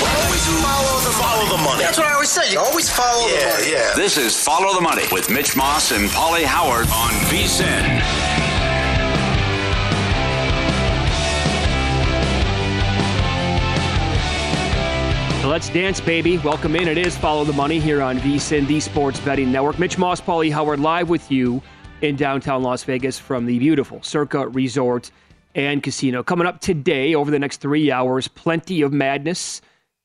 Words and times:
Always 0.00 0.46
follow 0.62 1.00
the, 1.00 1.12
follow 1.18 1.56
the 1.56 1.62
money. 1.62 1.82
That's 1.82 1.98
what 1.98 2.06
I 2.06 2.14
always 2.14 2.30
say. 2.30 2.50
You 2.50 2.60
always 2.60 2.88
follow 2.88 3.28
yeah, 3.28 3.40
the 3.40 3.56
money. 3.56 3.72
Yeah. 3.72 3.94
This 3.94 4.16
is 4.16 4.42
Follow 4.42 4.74
the 4.74 4.80
Money 4.80 5.04
with 5.12 5.28
Mitch 5.30 5.54
Moss 5.54 5.92
and 5.92 6.08
Polly 6.10 6.44
Howard 6.44 6.86
on 6.86 7.10
VSIN. 7.28 8.00
Let's 15.44 15.68
dance, 15.68 16.00
baby. 16.00 16.38
Welcome 16.38 16.74
in. 16.76 16.88
It 16.88 16.96
is 16.96 17.16
Follow 17.18 17.44
the 17.44 17.52
Money 17.52 17.78
here 17.78 18.00
on 18.00 18.18
VSIN, 18.20 18.66
the 18.66 18.80
Sports 18.80 19.20
Betting 19.20 19.52
Network. 19.52 19.78
Mitch 19.78 19.98
Moss, 19.98 20.20
Paulie 20.20 20.50
Howard, 20.50 20.80
live 20.80 21.10
with 21.10 21.30
you 21.30 21.60
in 22.00 22.16
downtown 22.16 22.62
Las 22.62 22.82
Vegas 22.84 23.18
from 23.18 23.44
the 23.44 23.58
beautiful 23.58 24.02
Circa 24.02 24.48
Resort 24.48 25.10
and 25.54 25.82
Casino. 25.82 26.22
Coming 26.22 26.46
up 26.46 26.60
today, 26.60 27.14
over 27.14 27.30
the 27.30 27.38
next 27.38 27.58
three 27.60 27.90
hours, 27.90 28.26
plenty 28.26 28.80
of 28.80 28.92
madness, 28.92 29.60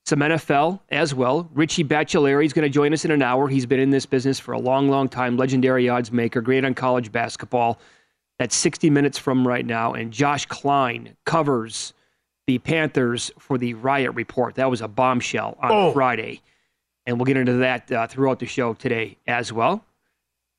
some 0.07 0.19
NFL 0.19 0.79
as 0.89 1.13
well. 1.13 1.49
Richie 1.53 1.83
Baccellieri 1.83 2.45
is 2.45 2.53
going 2.53 2.63
to 2.63 2.69
join 2.69 2.93
us 2.93 3.03
in 3.03 3.11
an 3.11 3.21
hour. 3.21 3.49
He's 3.49 3.65
been 3.65 3.81
in 3.81 3.89
this 3.89 4.05
business 4.05 4.39
for 4.39 4.53
a 4.53 4.57
long, 4.59 4.87
long 4.89 5.09
time. 5.09 5.35
Legendary 5.35 5.89
odds 5.89 6.13
maker, 6.13 6.39
great 6.39 6.63
on 6.63 6.73
college 6.73 7.11
basketball. 7.11 7.77
That's 8.39 8.55
60 8.55 8.89
minutes 8.89 9.17
from 9.17 9.45
right 9.45 9.65
now. 9.65 9.91
And 9.93 10.13
Josh 10.13 10.45
Klein 10.45 11.17
covers 11.25 11.93
the 12.45 12.57
Panthers 12.59 13.31
for 13.37 13.57
the 13.57 13.73
Riot 13.73 14.13
Report. 14.15 14.55
That 14.55 14.69
was 14.69 14.79
a 14.81 14.87
bombshell 14.87 15.57
on 15.59 15.71
Oh. 15.73 15.91
Friday. 15.91 16.41
And 17.05 17.17
we'll 17.17 17.25
get 17.25 17.35
into 17.35 17.53
that 17.57 17.91
uh, 17.91 18.07
throughout 18.07 18.39
the 18.39 18.45
show 18.45 18.75
today 18.75 19.17
as 19.27 19.51
well. 19.51 19.83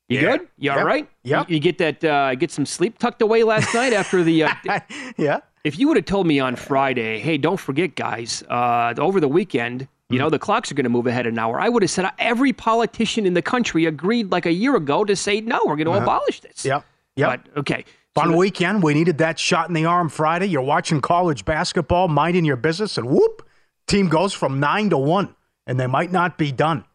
You 0.09 0.19
Yeah. 0.19 0.37
good? 0.37 0.47
You 0.59 0.71
all 0.71 0.77
Yep. 0.77 0.85
right? 0.85 1.09
Yep. 1.23 1.49
You, 1.49 1.53
you 1.55 1.59
get 1.59 1.77
that 1.79 2.03
uh, 2.03 2.35
get 2.35 2.51
some 2.51 2.67
sleep 2.67 2.99
tucked 2.99 3.23
away 3.23 3.41
last 3.43 3.73
night 3.73 3.93
after 3.93 4.21
the 4.23 4.43
uh, 4.43 4.53
yeah. 5.17 5.39
If 5.63 5.77
you 5.79 5.87
would 5.87 5.97
have 5.97 6.05
told 6.05 6.27
me 6.27 6.39
on 6.39 6.55
Friday, 6.55 7.19
hey, 7.19 7.37
don't 7.37 7.59
forget, 7.59 7.95
guys, 7.95 8.43
uh, 8.49 8.93
over 8.97 9.19
the 9.19 9.27
weekend, 9.27 9.87
you 10.09 10.17
Hmm. 10.17 10.23
know, 10.23 10.29
the 10.29 10.39
clocks 10.39 10.71
are 10.71 10.75
going 10.75 10.85
to 10.85 10.89
move 10.89 11.07
ahead 11.07 11.27
an 11.27 11.37
hour, 11.37 11.59
I 11.59 11.69
would 11.69 11.83
have 11.83 11.89
said 11.91 12.09
every 12.19 12.53
politician 12.53 13.25
in 13.25 13.33
the 13.33 13.41
country 13.41 13.85
agreed 13.85 14.31
like 14.31 14.45
a 14.45 14.51
year 14.53 14.75
ago 14.75 15.03
to 15.05 15.15
say, 15.15 15.41
no, 15.41 15.59
we're 15.65 15.75
going 15.75 15.85
to 15.87 15.93
abolish 16.01 16.39
this. 16.39 16.65
Yep. 16.65 16.85
Yep. 17.15 17.29
But, 17.53 17.59
okay. 17.59 17.85
Fun 18.15 18.31
So- 18.31 18.37
weekend. 18.37 18.81
We 18.83 18.93
needed 18.93 19.17
that 19.19 19.37
shot 19.37 19.67
in 19.67 19.73
the 19.73 19.85
arm 19.85 20.09
Friday. 20.09 20.47
You're 20.47 20.61
watching 20.63 20.99
college 21.01 21.45
basketball, 21.45 22.07
minding 22.07 22.45
your 22.45 22.55
business, 22.55 22.97
and 22.97 23.07
whoop, 23.07 23.47
team 23.87 24.07
goes 24.07 24.33
from 24.33 24.59
nine 24.59 24.89
to 24.89 24.97
one, 24.97 25.35
and 25.67 25.79
they 25.79 25.87
might 25.87 26.11
not 26.11 26.37
be 26.37 26.51
done. 26.51 26.85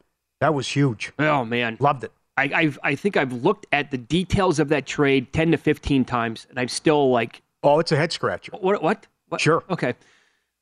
That 0.40 0.54
was 0.54 0.66
huge. 0.68 1.12
Oh, 1.18 1.44
man. 1.44 1.76
Loved 1.80 2.04
it. 2.04 2.12
I, 2.36 2.50
I've, 2.52 2.78
I 2.82 2.96
think 2.96 3.16
I've 3.16 3.32
looked 3.32 3.66
at 3.70 3.92
the 3.92 3.96
details 3.98 4.58
of 4.58 4.68
that 4.70 4.86
trade 4.86 5.32
10 5.32 5.52
to 5.52 5.56
15 5.56 6.04
times, 6.04 6.48
and 6.50 6.58
I'm 6.58 6.66
still 6.68 7.10
like, 7.12 7.42
Oh, 7.64 7.78
it's 7.78 7.92
a 7.92 7.96
head 7.96 8.12
scratcher. 8.12 8.52
what? 8.60 8.82
What? 8.82 9.06
what? 9.28 9.40
Sure. 9.40 9.64
Okay. 9.70 9.94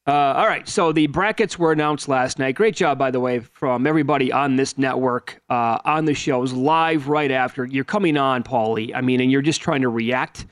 Uh, 0.07 0.13
all 0.13 0.47
right. 0.47 0.69
So 0.69 0.91
the 0.93 1.07
brackets 1.07 1.59
were 1.59 1.71
announced 1.71 2.09
last 2.09 2.39
night. 2.39 2.55
Great 2.55 2.75
job, 2.75 2.99
by 2.99 3.11
the 3.11 3.21
way, 3.21 3.41
from 3.41 3.87
everybody 3.87 4.33
on 4.33 4.57
this 4.57 4.77
network, 4.77 5.41
uh, 5.49 5.79
on 5.85 6.07
the 6.07 6.15
shows, 6.15 6.53
live 6.53 7.09
right 7.09 7.31
after. 7.31 7.65
You're 7.65 7.85
coming 7.85 8.17
on, 8.17 8.43
Paulie. 8.43 8.93
I 8.95 9.01
mean, 9.01 9.21
and 9.21 9.31
you're 9.31 9.43
just 9.43 9.61
trying 9.61 9.83
to 9.83 9.89
react 9.89 10.47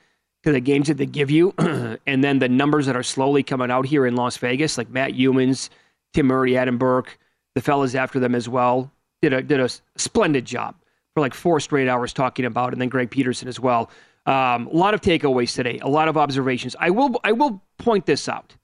to 0.44 0.52
the 0.52 0.60
games 0.60 0.88
that 0.88 0.96
they 0.96 1.06
give 1.06 1.30
you, 1.30 1.52
and 2.06 2.24
then 2.24 2.38
the 2.38 2.48
numbers 2.48 2.86
that 2.86 2.96
are 2.96 3.02
slowly 3.02 3.42
coming 3.42 3.70
out 3.70 3.86
here 3.86 4.06
in 4.06 4.16
Las 4.16 4.36
Vegas, 4.38 4.78
like 4.78 4.88
Matt 4.88 5.12
Youmans, 5.12 5.68
Tim 6.14 6.26
Murray, 6.26 6.56
Adam 6.56 6.78
Burke, 6.78 7.18
the 7.54 7.60
fellas 7.60 7.94
after 7.94 8.18
them 8.18 8.34
as 8.34 8.48
well, 8.48 8.90
did 9.20 9.32
a 9.32 9.42
did 9.42 9.60
a 9.60 9.68
splendid 9.96 10.44
job 10.44 10.74
for 11.14 11.20
like 11.20 11.34
four 11.34 11.60
straight 11.60 11.88
hours 11.88 12.12
talking 12.12 12.44
about, 12.44 12.72
and 12.72 12.80
then 12.80 12.88
Greg 12.88 13.10
Peterson 13.10 13.48
as 13.48 13.60
well. 13.60 13.90
Um, 14.26 14.66
a 14.66 14.76
lot 14.76 14.94
of 14.94 15.00
takeaways 15.00 15.54
today, 15.54 15.78
a 15.80 15.88
lot 15.88 16.08
of 16.08 16.16
observations. 16.16 16.76
I 16.78 16.90
will 16.90 17.18
I 17.24 17.32
will 17.32 17.62
point 17.78 18.06
this 18.06 18.28
out. 18.28 18.54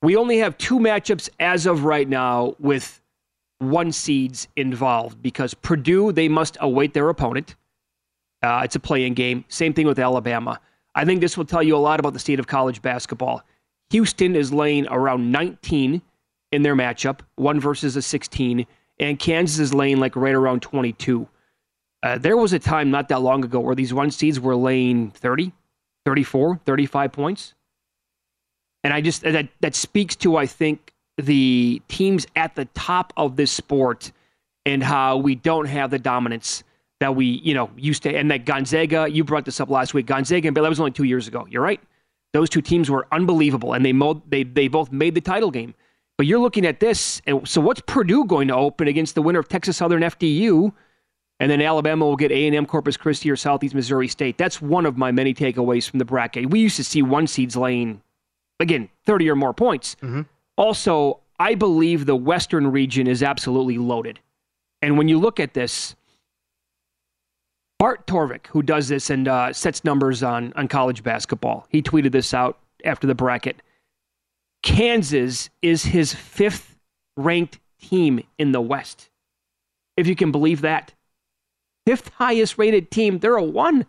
We 0.00 0.16
only 0.16 0.38
have 0.38 0.58
two 0.58 0.78
matchups 0.78 1.28
as 1.38 1.66
of 1.66 1.84
right 1.84 2.08
now 2.08 2.56
with 2.58 3.00
one 3.58 3.92
seeds 3.92 4.48
involved 4.56 5.22
because 5.22 5.54
Purdue 5.54 6.12
they 6.12 6.28
must 6.28 6.56
await 6.60 6.94
their 6.94 7.08
opponent. 7.08 7.54
Uh, 8.42 8.62
it's 8.64 8.74
a 8.74 8.80
playing 8.80 9.14
game. 9.14 9.44
Same 9.48 9.72
thing 9.72 9.86
with 9.86 9.98
Alabama. 9.98 10.58
I 10.94 11.04
think 11.04 11.20
this 11.20 11.36
will 11.36 11.44
tell 11.44 11.62
you 11.62 11.76
a 11.76 11.78
lot 11.78 12.00
about 12.00 12.12
the 12.12 12.18
state 12.18 12.40
of 12.40 12.46
college 12.46 12.82
basketball. 12.82 13.42
Houston 13.90 14.34
is 14.34 14.52
laying 14.52 14.86
around 14.88 15.30
19 15.30 16.02
in 16.50 16.62
their 16.62 16.74
matchup, 16.74 17.20
one 17.36 17.60
versus 17.60 17.96
a 17.96 18.02
16, 18.02 18.66
and 18.98 19.18
Kansas 19.18 19.58
is 19.58 19.72
laying 19.72 20.00
like 20.00 20.16
right 20.16 20.34
around 20.34 20.60
22. 20.60 21.28
Uh, 22.02 22.18
there 22.18 22.36
was 22.36 22.52
a 22.52 22.58
time 22.58 22.90
not 22.90 23.08
that 23.08 23.22
long 23.22 23.44
ago 23.44 23.60
where 23.60 23.74
these 23.74 23.94
one 23.94 24.10
seeds 24.10 24.40
were 24.40 24.56
laying 24.56 25.10
30, 25.12 25.52
34, 26.04 26.60
35 26.64 27.12
points. 27.12 27.54
And 28.84 28.92
I 28.92 29.00
just 29.00 29.22
that 29.22 29.48
that 29.60 29.74
speaks 29.76 30.16
to 30.16 30.36
I 30.36 30.46
think 30.46 30.92
the 31.16 31.80
teams 31.88 32.26
at 32.34 32.56
the 32.56 32.64
top 32.66 33.12
of 33.16 33.36
this 33.36 33.52
sport 33.52 34.10
and 34.66 34.82
how 34.82 35.16
we 35.16 35.34
don't 35.34 35.66
have 35.66 35.90
the 35.90 35.98
dominance 35.98 36.64
that 36.98 37.14
we 37.14 37.26
you 37.26 37.54
know 37.54 37.70
used 37.76 38.02
to. 38.04 38.16
And 38.16 38.30
that 38.32 38.44
Gonzaga, 38.44 39.08
you 39.08 39.22
brought 39.22 39.44
this 39.44 39.60
up 39.60 39.70
last 39.70 39.94
week. 39.94 40.06
Gonzaga 40.06 40.48
and 40.48 40.54
Baylor 40.54 40.66
that 40.66 40.70
was 40.70 40.80
only 40.80 40.92
two 40.92 41.04
years 41.04 41.28
ago. 41.28 41.46
You're 41.48 41.62
right. 41.62 41.80
Those 42.32 42.48
two 42.48 42.62
teams 42.62 42.90
were 42.90 43.06
unbelievable, 43.12 43.74
and 43.74 43.84
they 43.84 43.92
mo- 43.92 44.22
they 44.28 44.42
they 44.42 44.66
both 44.66 44.90
made 44.90 45.14
the 45.14 45.20
title 45.20 45.50
game. 45.50 45.74
But 46.18 46.26
you're 46.26 46.40
looking 46.40 46.66
at 46.66 46.80
this, 46.80 47.22
and 47.26 47.46
so 47.46 47.60
what's 47.60 47.80
Purdue 47.86 48.24
going 48.24 48.48
to 48.48 48.54
open 48.54 48.88
against 48.88 49.14
the 49.14 49.22
winner 49.22 49.38
of 49.38 49.48
Texas 49.48 49.76
Southern 49.76 50.02
FDU? 50.02 50.72
And 51.40 51.50
then 51.50 51.60
Alabama 51.60 52.06
will 52.06 52.16
get 52.16 52.30
A&M 52.30 52.66
Corpus 52.66 52.96
Christi 52.96 53.30
or 53.30 53.36
Southeast 53.36 53.74
Missouri 53.74 54.06
State. 54.06 54.38
That's 54.38 54.62
one 54.62 54.86
of 54.86 54.96
my 54.96 55.10
many 55.10 55.34
takeaways 55.34 55.90
from 55.90 55.98
the 55.98 56.04
bracket. 56.04 56.50
We 56.50 56.60
used 56.60 56.76
to 56.76 56.84
see 56.84 57.02
one 57.02 57.26
seeds 57.26 57.56
laying, 57.56 58.00
again, 58.60 58.88
30 59.06 59.28
or 59.30 59.36
more 59.36 59.52
points. 59.52 59.96
Also, 60.56 61.18
I 61.40 61.56
believe 61.56 62.06
the 62.06 62.14
Western 62.14 62.70
region 62.70 63.08
is 63.08 63.22
absolutely 63.22 63.78
loaded. 63.78 64.20
And 64.82 64.96
when 64.96 65.08
you 65.08 65.18
look 65.18 65.40
at 65.40 65.54
this, 65.54 65.96
Bart 67.80 68.06
Torvik, 68.06 68.46
who 68.46 68.62
does 68.62 68.86
this 68.86 69.10
and 69.10 69.26
uh, 69.26 69.52
sets 69.52 69.82
numbers 69.82 70.22
on, 70.22 70.52
on 70.54 70.68
college 70.68 71.02
basketball, 71.02 71.66
he 71.68 71.82
tweeted 71.82 72.12
this 72.12 72.32
out 72.32 72.60
after 72.84 73.08
the 73.08 73.14
bracket. 73.16 73.60
Kansas 74.62 75.50
is 75.62 75.82
his 75.82 76.14
fifth 76.14 76.76
ranked 77.16 77.58
team 77.80 78.22
in 78.38 78.52
the 78.52 78.60
West. 78.60 79.10
If 79.96 80.06
you 80.06 80.14
can 80.14 80.30
believe 80.30 80.60
that. 80.60 80.94
Fifth 81.86 82.08
highest 82.14 82.58
rated 82.58 82.90
team. 82.90 83.18
They're 83.18 83.36
a 83.36 83.42
one. 83.42 83.86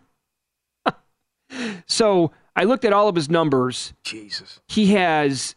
so 1.86 2.32
I 2.56 2.64
looked 2.64 2.84
at 2.84 2.92
all 2.92 3.08
of 3.08 3.16
his 3.16 3.28
numbers. 3.28 3.92
Jesus. 4.02 4.60
He 4.68 4.92
has 4.94 5.54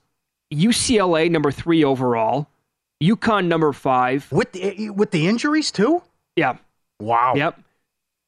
UCLA 0.54 1.30
number 1.30 1.52
three 1.52 1.84
overall, 1.84 2.48
UConn 3.04 3.48
number 3.48 3.74
five. 3.74 4.32
With 4.32 4.52
the, 4.54 4.90
with 4.92 5.12
the 5.12 5.28
injuries 5.28 5.72
too? 5.72 6.02
Yeah. 6.36 6.58
Wow. 7.00 7.34
Yep. 7.36 7.62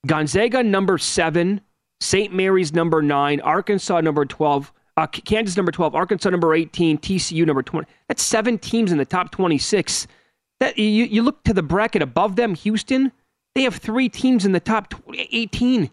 Gonzaga 0.05 0.63
number 0.63 0.97
seven, 0.97 1.61
St. 1.99 2.33
Mary's 2.33 2.73
number 2.73 3.01
nine, 3.01 3.41
Arkansas 3.41 3.99
number 4.01 4.25
12, 4.25 4.71
uh, 4.97 5.07
Kansas 5.07 5.57
number 5.57 5.71
12, 5.71 5.95
Arkansas 5.95 6.29
number 6.29 6.53
18, 6.53 6.97
TCU 6.97 7.45
number 7.45 7.63
20. 7.63 7.87
That's 8.07 8.23
seven 8.23 8.57
teams 8.57 8.91
in 8.91 8.97
the 8.97 9.05
top 9.05 9.31
26. 9.31 10.07
That 10.59 10.77
you, 10.77 11.05
you 11.05 11.21
look 11.21 11.43
to 11.45 11.53
the 11.53 11.63
bracket 11.63 12.01
above 12.01 12.35
them, 12.35 12.53
Houston, 12.53 13.11
they 13.59 13.63
have 13.63 13.75
three 13.75 14.09
teams 14.09 14.45
in 14.45 14.53
the 14.53 14.59
top 14.59 14.93
18. 15.13 15.89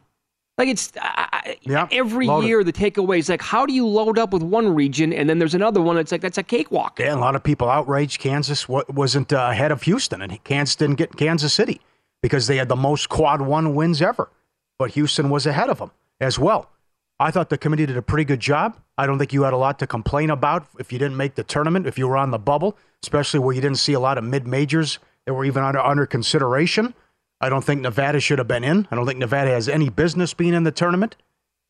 Like 0.58 0.68
it's 0.68 0.92
uh, 1.00 1.26
yep, 1.62 1.88
every 1.92 2.26
loaded. 2.26 2.46
year 2.46 2.64
the 2.64 2.72
takeaway 2.72 3.18
is 3.18 3.28
like, 3.28 3.42
how 3.42 3.66
do 3.66 3.74
you 3.74 3.86
load 3.86 4.18
up 4.18 4.32
with 4.32 4.42
one 4.42 4.74
region 4.74 5.12
and 5.12 5.28
then 5.28 5.38
there's 5.38 5.54
another 5.54 5.82
one 5.82 5.96
that's 5.96 6.12
like 6.12 6.22
that's 6.22 6.38
a 6.38 6.42
cakewalk. 6.42 6.98
Yeah, 6.98 7.14
a 7.14 7.16
lot 7.16 7.36
of 7.36 7.42
people 7.42 7.68
outraged 7.68 8.20
Kansas 8.20 8.66
wasn't 8.66 9.34
uh, 9.34 9.48
ahead 9.50 9.70
of 9.70 9.82
Houston, 9.82 10.22
and 10.22 10.42
Kansas 10.44 10.74
didn't 10.76 10.96
get 10.96 11.16
Kansas 11.16 11.52
City 11.52 11.80
because 12.22 12.46
they 12.46 12.56
had 12.56 12.68
the 12.68 12.76
most 12.76 13.10
quad 13.10 13.42
one 13.42 13.74
wins 13.74 14.00
ever. 14.00 14.30
But 14.78 14.92
Houston 14.92 15.28
was 15.28 15.44
ahead 15.46 15.68
of 15.68 15.78
them 15.78 15.90
as 16.20 16.38
well. 16.38 16.70
I 17.18 17.30
thought 17.30 17.50
the 17.50 17.58
committee 17.58 17.86
did 17.86 17.96
a 17.96 18.02
pretty 18.02 18.24
good 18.24 18.40
job. 18.40 18.78
I 18.96 19.06
don't 19.06 19.18
think 19.18 19.32
you 19.32 19.42
had 19.42 19.52
a 19.52 19.58
lot 19.58 19.78
to 19.80 19.86
complain 19.86 20.30
about 20.30 20.66
if 20.78 20.92
you 20.92 20.98
didn't 20.98 21.16
make 21.16 21.34
the 21.34 21.44
tournament, 21.44 21.86
if 21.86 21.98
you 21.98 22.08
were 22.08 22.16
on 22.16 22.30
the 22.30 22.38
bubble, 22.38 22.76
especially 23.02 23.40
where 23.40 23.54
you 23.54 23.60
didn't 23.60 23.78
see 23.78 23.92
a 23.92 24.00
lot 24.00 24.16
of 24.16 24.24
mid 24.24 24.46
majors 24.46 24.98
that 25.26 25.34
were 25.34 25.44
even 25.44 25.62
under, 25.62 25.80
under 25.80 26.06
consideration. 26.06 26.94
I 27.40 27.48
don't 27.48 27.64
think 27.64 27.82
Nevada 27.82 28.20
should 28.20 28.38
have 28.38 28.48
been 28.48 28.64
in. 28.64 28.88
I 28.90 28.96
don't 28.96 29.06
think 29.06 29.18
Nevada 29.18 29.50
has 29.50 29.68
any 29.68 29.88
business 29.88 30.34
being 30.34 30.54
in 30.54 30.64
the 30.64 30.70
tournament. 30.70 31.16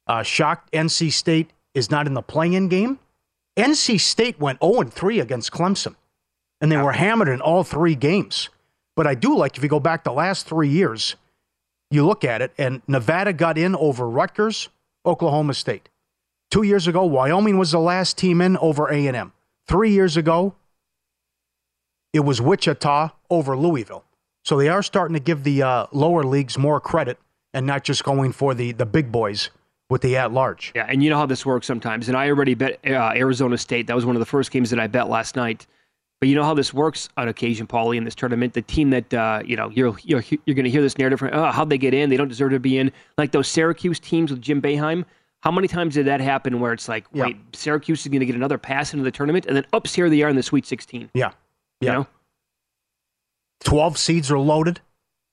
Uh, 0.07 0.23
shocked 0.23 0.71
NC 0.73 1.13
State 1.13 1.51
is 1.75 1.91
not 1.91 2.07
in 2.07 2.15
the 2.15 2.23
playing 2.23 2.69
game. 2.69 2.99
NC 3.57 4.01
State 4.01 4.39
went 4.39 4.61
0 4.63 4.85
3 4.85 5.21
against 5.21 5.51
Clemson, 5.51 5.97
and 6.61 6.71
they 6.71 6.77
were 6.77 6.93
hammered 6.93 7.29
in 7.29 7.41
all 7.41 7.65
three 7.65 7.95
games. 7.95 8.49
But 8.95 9.07
I 9.07 9.15
do 9.15 9.37
like 9.37 9.57
if 9.57 9.63
you 9.63 9.69
go 9.69 9.81
back 9.81 10.05
the 10.05 10.13
last 10.13 10.47
three 10.47 10.69
years, 10.69 11.17
you 11.91 12.07
look 12.07 12.25
at 12.25 12.43
it, 12.43 12.53
and 12.59 12.83
Nevada 12.87 13.33
got 13.33 13.59
in 13.59 13.75
over 13.77 14.09
Rutgers, 14.09 14.69
Oklahoma 15.05 15.55
State. 15.55 15.89
Two 16.51 16.63
years 16.63 16.87
ago, 16.87 17.05
Wyoming 17.05 17.59
was 17.59 17.73
the 17.73 17.81
last 17.81 18.17
team 18.17 18.41
in 18.41 18.57
over 18.59 18.89
A&M. 18.89 19.33
Three 19.67 19.91
years 19.91 20.17
ago, 20.17 20.55
it 22.13 22.21
was 22.21 22.41
Wichita 22.41 23.11
over 23.29 23.57
Louisville. 23.57 24.06
So 24.47 24.57
they 24.57 24.69
are 24.69 24.81
starting 24.81 25.15
to 25.15 25.19
give 25.21 25.43
the 25.43 25.63
uh, 25.65 25.87
lower 25.91 26.23
leagues 26.23 26.57
more 26.57 26.79
credit 26.79 27.19
and 27.53 27.67
not 27.67 27.83
just 27.83 28.05
going 28.05 28.31
for 28.31 28.55
the, 28.55 28.71
the 28.71 28.87
big 28.87 29.11
boys 29.11 29.51
with 29.91 30.03
the 30.03 30.17
at 30.17 30.31
large. 30.31 30.71
Yeah, 30.77 30.87
and 30.89 31.03
you 31.03 31.11
know 31.11 31.17
how 31.17 31.27
this 31.27 31.45
works 31.45 31.67
sometimes. 31.67 32.07
And 32.07 32.17
I 32.17 32.29
already 32.29 32.55
bet 32.55 32.79
uh, 32.87 33.13
Arizona 33.17 33.59
State. 33.59 33.89
That 33.89 33.97
was 33.97 34.07
one 34.07 34.15
of 34.15 34.21
the 34.21 34.27
first 34.27 34.53
games 34.53 34.71
that 34.71 34.79
I 34.79 34.87
bet 34.87 35.09
last 35.09 35.35
night. 35.35 35.67
But 36.21 36.29
you 36.29 36.37
know 36.37 36.45
how 36.45 36.55
this 36.55 36.73
works 36.73 37.09
on 37.17 37.27
occasion, 37.27 37.67
Paulie, 37.67 37.97
in 37.97 38.05
this 38.05 38.15
tournament. 38.15 38.55
The 38.55 38.63
team 38.63 38.91
that 38.91 39.13
uh, 39.13 39.43
you 39.45 39.57
know 39.57 39.69
you're 39.71 39.97
you're, 40.05 40.23
you're 40.45 40.55
going 40.55 40.63
to 40.65 40.71
hear 40.71 40.81
this 40.81 40.97
narrative 40.97 41.19
from 41.19 41.31
oh, 41.33 41.51
how'd 41.51 41.69
they 41.69 41.77
get 41.77 41.93
in? 41.93 42.09
They 42.09 42.17
don't 42.17 42.29
deserve 42.29 42.53
to 42.53 42.61
be 42.61 42.79
in. 42.79 42.93
Like 43.19 43.33
those 43.33 43.49
Syracuse 43.49 43.99
teams 43.99 44.31
with 44.31 44.41
Jim 44.41 44.63
Boeheim. 44.63 45.05
How 45.41 45.51
many 45.51 45.67
times 45.67 45.95
did 45.95 46.07
that 46.07 46.21
happen 46.21 46.61
where 46.61 46.73
it's 46.73 46.89
like, 46.89 47.05
Yeah. 47.13 47.25
wait, 47.25 47.37
Syracuse 47.53 48.03
is 48.03 48.09
going 48.09 48.21
to 48.21 48.27
get 48.27 48.37
another 48.37 48.59
pass 48.59 48.93
into 48.93 49.03
the 49.05 49.11
tournament, 49.11 49.47
and 49.47 49.57
then 49.57 49.67
ups 49.73 49.93
here 49.93 50.09
they 50.09 50.23
are 50.23 50.29
in 50.29 50.37
the 50.37 50.43
Sweet 50.43 50.67
16. 50.67 51.11
Yeah. 51.15 51.33
You 51.81 51.89
Yeah. 51.89 51.93
know? 51.95 52.07
12 53.65 53.99
seeds 53.99 54.31
are 54.31 54.39
loaded. 54.39 54.81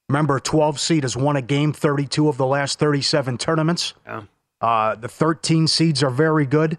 Remember, 0.09 0.39
12 0.39 0.79
seed 0.79 1.03
has 1.03 1.15
won 1.15 1.35
a 1.35 1.41
game 1.41 1.73
32 1.73 2.27
of 2.27 2.37
the 2.37 2.45
last 2.45 2.79
37 2.79 3.37
tournaments. 3.37 3.93
Yeah. 4.05 4.23
Uh, 4.61 4.95
the 4.95 5.07
13 5.07 5.67
seeds 5.67 6.03
are 6.03 6.09
very 6.09 6.45
good. 6.45 6.77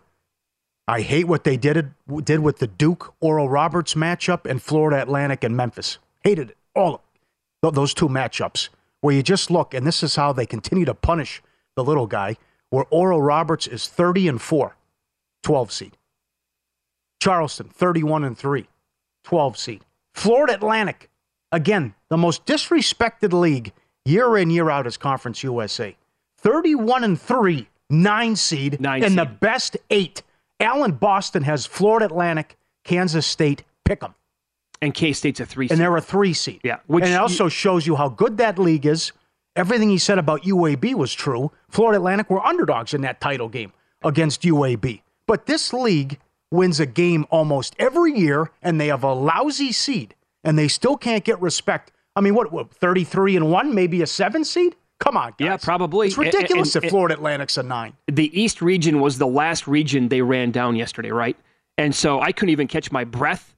I 0.87 1.01
hate 1.01 1.27
what 1.27 1.45
they 1.45 1.57
did 1.57 1.95
did 2.25 2.41
with 2.41 2.59
the 2.59 2.67
Duke 2.67 3.15
Oral 3.21 3.49
Roberts 3.49 3.95
matchup 3.95 4.45
and 4.49 4.63
Florida 4.63 5.01
Atlantic 5.01 5.43
and 5.43 5.57
Memphis. 5.57 5.99
Hated 6.23 6.51
it. 6.51 6.57
All 6.75 6.95
of 6.95 7.01
th- 7.63 7.75
those 7.75 7.95
two 7.95 8.09
matchups 8.09 8.69
where 9.01 9.15
you 9.15 9.23
just 9.23 9.51
look, 9.51 9.73
and 9.75 9.87
this 9.87 10.03
is 10.03 10.17
how 10.17 10.33
they 10.33 10.47
continue 10.47 10.85
to 10.85 10.95
punish 10.95 11.43
the 11.77 11.85
little 11.85 12.07
guy, 12.07 12.37
where 12.71 12.87
Oral 12.91 13.21
Roberts 13.23 13.67
is 13.67 13.89
30 13.89 14.29
and 14.29 14.43
4, 14.43 14.77
12 15.43 15.73
seed. 15.73 15.97
Charleston, 17.21 17.69
31 17.69 18.25
and 18.25 18.37
3, 18.37 18.67
12 19.25 19.59
seed. 19.59 19.83
Florida 20.15 20.55
Atlantic, 20.55 21.11
again, 21.55 21.95
the 22.11 22.17
most 22.17 22.45
disrespected 22.47 23.33
league 23.33 23.73
year 24.05 24.37
in, 24.37 24.51
year 24.51 24.71
out 24.71 24.87
is 24.87 24.97
Conference 24.97 25.43
USA. 25.43 25.97
31 26.39 27.05
and 27.05 27.21
3, 27.21 27.69
9 27.91 28.37
seed, 28.37 28.81
Nine 28.81 29.05
and 29.05 29.17
the 29.19 29.25
best 29.25 29.77
eight. 29.91 30.23
Alan 30.61 30.93
Boston 30.93 31.43
has 31.45 31.67
Florida 31.67 32.07
Atlantic, 32.07 32.57
Kansas 32.85 33.27
State, 33.27 33.65
pick 33.85 34.03
'em. 34.03 34.15
And 34.83 34.93
K 34.93 35.13
State's 35.13 35.41
a 35.41 35.47
three. 35.47 35.69
And 35.71 35.81
they're 35.81 35.97
a 35.97 36.01
three 36.01 36.35
seed. 36.35 36.61
Yeah, 36.63 36.79
which 36.87 37.05
and 37.05 37.13
it 37.13 37.17
you- 37.17 37.21
also 37.21 37.49
shows 37.49 37.87
you 37.87 37.97
how 37.97 38.09
good 38.11 38.37
that 38.39 38.59
league 38.59 38.85
is. 38.87 39.13
Everything 39.57 39.89
he 39.89 39.99
said 39.99 40.19
about 40.19 40.45
UAB 40.45 40.95
was 40.95 41.15
true. 41.15 41.53
Florida 41.69 41.99
Atlantic 41.99 42.29
were 42.29 42.45
underdogs 42.45 42.93
in 42.93 43.01
that 43.03 43.21
title 43.21 43.49
game 43.49 43.73
against 44.03 44.43
UAB. 44.45 45.03
But 45.27 45.47
this 45.47 45.73
league 45.73 46.19
wins 46.51 46.81
a 46.81 46.87
game 46.87 47.25
almost 47.31 47.75
every 47.79 48.13
year, 48.19 48.51
and 48.63 48.81
they 48.81 48.89
have 48.89 49.03
a 49.05 49.15
lousy 49.15 49.73
seed, 49.73 50.15
and 50.45 50.59
they 50.59 50.69
still 50.69 50.97
can't 50.97 51.25
get 51.25 51.41
respect. 51.41 51.91
I 52.17 52.21
mean, 52.21 52.35
what, 52.35 52.53
what 52.53 52.73
33 52.73 53.37
and 53.37 53.51
1, 53.51 53.75
maybe 53.75 54.03
a 54.03 54.07
seven 54.07 54.45
seed? 54.45 54.77
Come 55.01 55.17
on, 55.17 55.31
guys. 55.39 55.47
Yeah, 55.47 55.57
probably. 55.57 56.07
It's 56.07 56.17
ridiculous 56.17 56.75
And- 56.77 56.81
if 56.81 56.83
and- 56.85 56.91
Florida 56.91 57.15
Atlantic's 57.15 57.59
a 57.59 57.63
nine. 57.65 57.95
the 58.07 58.41
East 58.41 58.63
region 58.63 59.01
was 59.01 59.19
the 59.19 59.27
last 59.27 59.67
region 59.67 60.09
they 60.09 60.23
ran 60.23 60.51
down 60.53 60.77
yesterday, 60.77 61.11
right? 61.11 61.37
And 61.77 61.93
so 61.95 62.21
I 62.21 62.31
couldn't 62.31 62.51
even 62.51 62.69
catch 62.69 62.93
my 62.93 63.03
breath. 63.03 63.51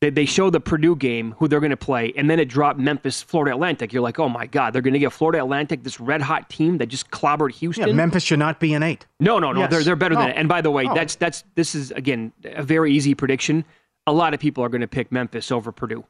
They, 0.00 0.10
they 0.10 0.24
show 0.24 0.50
the 0.50 0.60
Purdue 0.60 0.96
game, 0.96 1.34
who 1.38 1.46
they're 1.46 1.60
going 1.60 1.70
to 1.70 1.76
play, 1.76 2.12
and 2.16 2.28
then 2.28 2.40
it 2.40 2.46
dropped 2.46 2.78
Memphis, 2.80 3.22
Florida 3.22 3.54
Atlantic. 3.54 3.92
You're 3.92 4.02
like, 4.02 4.18
oh 4.18 4.28
my 4.30 4.46
God, 4.46 4.72
they're 4.72 4.82
going 4.82 4.94
to 4.94 4.98
get 4.98 5.12
Florida 5.12 5.38
Atlantic, 5.38 5.84
this 5.84 6.00
red 6.00 6.22
hot 6.22 6.48
team 6.50 6.78
that 6.78 6.86
just 6.86 7.10
clobbered 7.10 7.52
Houston. 7.56 7.86
Yeah, 7.86 7.92
Memphis 7.94 8.24
should 8.24 8.38
not 8.38 8.58
be 8.58 8.72
an 8.74 8.82
eight. 8.82 9.06
no, 9.20 9.38
no, 9.38 9.52
no, 9.52 9.60
Yes. 9.60 9.70
they're 9.70 9.82
they're 9.84 9.96
better 9.96 10.14
No. 10.14 10.22
than 10.22 10.30
it. 10.30 10.36
And 10.38 10.48
by 10.48 10.62
the 10.62 10.70
way, 10.70 10.86
that's 10.94 11.14
that's 11.16 11.44
this 11.54 11.74
is 11.74 11.90
again 11.92 12.32
a 12.44 12.62
very 12.62 12.92
easy 12.92 13.14
prediction. 13.14 13.64
A 14.06 14.12
lot 14.12 14.32
of 14.34 14.40
people 14.40 14.64
are 14.64 14.68
going 14.70 14.80
to 14.80 14.88
pick 14.88 15.12
Memphis 15.12 15.52
over 15.52 15.70
Purdue. 15.70 16.04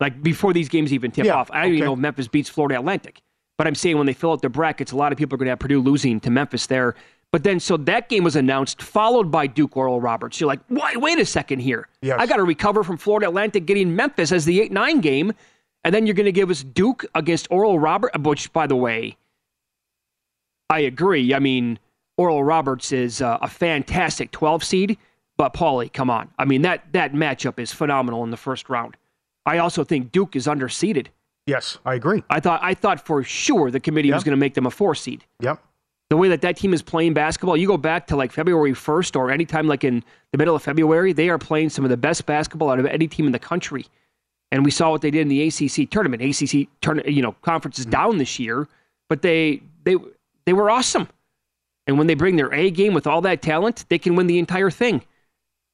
Like 0.00 0.22
before 0.22 0.52
these 0.52 0.68
games 0.68 0.92
even 0.92 1.10
tip 1.10 1.26
Yeah, 1.26 1.34
off, 1.34 1.50
I 1.50 1.62
don't 1.62 1.72
even 1.74 1.86
know 1.86 1.94
if 1.94 1.98
Memphis 1.98 2.28
beats 2.28 2.48
Florida 2.48 2.78
Atlantic. 2.78 3.22
But 3.58 3.66
I'm 3.66 3.74
saying 3.74 3.96
when 3.96 4.06
they 4.06 4.12
fill 4.12 4.32
out 4.32 4.42
their 4.42 4.50
brackets, 4.50 4.92
a 4.92 4.96
lot 4.96 5.12
of 5.12 5.18
people 5.18 5.34
are 5.34 5.38
going 5.38 5.46
to 5.46 5.50
have 5.50 5.58
Purdue 5.58 5.80
losing 5.80 6.20
to 6.20 6.30
Memphis 6.30 6.66
there. 6.66 6.94
But 7.32 7.42
then, 7.42 7.58
so 7.58 7.76
that 7.78 8.08
game 8.08 8.22
was 8.22 8.36
announced, 8.36 8.82
followed 8.82 9.30
by 9.30 9.46
Duke 9.46 9.76
Oral 9.76 10.00
Roberts. 10.00 10.40
You're 10.40 10.46
like, 10.46 10.60
wait, 10.68 11.00
wait 11.00 11.18
a 11.18 11.24
second 11.24 11.60
here. 11.60 11.88
Yes. 12.02 12.16
I 12.20 12.26
got 12.26 12.36
to 12.36 12.44
recover 12.44 12.84
from 12.84 12.98
Florida 12.98 13.28
Atlantic 13.28 13.66
getting 13.66 13.96
Memphis 13.96 14.30
as 14.30 14.44
the 14.44 14.60
8 14.60 14.72
9 14.72 15.00
game. 15.00 15.32
And 15.84 15.94
then 15.94 16.06
you're 16.06 16.14
going 16.14 16.26
to 16.26 16.32
give 16.32 16.50
us 16.50 16.62
Duke 16.62 17.04
against 17.14 17.46
Oral 17.50 17.78
Roberts, 17.78 18.16
which, 18.18 18.52
by 18.52 18.66
the 18.66 18.76
way, 18.76 19.16
I 20.68 20.80
agree. 20.80 21.32
I 21.32 21.38
mean, 21.38 21.78
Oral 22.16 22.42
Roberts 22.42 22.92
is 22.92 23.22
uh, 23.22 23.38
a 23.40 23.48
fantastic 23.48 24.30
12 24.32 24.64
seed, 24.64 24.98
but 25.36 25.54
Paulie, 25.54 25.92
come 25.92 26.10
on. 26.10 26.30
I 26.38 26.44
mean, 26.44 26.62
that, 26.62 26.84
that 26.92 27.12
matchup 27.12 27.58
is 27.58 27.72
phenomenal 27.72 28.24
in 28.24 28.30
the 28.30 28.36
first 28.36 28.68
round. 28.68 28.96
I 29.46 29.58
also 29.58 29.84
think 29.84 30.12
Duke 30.12 30.36
is 30.36 30.46
underseeded. 30.46 31.06
Yes, 31.46 31.78
I 31.84 31.94
agree. 31.94 32.24
I 32.28 32.40
thought 32.40 32.60
I 32.62 32.74
thought 32.74 33.06
for 33.06 33.22
sure 33.22 33.70
the 33.70 33.80
committee 33.80 34.12
was 34.12 34.24
going 34.24 34.32
to 34.32 34.40
make 34.40 34.54
them 34.54 34.66
a 34.66 34.70
four 34.70 34.94
seed. 34.94 35.24
Yep. 35.40 35.62
The 36.08 36.16
way 36.16 36.28
that 36.28 36.40
that 36.42 36.56
team 36.56 36.72
is 36.72 36.82
playing 36.82 37.14
basketball, 37.14 37.56
you 37.56 37.66
go 37.66 37.76
back 37.76 38.06
to 38.08 38.16
like 38.16 38.30
February 38.30 38.72
1st 38.72 39.16
or 39.16 39.30
anytime 39.30 39.66
like 39.66 39.82
in 39.82 40.04
the 40.30 40.38
middle 40.38 40.54
of 40.54 40.62
February, 40.62 41.12
they 41.12 41.28
are 41.28 41.38
playing 41.38 41.70
some 41.70 41.84
of 41.84 41.90
the 41.90 41.96
best 41.96 42.26
basketball 42.26 42.70
out 42.70 42.78
of 42.78 42.86
any 42.86 43.08
team 43.08 43.26
in 43.26 43.32
the 43.32 43.40
country. 43.40 43.86
And 44.52 44.64
we 44.64 44.70
saw 44.70 44.90
what 44.90 45.02
they 45.02 45.10
did 45.10 45.22
in 45.22 45.28
the 45.28 45.42
ACC 45.48 45.90
tournament. 45.90 46.22
ACC 46.22 46.68
turn, 46.80 47.02
you 47.06 47.22
know, 47.22 47.32
conference 47.42 47.80
is 47.80 47.86
mm. 47.86 47.90
down 47.90 48.18
this 48.18 48.38
year, 48.38 48.68
but 49.08 49.22
they 49.22 49.62
they 49.84 49.96
they 50.44 50.52
were 50.52 50.70
awesome. 50.70 51.08
And 51.88 51.98
when 51.98 52.06
they 52.06 52.14
bring 52.14 52.36
their 52.36 52.52
A 52.52 52.70
game 52.70 52.94
with 52.94 53.06
all 53.06 53.20
that 53.22 53.42
talent, 53.42 53.84
they 53.88 53.98
can 53.98 54.16
win 54.16 54.26
the 54.26 54.38
entire 54.38 54.70
thing. 54.70 55.02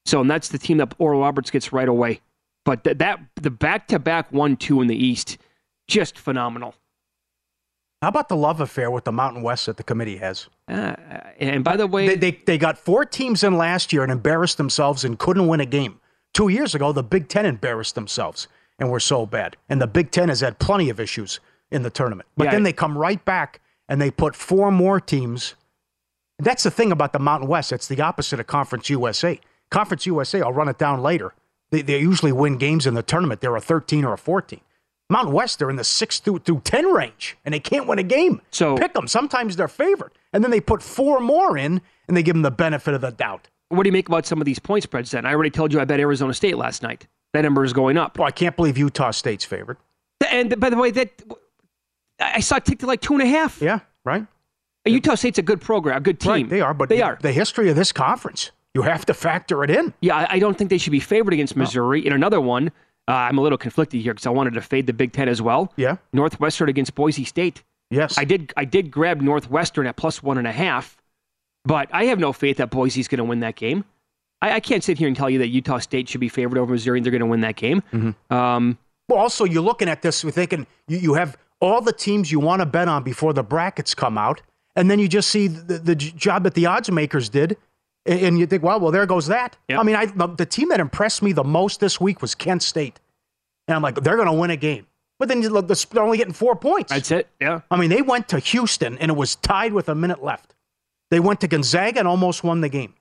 So, 0.04 0.20
and 0.20 0.30
that's 0.30 0.48
the 0.48 0.58
team 0.58 0.78
that 0.78 0.94
Oral 0.98 1.20
Roberts 1.20 1.50
gets 1.50 1.72
right 1.72 1.88
away. 1.88 2.20
But 2.64 2.84
th- 2.84 2.98
that 2.98 3.20
the 3.36 3.50
back 3.50 3.88
to 3.88 3.98
back 3.98 4.32
one 4.32 4.56
two 4.56 4.80
in 4.80 4.86
the 4.88 4.96
East, 4.96 5.38
just 5.88 6.18
phenomenal. 6.18 6.74
How 8.00 8.08
about 8.08 8.28
the 8.28 8.36
love 8.36 8.60
affair 8.60 8.90
with 8.90 9.04
the 9.04 9.12
Mountain 9.12 9.42
West 9.42 9.66
that 9.66 9.76
the 9.76 9.84
committee 9.84 10.16
has? 10.16 10.48
Uh, 10.68 10.94
and 11.38 11.62
by 11.62 11.76
the 11.76 11.86
way, 11.86 12.08
They, 12.08 12.16
they, 12.16 12.30
they 12.46 12.58
got 12.58 12.76
four 12.76 13.04
teams 13.04 13.44
in 13.44 13.56
last 13.56 13.92
year 13.92 14.02
and 14.02 14.10
embarrassed 14.10 14.56
themselves 14.56 15.04
and 15.04 15.16
couldn't 15.18 15.46
win 15.46 15.60
a 15.60 15.66
game. 15.66 16.00
Two 16.34 16.48
years 16.48 16.74
ago, 16.74 16.92
the 16.92 17.02
Big 17.04 17.28
Ten 17.28 17.46
embarrassed 17.46 17.94
themselves 17.94 18.48
and 18.80 18.90
were 18.90 18.98
so 18.98 19.24
bad. 19.24 19.56
And 19.68 19.80
the 19.80 19.86
Big 19.86 20.10
Ten 20.10 20.30
has 20.30 20.40
had 20.40 20.58
plenty 20.58 20.88
of 20.90 20.98
issues 20.98 21.38
in 21.70 21.82
the 21.84 21.90
tournament. 21.90 22.28
But 22.36 22.44
Yeah. 22.46 22.50
then 22.52 22.62
they 22.64 22.72
come 22.72 22.98
right 22.98 23.24
back 23.24 23.60
and 23.88 24.00
they 24.00 24.10
put 24.10 24.34
four 24.34 24.72
more 24.72 24.98
teams. 24.98 25.54
That's 26.40 26.64
the 26.64 26.70
thing 26.72 26.90
about 26.90 27.12
the 27.12 27.20
Mountain 27.20 27.48
West. 27.48 27.70
It's 27.70 27.86
the 27.86 28.00
opposite 28.00 28.40
of 28.40 28.48
Conference 28.48 28.90
USA. 28.90 29.38
Conference 29.70 30.06
USA, 30.06 30.40
I'll 30.42 30.52
run 30.52 30.68
it 30.68 30.78
down 30.78 31.02
later. 31.02 31.34
They, 31.72 31.82
they 31.82 31.98
usually 31.98 32.30
win 32.32 32.58
games 32.58 32.86
in 32.86 32.94
the 32.94 33.02
tournament. 33.02 33.40
They're 33.40 33.56
a 33.56 33.60
13 33.60 34.04
or 34.04 34.12
a 34.12 34.18
14. 34.18 34.60
Mountain 35.10 35.32
West, 35.34 35.58
they're 35.58 35.70
in 35.70 35.76
the 35.76 35.84
6 35.84 36.20
through, 36.20 36.38
through 36.40 36.60
10 36.64 36.86
range, 36.86 37.36
and 37.44 37.52
they 37.52 37.60
can't 37.60 37.88
win 37.88 37.98
a 37.98 38.04
game. 38.04 38.40
So- 38.50 38.76
pick 38.76 38.94
them. 38.94 39.08
Sometimes 39.08 39.56
they're 39.56 39.68
favored. 39.68 40.12
And 40.32 40.44
then 40.44 40.50
they 40.50 40.60
put 40.60 40.82
four 40.82 41.18
more 41.20 41.58
in, 41.58 41.80
and 42.06 42.16
they 42.16 42.22
give 42.22 42.34
them 42.34 42.42
the 42.42 42.50
benefit 42.50 42.94
of 42.94 43.00
the 43.00 43.10
doubt. 43.10 43.48
what 43.68 43.84
do 43.84 43.88
you 43.88 43.92
make 43.92 44.06
about 44.06 44.26
some 44.26 44.40
of 44.40 44.44
these 44.44 44.58
point 44.58 44.84
spreads 44.84 45.10
then? 45.10 45.24
I 45.24 45.32
already 45.32 45.50
told 45.50 45.72
you 45.72 45.80
I 45.80 45.86
bet 45.86 45.98
Arizona 45.98 46.34
State 46.34 46.58
last 46.58 46.82
night. 46.82 47.06
That 47.32 47.40
number 47.40 47.64
is 47.64 47.72
going 47.72 47.96
up. 47.96 48.18
Well, 48.18 48.28
I 48.28 48.30
can't 48.30 48.54
believe 48.54 48.76
Utah 48.76 49.10
State's 49.12 49.46
favorite. 49.46 49.78
And 50.30 50.60
by 50.60 50.68
the 50.68 50.76
way, 50.76 50.90
that 50.90 51.22
I 52.20 52.40
saw 52.40 52.56
it 52.56 52.66
tick 52.66 52.80
to 52.80 52.86
like 52.86 53.00
two 53.00 53.14
and 53.14 53.22
a 53.22 53.26
half. 53.26 53.62
Yeah, 53.62 53.80
right. 54.04 54.26
Utah 54.84 55.14
State's 55.14 55.38
a 55.38 55.42
good 55.42 55.60
program, 55.60 55.96
a 55.96 56.00
good 56.00 56.20
team. 56.20 56.30
Right, 56.30 56.48
they 56.48 56.60
are, 56.60 56.74
but 56.74 56.88
they 56.88 56.96
the, 56.96 57.02
are. 57.02 57.18
The 57.20 57.32
history 57.32 57.70
of 57.70 57.76
this 57.76 57.92
conference, 57.92 58.50
you 58.74 58.82
have 58.82 59.04
to 59.06 59.14
factor 59.14 59.62
it 59.64 59.70
in. 59.70 59.92
Yeah, 60.00 60.26
I, 60.30 60.38
don't 60.38 60.56
think 60.56 60.70
they 60.70 60.78
should 60.78 60.92
be 60.92 61.00
favored 61.00 61.34
against 61.34 61.56
Missouri. 61.56 62.06
In 62.06 62.12
another 62.12 62.40
one, 62.40 62.68
uh, 63.08 63.12
I'm 63.12 63.38
a 63.38 63.40
little 63.42 63.58
conflicted 63.58 64.00
here 64.00 64.14
because 64.14 64.26
I 64.26 64.30
wanted 64.30 64.54
to 64.54 64.62
fade 64.62 64.86
the 64.86 64.92
Big 64.92 65.12
Ten 65.12 65.28
as 65.28 65.42
well. 65.42 65.72
Yeah. 65.76 65.96
Northwestern 66.12 66.68
against 66.68 66.94
Boise 66.94 67.24
State. 67.24 67.62
Yes. 67.90 68.16
I 68.16 68.24
did. 68.24 68.52
I 68.56 68.64
did 68.64 68.90
grab 68.90 69.20
Northwestern 69.20 69.86
at 69.86 69.96
plus 69.96 70.22
one 70.22 70.38
and 70.38 70.46
a 70.46 70.52
half, 70.52 70.96
but 71.64 71.90
I 71.92 72.04
have 72.06 72.18
no 72.18 72.32
faith 72.32 72.56
that 72.56 72.70
Boise's 72.70 73.08
going 73.08 73.18
to 73.18 73.24
win 73.24 73.40
that 73.40 73.56
game. 73.56 73.84
I, 74.40 74.54
I, 74.54 74.60
can't 74.60 74.82
sit 74.82 74.98
here 74.98 75.08
and 75.08 75.16
tell 75.16 75.28
you 75.28 75.38
that 75.40 75.48
Utah 75.48 75.78
State 75.78 76.08
should 76.08 76.20
be 76.20 76.30
favored 76.30 76.58
over 76.58 76.72
Missouri 76.72 76.98
and 76.98 77.04
they're 77.04 77.10
going 77.10 77.20
to 77.20 77.26
win 77.26 77.42
that 77.42 77.56
game. 77.56 77.82
Mm-hmm. 77.92 78.34
Um, 78.34 78.78
well, 79.08 79.18
also 79.18 79.44
you're 79.44 79.62
looking 79.62 79.88
at 79.88 80.00
this, 80.00 80.22
you're 80.22 80.32
thinking 80.32 80.66
you, 80.88 80.98
you 80.98 81.14
have 81.14 81.36
all 81.60 81.80
the 81.80 81.92
teams 81.92 82.32
you 82.32 82.40
want 82.40 82.60
to 82.60 82.66
bet 82.66 82.88
on 82.88 83.04
before 83.04 83.32
the 83.32 83.42
brackets 83.42 83.94
come 83.94 84.16
out, 84.16 84.40
and 84.74 84.90
then 84.90 84.98
you 84.98 85.06
just 85.06 85.30
see 85.30 85.48
the, 85.48 85.78
the 85.78 85.94
job 85.94 86.44
that 86.44 86.54
the 86.54 86.66
odds 86.66 86.90
makers 86.90 87.28
did, 87.28 87.56
and 88.06 88.38
you 88.38 88.46
think, 88.46 88.62
well, 88.62 88.80
well, 88.80 88.90
there 88.90 89.06
goes 89.06 89.26
that. 89.28 89.56
Yep. 89.68 89.78
I 89.78 89.82
mean, 89.82 89.96
I, 89.96 90.06
the, 90.06 90.26
the 90.28 90.46
team 90.46 90.68
that 90.70 90.80
impressed 90.80 91.22
me 91.22 91.32
the 91.32 91.44
most 91.44 91.80
this 91.80 92.00
week 92.00 92.20
was 92.22 92.34
Kent 92.34 92.62
State, 92.62 93.00
and 93.68 93.76
I'm 93.76 93.82
like, 93.82 93.96
they're 93.96 94.16
going 94.16 94.26
to 94.28 94.32
win 94.32 94.50
a 94.50 94.56
game. 94.56 94.86
But 95.18 95.28
then 95.28 95.40
you 95.40 95.50
look, 95.50 95.68
they're 95.68 96.02
only 96.02 96.18
getting 96.18 96.32
four 96.32 96.56
points. 96.56 96.90
That's 96.90 97.12
it. 97.12 97.28
Yeah. 97.40 97.60
I 97.70 97.76
mean, 97.76 97.90
they 97.90 98.02
went 98.02 98.28
to 98.30 98.40
Houston 98.40 98.98
and 98.98 99.08
it 99.08 99.14
was 99.14 99.36
tied 99.36 99.72
with 99.72 99.88
a 99.88 99.94
minute 99.94 100.20
left. 100.24 100.52
They 101.12 101.20
went 101.20 101.40
to 101.42 101.46
Gonzaga 101.46 102.00
and 102.00 102.08
almost 102.08 102.42
won 102.42 102.60
the 102.60 102.68
game. 102.68 102.94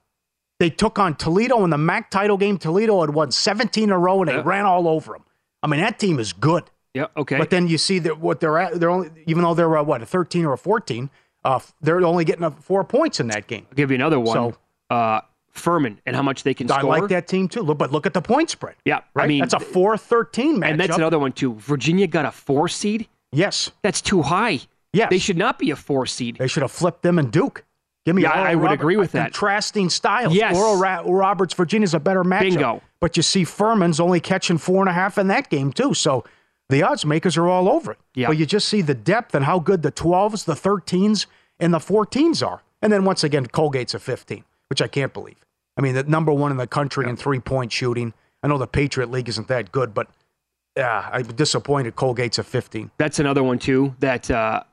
They 0.60 0.70
took 0.70 1.00
on 1.00 1.16
Toledo 1.16 1.64
in 1.64 1.72
the 1.72 1.80
MAC 1.80 2.12
title 2.12 2.38
game. 2.38 2.60
Toledo 2.60 3.02
had 3.02 3.10
won 3.12 3.32
17 3.32 3.86
in 3.86 3.90
a 3.90 3.98
row 3.98 4.22
and 4.22 4.30
they 4.30 4.38
ran 4.38 4.66
all 4.66 4.88
over 4.88 5.14
them. 5.14 5.24
I 5.64 5.68
mean, 5.68 5.80
that 5.80 5.98
team 5.98 6.20
is 6.20 6.32
good. 6.32 6.66
Yeah. 6.94 7.08
Okay. 7.18 7.40
But 7.40 7.50
then 7.50 7.68
you 7.68 7.80
see 7.80 7.98
that 8.00 8.20
what 8.20 8.40
they're 8.40 8.60
at, 8.60 8.80
they're 8.80 8.92
only, 8.92 9.10
even 9.26 9.42
though 9.44 9.56
they're 9.56 9.76
uh, 9.78 9.82
what, 9.82 10.04
a 10.04 10.06
13 10.06 10.46
or 10.46 10.54
a 10.54 10.58
14, 10.60 11.10
uh, 11.44 11.60
they're 11.82 12.06
only 12.06 12.24
getting 12.24 12.48
four 12.52 12.84
points 12.84 13.20
in 13.20 13.28
that 13.30 13.48
game. 13.48 13.66
I'll 13.72 13.76
give 13.76 13.90
you 13.90 13.96
another 13.96 14.20
one. 14.20 14.36
So- 14.36 14.58
uh, 14.92 15.22
Furman 15.52 16.00
and 16.06 16.16
how 16.16 16.22
much 16.22 16.44
they 16.44 16.54
can 16.54 16.70
I 16.72 16.80
score. 16.80 16.94
I 16.96 17.00
like 17.00 17.10
that 17.10 17.28
team 17.28 17.48
too. 17.48 17.62
Look, 17.62 17.78
but 17.78 17.92
look 17.92 18.06
at 18.06 18.14
the 18.14 18.22
point 18.22 18.50
spread. 18.50 18.76
Yeah. 18.86 19.02
Right? 19.14 19.26
I 19.26 19.28
mean, 19.28 19.40
that's 19.40 19.54
a 19.54 19.60
4 19.60 19.98
13 19.98 20.58
matchup. 20.60 20.70
and 20.70 20.80
that's 20.80 20.96
another 20.98 21.20
one 21.20 21.32
too. 21.34 21.56
Virginia 21.56 22.08
got 22.08 22.26
a 22.26 22.32
four 22.32 22.68
seed. 22.70 23.08
Yes. 23.32 23.72
That's 23.82 24.02
too 24.02 24.22
high. 24.22 24.60
Yes. 24.94 25.10
They 25.10 25.18
should 25.18 25.38
not 25.38 25.58
be 25.60 25.72
a 25.72 25.76
four 25.76 26.06
seed. 26.06 26.38
They 26.38 26.48
should 26.48 26.64
have 26.64 26.72
flipped 26.72 27.02
them 27.02 27.18
and 27.20 27.32
Duke. 27.32 27.64
Give 28.06 28.16
me 28.16 28.24
Yeah, 28.24 28.32
Oral 28.32 28.44
I 28.46 28.56
would 28.56 28.64
Robert- 28.64 28.74
agree 28.82 28.98
with 28.98 29.12
that. 29.12 29.26
Contrasting 29.34 29.90
styles. 29.90 30.34
Yes. 30.34 30.56
Oral 30.56 30.78
Ra- 30.78 31.04
Roberts, 31.06 31.54
Virginia's 31.54 31.94
a 31.94 32.00
better 32.00 32.24
matchup. 32.24 32.40
Bingo. 32.42 32.82
But 33.00 33.16
you 33.18 33.24
see 33.24 33.44
Furman's 33.44 34.00
only 34.00 34.20
catching 34.20 34.58
four 34.58 34.82
and 34.82 34.90
a 34.90 34.94
half 34.94 35.18
in 35.18 35.28
that 35.28 35.50
game, 35.50 35.72
too. 35.72 35.94
So 35.94 36.24
the 36.70 36.82
odds 36.84 37.06
makers 37.06 37.38
are 37.38 37.48
all 37.48 37.70
over 37.70 37.92
it. 37.92 38.00
Yeah. 38.16 38.28
But 38.28 38.38
you 38.38 38.46
just 38.46 38.68
see 38.68 38.82
the 38.82 38.94
depth 38.96 39.36
and 39.36 39.46
how 39.46 39.60
good 39.60 39.82
the 39.84 39.92
12s, 39.92 40.46
the 40.46 40.56
13s, 40.56 41.26
and 41.60 41.74
the 41.74 41.80
14s 41.80 42.46
are. 42.46 42.62
And 42.82 42.92
then 42.92 43.06
once 43.06 43.24
again, 43.24 43.46
Colgate's 43.48 43.94
a 43.94 44.00
15, 44.00 44.44
which 44.72 44.82
I 44.82 44.88
can't 44.88 45.14
believe. 45.14 45.36
I 45.76 45.82
mean, 45.82 45.96
the 45.96 46.04
number 46.04 46.32
one 46.32 46.50
in 46.50 46.56
the 46.56 46.66
country 46.66 47.10
in 47.10 47.18
three 47.18 47.42
point 47.42 47.74
shooting. 47.74 48.14
I 48.42 48.48
know 48.48 48.58
the 48.58 48.68
Patriot 48.68 49.12
League 49.12 49.28
isn't 49.28 49.50
that 49.50 49.70
good, 49.74 49.94
but 49.94 50.08
yeah, 50.78 51.10
I'm 51.12 51.24
disappointed 51.24 51.98
Colgate's 51.98 52.40
a 52.40 52.44
15. 52.44 52.90
That's 52.98 53.20
another 53.20 53.44
one 53.44 53.60
too. 53.60 53.94
That 54.00 54.32
uh, 54.32 54.64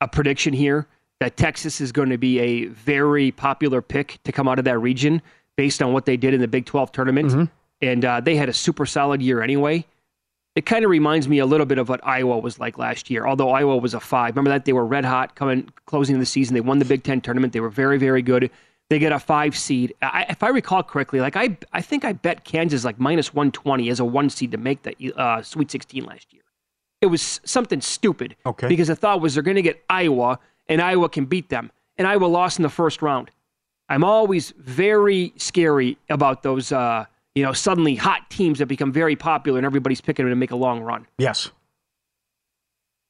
a 0.00 0.08
prediction 0.08 0.52
here 0.52 0.88
that 1.20 1.36
Texas 1.36 1.80
is 1.80 1.92
going 1.92 2.08
to 2.10 2.18
be 2.18 2.40
a 2.40 2.64
very 2.66 3.30
popular 3.30 3.80
pick 3.80 4.18
to 4.24 4.32
come 4.32 4.48
out 4.48 4.58
of 4.58 4.64
that 4.64 4.78
region 4.80 5.22
based 5.56 5.80
on 5.80 5.92
what 5.92 6.06
they 6.06 6.16
did 6.16 6.34
in 6.34 6.40
the 6.40 6.48
Big 6.48 6.66
12 6.66 6.90
tournament, 6.90 7.28
Mm-hmm. 7.28 7.44
and 7.82 8.04
uh, 8.04 8.20
they 8.20 8.34
had 8.34 8.48
a 8.48 8.52
super 8.52 8.84
solid 8.84 9.22
year 9.22 9.42
anyway. 9.42 9.86
It 10.56 10.66
kind 10.66 10.84
of 10.84 10.90
reminds 10.90 11.28
me 11.28 11.38
a 11.38 11.46
little 11.46 11.66
bit 11.66 11.78
of 11.78 11.88
what 11.88 12.04
Iowa 12.04 12.38
was 12.38 12.58
like 12.58 12.78
last 12.78 13.10
year. 13.10 13.26
Although 13.28 13.50
Iowa 13.50 13.76
was 13.76 13.94
a 13.94 14.00
five, 14.00 14.34
remember 14.34 14.50
that 14.50 14.64
they 14.64 14.72
were 14.72 14.84
red 14.84 15.04
hot 15.04 15.36
coming 15.36 15.70
closing 15.86 16.18
the 16.18 16.26
season. 16.26 16.54
They 16.54 16.60
won 16.60 16.80
the 16.80 16.84
Big 16.84 17.04
Ten 17.04 17.20
tournament. 17.20 17.52
They 17.52 17.60
were 17.60 17.70
very 17.70 17.98
very 17.98 18.22
good. 18.22 18.50
They 18.88 18.98
get 18.98 19.12
a 19.12 19.18
five 19.18 19.56
seed. 19.56 19.94
I, 20.00 20.26
if 20.28 20.42
I 20.42 20.48
recall 20.48 20.82
correctly, 20.82 21.20
like 21.20 21.36
I 21.36 21.58
I 21.72 21.82
think 21.82 22.04
I 22.04 22.12
bet 22.12 22.44
Kansas 22.44 22.84
like 22.84 23.00
minus 23.00 23.34
one 23.34 23.50
twenty 23.50 23.88
as 23.88 23.98
a 23.98 24.04
one 24.04 24.30
seed 24.30 24.52
to 24.52 24.58
make 24.58 24.82
the 24.82 25.12
uh, 25.16 25.42
Sweet 25.42 25.70
Sixteen 25.70 26.04
last 26.04 26.32
year. 26.32 26.42
It 27.00 27.06
was 27.06 27.40
something 27.44 27.80
stupid. 27.80 28.36
Okay. 28.46 28.68
Because 28.68 28.88
the 28.88 28.96
thought 28.96 29.20
was 29.20 29.34
they're 29.34 29.42
going 29.42 29.56
to 29.56 29.62
get 29.62 29.84
Iowa 29.90 30.38
and 30.68 30.80
Iowa 30.80 31.08
can 31.08 31.26
beat 31.26 31.48
them. 31.48 31.70
And 31.98 32.06
Iowa 32.06 32.26
lost 32.26 32.58
in 32.58 32.62
the 32.62 32.68
first 32.68 33.02
round. 33.02 33.30
I'm 33.88 34.02
always 34.02 34.52
very 34.58 35.32
scary 35.36 35.98
about 36.08 36.42
those, 36.42 36.72
uh, 36.72 37.04
you 37.34 37.44
know, 37.44 37.52
suddenly 37.52 37.96
hot 37.96 38.30
teams 38.30 38.58
that 38.58 38.66
become 38.66 38.92
very 38.92 39.14
popular 39.14 39.58
and 39.58 39.66
everybody's 39.66 40.00
picking 40.00 40.24
them 40.24 40.32
to 40.32 40.36
make 40.36 40.50
a 40.50 40.56
long 40.56 40.80
run. 40.80 41.06
Yes. 41.18 41.50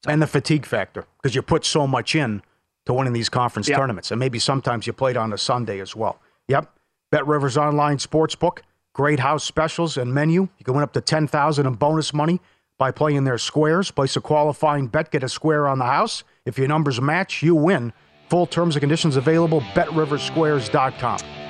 And 0.07 0.21
the 0.21 0.27
fatigue 0.27 0.67
factor, 0.67 1.07
because 1.23 1.35
you 1.35 1.43
put 1.43 1.65
so 1.65 1.87
much 1.87 2.15
in 2.15 2.43
to 2.87 2.93
winning 2.95 3.13
these 3.13 3.29
conference 3.29 3.69
Yeah. 3.69 3.77
tournaments. 3.77 4.11
And 4.11 4.19
maybe 4.19 4.39
sometimes 4.39 4.87
you 4.87 4.93
played 4.93 5.17
on 5.17 5.33
a 5.33 5.39
Sunday 5.39 5.81
as 5.81 5.95
well. 5.95 6.19
Yep. 6.49 6.71
Bet 7.13 7.27
Rivers 7.27 7.57
Online 7.57 7.99
Sportsbook, 7.99 8.59
great 8.95 9.21
house 9.21 9.45
specials 9.45 9.97
and 9.97 10.13
menu. 10.15 10.49
You 10.59 10.65
can 10.65 10.75
win 10.75 10.83
up 10.83 10.93
to 10.95 11.01
10000 11.01 11.67
in 11.67 11.75
bonus 11.75 12.13
money 12.15 12.41
by 12.79 12.91
playing 12.91 13.25
their 13.25 13.39
squares. 13.39 13.91
Place 13.91 14.17
a 14.17 14.21
qualifying 14.21 14.87
bet, 14.87 15.11
get 15.11 15.23
a 15.23 15.29
square 15.29 15.67
on 15.69 15.79
the 15.79 15.85
house. 15.87 16.25
If 16.45 16.59
your 16.59 16.69
numbers 16.69 17.01
match, 17.01 17.43
you 17.43 17.55
win. 17.55 17.93
Full 18.29 18.47
terms 18.47 18.75
and 18.75 18.81
conditions 18.81 19.17
available, 19.17 19.61
betriversquares.com. 19.75 21.46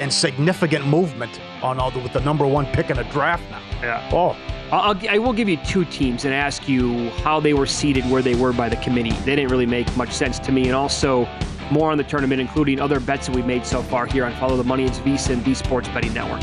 And 0.00 0.12
significant 0.12 0.86
movement 0.86 1.40
on 1.62 1.78
all 1.78 1.90
the, 1.90 1.98
with 1.98 2.12
the 2.12 2.20
number 2.20 2.46
one 2.46 2.66
pick 2.66 2.90
in 2.90 2.96
the 2.96 3.04
draft 3.04 3.42
now. 3.50 3.62
Yeah. 3.80 4.10
Oh, 4.12 4.36
I'll, 4.70 4.92
I'll, 4.92 5.08
I 5.08 5.18
will 5.18 5.32
give 5.32 5.48
you 5.48 5.56
two 5.58 5.84
teams 5.84 6.24
and 6.24 6.34
ask 6.34 6.68
you 6.68 7.10
how 7.10 7.40
they 7.40 7.54
were 7.54 7.66
seated, 7.66 8.04
where 8.10 8.22
they 8.22 8.34
were 8.34 8.52
by 8.52 8.68
the 8.68 8.76
committee. 8.76 9.12
They 9.24 9.36
didn't 9.36 9.50
really 9.50 9.66
make 9.66 9.94
much 9.96 10.12
sense 10.12 10.38
to 10.40 10.52
me. 10.52 10.66
And 10.66 10.74
also 10.74 11.28
more 11.70 11.90
on 11.90 11.98
the 11.98 12.04
tournament, 12.04 12.40
including 12.40 12.80
other 12.80 13.00
bets 13.00 13.26
that 13.26 13.36
we've 13.36 13.46
made 13.46 13.64
so 13.64 13.82
far 13.82 14.06
here 14.06 14.24
on 14.24 14.34
Follow 14.34 14.56
the 14.56 14.64
Money. 14.64 14.84
It's 14.84 14.98
Visa 14.98 15.32
and 15.32 15.42
V 15.42 15.54
Sports 15.54 15.88
Betting 15.88 16.12
Network. 16.12 16.42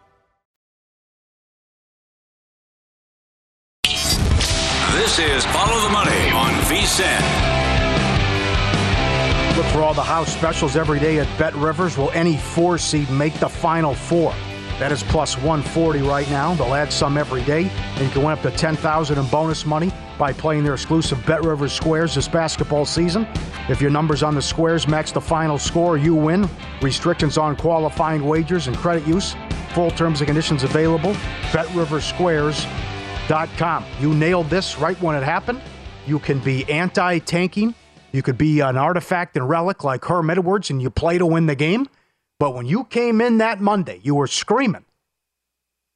Is 5.21 5.45
Follow 5.45 5.79
the 5.81 5.89
Money 5.89 6.31
on 6.31 6.51
VSIN. 6.65 7.21
Look 9.55 9.65
for 9.67 9.83
all 9.83 9.93
the 9.93 10.01
house 10.01 10.33
specials 10.33 10.75
every 10.75 10.99
day 10.99 11.19
at 11.19 11.27
Bet 11.37 11.53
Rivers. 11.55 11.95
Will 11.95 12.09
any 12.11 12.37
four 12.37 12.79
seed 12.79 13.07
make 13.11 13.35
the 13.35 13.47
final 13.47 13.93
four? 13.93 14.33
That 14.79 14.91
is 14.91 15.03
plus 15.03 15.35
140 15.35 16.01
right 16.01 16.27
now. 16.31 16.55
They'll 16.55 16.73
add 16.73 16.91
some 16.91 17.19
every 17.19 17.43
day, 17.43 17.69
and 17.69 18.01
you 18.03 18.09
can 18.09 18.23
win 18.23 18.31
up 18.31 18.41
to 18.41 18.49
10,000 18.49 19.17
in 19.19 19.25
bonus 19.27 19.63
money 19.63 19.91
by 20.17 20.33
playing 20.33 20.63
their 20.63 20.73
exclusive 20.73 21.23
Bet 21.27 21.43
Rivers 21.43 21.71
squares 21.71 22.15
this 22.15 22.27
basketball 22.27 22.85
season. 22.85 23.27
If 23.69 23.79
your 23.79 23.91
numbers 23.91 24.23
on 24.23 24.33
the 24.33 24.41
squares 24.41 24.87
match 24.87 25.13
the 25.13 25.21
final 25.21 25.59
score, 25.59 25.97
you 25.97 26.15
win. 26.15 26.49
Restrictions 26.81 27.37
on 27.37 27.55
qualifying 27.55 28.25
wagers 28.25 28.65
and 28.65 28.75
credit 28.75 29.05
use. 29.05 29.35
Full 29.75 29.91
terms 29.91 30.21
and 30.21 30.27
conditions 30.27 30.63
available. 30.63 31.13
BetRiversSquares.com. 33.31 33.85
You 33.99 34.13
nailed 34.13 34.49
this 34.49 34.77
right 34.77 34.99
when 35.01 35.15
it 35.15 35.23
happened. 35.23 35.61
You 36.05 36.19
can 36.19 36.39
be 36.39 36.69
anti-tanking. 36.69 37.73
You 38.11 38.21
could 38.21 38.37
be 38.37 38.59
an 38.59 38.77
artifact 38.77 39.37
and 39.37 39.47
relic 39.47 39.83
like 39.83 40.03
Herm 40.03 40.29
Edwards, 40.29 40.69
and 40.69 40.81
you 40.81 40.89
play 40.89 41.17
to 41.17 41.25
win 41.25 41.45
the 41.45 41.55
game. 41.55 41.87
But 42.39 42.53
when 42.53 42.65
you 42.65 42.83
came 42.85 43.21
in 43.21 43.37
that 43.37 43.61
Monday, 43.61 43.99
you 44.03 44.15
were 44.15 44.27
screaming. 44.27 44.85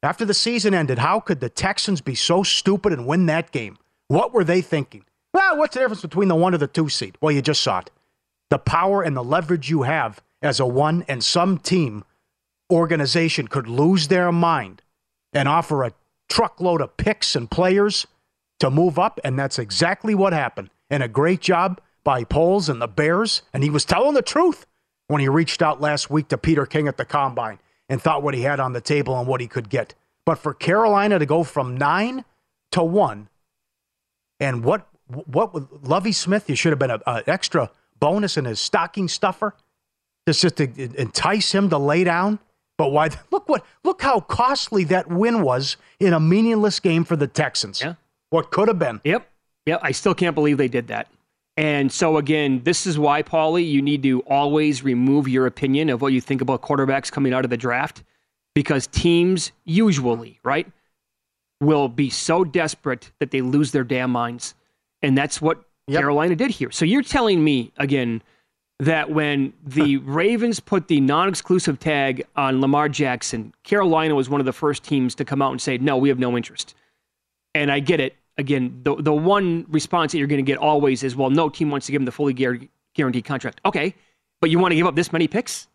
After 0.02 0.24
the 0.24 0.34
season 0.34 0.72
ended, 0.72 0.98
how 0.98 1.20
could 1.20 1.40
the 1.40 1.48
Texans 1.48 2.00
be 2.00 2.14
so 2.14 2.42
stupid 2.42 2.92
and 2.92 3.06
win 3.06 3.26
that 3.26 3.50
game? 3.50 3.76
What 4.08 4.32
were 4.32 4.44
they 4.44 4.60
thinking? 4.60 5.04
Well, 5.34 5.58
what's 5.58 5.74
the 5.74 5.80
difference 5.80 6.02
between 6.02 6.28
the 6.28 6.36
one 6.36 6.54
or 6.54 6.58
the 6.58 6.66
two 6.66 6.88
seed? 6.88 7.18
Well, 7.20 7.32
you 7.32 7.42
just 7.42 7.62
saw 7.62 7.80
it. 7.80 7.90
The 8.48 8.58
power 8.58 9.02
and 9.02 9.16
the 9.16 9.24
leverage 9.24 9.68
you 9.68 9.82
have 9.82 10.22
as 10.40 10.60
a 10.60 10.66
one 10.66 11.04
and 11.08 11.22
some 11.22 11.58
team 11.58 12.04
organization 12.72 13.48
could 13.48 13.68
lose 13.68 14.08
their 14.08 14.30
mind 14.32 14.82
and 15.32 15.48
offer 15.48 15.82
a 15.82 15.92
truckload 16.28 16.80
of 16.80 16.96
picks 16.96 17.36
and 17.36 17.50
players 17.50 18.06
to 18.60 18.70
move 18.70 18.98
up, 18.98 19.20
and 19.24 19.38
that's 19.38 19.58
exactly 19.58 20.14
what 20.14 20.32
happened. 20.32 20.70
And 20.88 21.02
a 21.02 21.08
great 21.08 21.40
job 21.40 21.80
by 22.04 22.24
Poles 22.24 22.68
and 22.68 22.80
the 22.80 22.86
Bears, 22.86 23.42
and 23.52 23.62
he 23.62 23.70
was 23.70 23.84
telling 23.84 24.14
the 24.14 24.22
truth 24.22 24.66
when 25.08 25.20
he 25.20 25.28
reached 25.28 25.62
out 25.62 25.80
last 25.80 26.10
week 26.10 26.28
to 26.28 26.38
Peter 26.38 26.66
King 26.66 26.88
at 26.88 26.96
the 26.96 27.04
combine 27.04 27.58
and 27.88 28.00
thought 28.00 28.22
what 28.22 28.34
he 28.34 28.42
had 28.42 28.60
on 28.60 28.72
the 28.72 28.80
table 28.80 29.18
and 29.18 29.28
what 29.28 29.40
he 29.40 29.46
could 29.46 29.68
get. 29.68 29.94
But 30.24 30.38
for 30.38 30.54
Carolina 30.54 31.18
to 31.18 31.26
go 31.26 31.44
from 31.44 31.76
nine 31.76 32.24
to 32.72 32.82
one, 32.82 33.28
and 34.40 34.64
what 34.64 34.88
what 35.06 35.54
with 35.54 35.68
Lovie 35.82 36.12
Smith, 36.12 36.50
you 36.50 36.56
should 36.56 36.72
have 36.72 36.78
been 36.78 36.90
an 36.90 37.22
extra 37.26 37.70
bonus 38.00 38.36
in 38.36 38.44
his 38.44 38.58
stocking 38.58 39.08
stuffer, 39.08 39.54
just 40.26 40.42
just 40.42 40.56
to 40.56 40.64
entice 41.00 41.52
him 41.52 41.70
to 41.70 41.78
lay 41.78 42.02
down. 42.04 42.40
But 42.78 42.92
why? 42.92 43.10
Look 43.30 43.48
what 43.48 43.64
look 43.84 44.02
how 44.02 44.20
costly 44.20 44.84
that 44.84 45.08
win 45.08 45.42
was 45.42 45.76
in 45.98 46.12
a 46.12 46.20
meaningless 46.20 46.80
game 46.80 47.04
for 47.04 47.16
the 47.16 47.26
Texans. 47.26 47.80
Yeah. 47.80 47.94
What 48.30 48.50
could 48.50 48.68
have 48.68 48.78
been. 48.78 49.00
Yep. 49.04 49.26
Yep. 49.66 49.80
I 49.82 49.92
still 49.92 50.14
can't 50.14 50.34
believe 50.34 50.58
they 50.58 50.68
did 50.68 50.88
that. 50.88 51.08
And 51.56 51.90
so 51.90 52.18
again, 52.18 52.60
this 52.64 52.86
is 52.86 52.98
why, 52.98 53.22
Paulie, 53.22 53.66
you 53.66 53.80
need 53.80 54.02
to 54.02 54.20
always 54.22 54.84
remove 54.84 55.26
your 55.26 55.46
opinion 55.46 55.88
of 55.88 56.02
what 56.02 56.12
you 56.12 56.20
think 56.20 56.42
about 56.42 56.60
quarterbacks 56.60 57.10
coming 57.10 57.32
out 57.32 57.44
of 57.44 57.50
the 57.50 57.56
draft, 57.56 58.02
because 58.54 58.86
teams 58.86 59.52
usually, 59.64 60.38
right, 60.42 60.70
will 61.62 61.88
be 61.88 62.10
so 62.10 62.44
desperate 62.44 63.10
that 63.20 63.30
they 63.30 63.40
lose 63.40 63.72
their 63.72 63.84
damn 63.84 64.10
minds, 64.10 64.54
and 65.00 65.16
that's 65.16 65.40
what 65.40 65.62
yep. 65.86 66.00
Carolina 66.00 66.36
did 66.36 66.50
here. 66.50 66.70
So 66.70 66.84
you're 66.84 67.02
telling 67.02 67.42
me 67.42 67.72
again 67.78 68.20
that 68.78 69.10
when 69.10 69.52
the 69.64 69.96
Ravens 69.98 70.60
put 70.60 70.88
the 70.88 71.00
non-exclusive 71.00 71.78
tag 71.78 72.26
on 72.36 72.60
Lamar 72.60 72.88
Jackson, 72.88 73.54
Carolina 73.62 74.14
was 74.14 74.28
one 74.28 74.40
of 74.40 74.44
the 74.44 74.52
first 74.52 74.84
teams 74.84 75.14
to 75.14 75.24
come 75.24 75.40
out 75.40 75.52
and 75.52 75.60
say, 75.60 75.78
"No, 75.78 75.96
we 75.96 76.08
have 76.10 76.18
no 76.18 76.36
interest." 76.36 76.74
And 77.54 77.72
I 77.72 77.80
get 77.80 78.00
it 78.00 78.16
again, 78.38 78.80
the 78.82 78.96
the 78.96 79.12
one 79.12 79.66
response 79.68 80.12
that 80.12 80.18
you're 80.18 80.26
going 80.26 80.44
to 80.44 80.50
get 80.50 80.58
always 80.58 81.02
is, 81.02 81.16
well, 81.16 81.30
no 81.30 81.48
team 81.48 81.70
wants 81.70 81.86
to 81.86 81.92
give 81.92 82.00
him 82.00 82.06
the 82.06 82.12
fully 82.12 82.32
guaranteed 82.34 83.24
contract. 83.24 83.60
Okay, 83.64 83.94
but 84.40 84.50
you 84.50 84.58
want 84.58 84.72
to 84.72 84.76
give 84.76 84.86
up 84.86 84.94
this 84.94 85.12
many 85.12 85.28
picks 85.28 85.68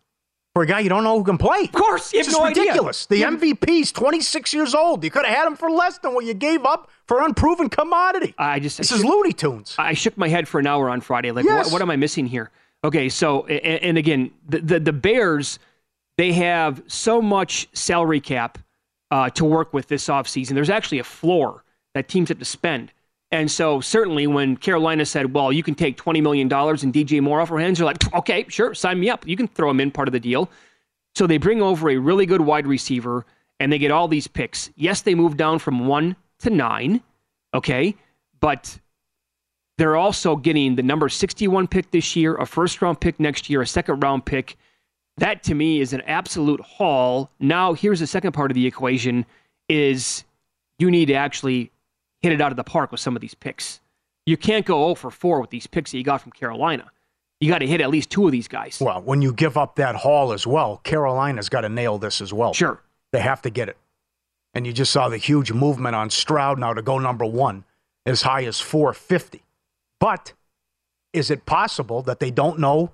for 0.54 0.62
a 0.62 0.66
guy 0.66 0.80
you 0.80 0.88
don't 0.88 1.04
know 1.04 1.18
who 1.18 1.24
can 1.24 1.38
play? 1.38 1.62
Of 1.64 1.72
course, 1.72 2.10
this 2.10 2.30
no 2.30 2.44
is 2.44 2.56
ridiculous. 2.56 3.06
Idea. 3.10 3.30
The 3.30 3.54
MVP's 3.54 3.92
26 3.92 4.52
years 4.52 4.74
old. 4.74 5.02
You 5.02 5.10
could 5.10 5.24
have 5.24 5.34
had 5.34 5.46
him 5.46 5.56
for 5.56 5.70
less 5.70 5.98
than 5.98 6.14
what 6.14 6.24
you 6.24 6.34
gave 6.34 6.64
up 6.64 6.90
for 7.06 7.22
unproven 7.22 7.68
commodity. 7.68 8.34
I 8.38 8.60
just 8.60 8.78
this 8.78 8.92
I 8.92 8.96
is 8.96 9.04
Looney 9.04 9.32
Tunes. 9.32 9.74
I 9.78 9.94
shook 9.94 10.16
my 10.16 10.28
head 10.28 10.46
for 10.48 10.60
an 10.60 10.66
hour 10.66 10.88
on 10.88 11.00
Friday. 11.00 11.30
Like, 11.30 11.44
yes. 11.44 11.66
what, 11.66 11.74
what 11.74 11.82
am 11.82 11.90
I 11.90 11.96
missing 11.96 12.26
here? 12.26 12.50
Okay, 12.84 13.08
so 13.08 13.46
and, 13.46 13.96
again, 13.96 14.32
the, 14.48 14.58
the, 14.58 14.80
the 14.80 14.92
Bears 14.92 15.58
they 16.18 16.32
have 16.32 16.82
so 16.86 17.22
much 17.22 17.68
salary 17.72 18.20
cap 18.20 18.58
uh, 19.10 19.30
to 19.30 19.44
work 19.44 19.72
with 19.72 19.88
this 19.88 20.06
offseason. 20.08 20.54
There's 20.54 20.70
actually 20.70 20.98
a 20.98 21.04
floor 21.04 21.64
that 21.94 22.08
teams 22.08 22.28
have 22.28 22.38
to 22.38 22.44
spend. 22.44 22.92
And 23.30 23.50
so 23.50 23.80
certainly 23.80 24.26
when 24.26 24.56
Carolina 24.56 25.06
said, 25.06 25.32
well, 25.32 25.52
you 25.52 25.62
can 25.62 25.74
take 25.74 25.96
$20 25.96 26.22
million 26.22 26.52
and 26.52 26.92
DJ 26.92 27.20
Moore 27.22 27.40
off 27.40 27.50
our 27.50 27.58
hands, 27.58 27.78
you're 27.78 27.86
like, 27.86 28.14
okay, 28.14 28.44
sure, 28.48 28.74
sign 28.74 29.00
me 29.00 29.08
up. 29.08 29.26
You 29.26 29.36
can 29.36 29.48
throw 29.48 29.70
him 29.70 29.80
in 29.80 29.90
part 29.90 30.06
of 30.06 30.12
the 30.12 30.20
deal. 30.20 30.50
So 31.14 31.26
they 31.26 31.38
bring 31.38 31.62
over 31.62 31.90
a 31.90 31.96
really 31.96 32.26
good 32.26 32.42
wide 32.42 32.66
receiver 32.66 33.24
and 33.58 33.72
they 33.72 33.78
get 33.78 33.90
all 33.90 34.06
these 34.06 34.26
picks. 34.26 34.70
Yes, 34.76 35.00
they 35.00 35.14
move 35.14 35.36
down 35.36 35.58
from 35.58 35.86
one 35.86 36.16
to 36.40 36.50
nine, 36.50 37.00
okay, 37.54 37.94
but 38.40 38.78
they're 39.78 39.96
also 39.96 40.36
getting 40.36 40.76
the 40.76 40.82
number 40.82 41.08
61 41.08 41.66
pick 41.68 41.90
this 41.90 42.14
year, 42.14 42.36
a 42.36 42.46
first 42.46 42.82
round 42.82 43.00
pick 43.00 43.18
next 43.18 43.48
year, 43.48 43.62
a 43.62 43.66
second 43.66 44.00
round 44.00 44.24
pick. 44.24 44.56
That 45.18 45.42
to 45.44 45.54
me 45.54 45.80
is 45.80 45.92
an 45.92 46.02
absolute 46.02 46.60
haul. 46.60 47.30
Now, 47.40 47.74
here's 47.74 48.00
the 48.00 48.06
second 48.06 48.32
part 48.32 48.50
of 48.50 48.54
the 48.54 48.66
equation 48.66 49.26
is 49.68 50.24
you 50.78 50.90
need 50.90 51.06
to 51.06 51.14
actually 51.14 51.70
hit 52.20 52.32
it 52.32 52.40
out 52.40 52.52
of 52.52 52.56
the 52.56 52.64
park 52.64 52.90
with 52.90 53.00
some 53.00 53.16
of 53.16 53.22
these 53.22 53.34
picks. 53.34 53.80
You 54.26 54.36
can't 54.36 54.64
go 54.64 54.86
0 54.86 54.94
for 54.94 55.10
4 55.10 55.40
with 55.40 55.50
these 55.50 55.66
picks 55.66 55.90
that 55.90 55.98
you 55.98 56.04
got 56.04 56.20
from 56.22 56.32
Carolina. 56.32 56.90
You 57.40 57.50
got 57.50 57.58
to 57.58 57.66
hit 57.66 57.80
at 57.80 57.90
least 57.90 58.10
two 58.10 58.26
of 58.26 58.32
these 58.32 58.46
guys. 58.46 58.78
Well, 58.80 59.02
when 59.02 59.20
you 59.20 59.32
give 59.32 59.56
up 59.56 59.74
that 59.76 59.96
haul 59.96 60.32
as 60.32 60.46
well, 60.46 60.80
Carolina's 60.84 61.48
got 61.48 61.62
to 61.62 61.68
nail 61.68 61.98
this 61.98 62.20
as 62.20 62.32
well. 62.32 62.52
Sure. 62.52 62.80
They 63.10 63.20
have 63.20 63.42
to 63.42 63.50
get 63.50 63.68
it. 63.68 63.76
And 64.54 64.64
you 64.66 64.72
just 64.72 64.92
saw 64.92 65.08
the 65.08 65.16
huge 65.16 65.50
movement 65.50 65.96
on 65.96 66.10
Stroud 66.10 66.58
now 66.58 66.72
to 66.72 66.82
go 66.82 66.98
number 66.98 67.24
one 67.24 67.64
as 68.06 68.22
high 68.22 68.44
as 68.44 68.60
450. 68.60 69.42
But 70.02 70.32
is 71.12 71.30
it 71.30 71.46
possible 71.46 72.02
that 72.02 72.18
they 72.18 72.32
don't 72.32 72.58
know? 72.58 72.90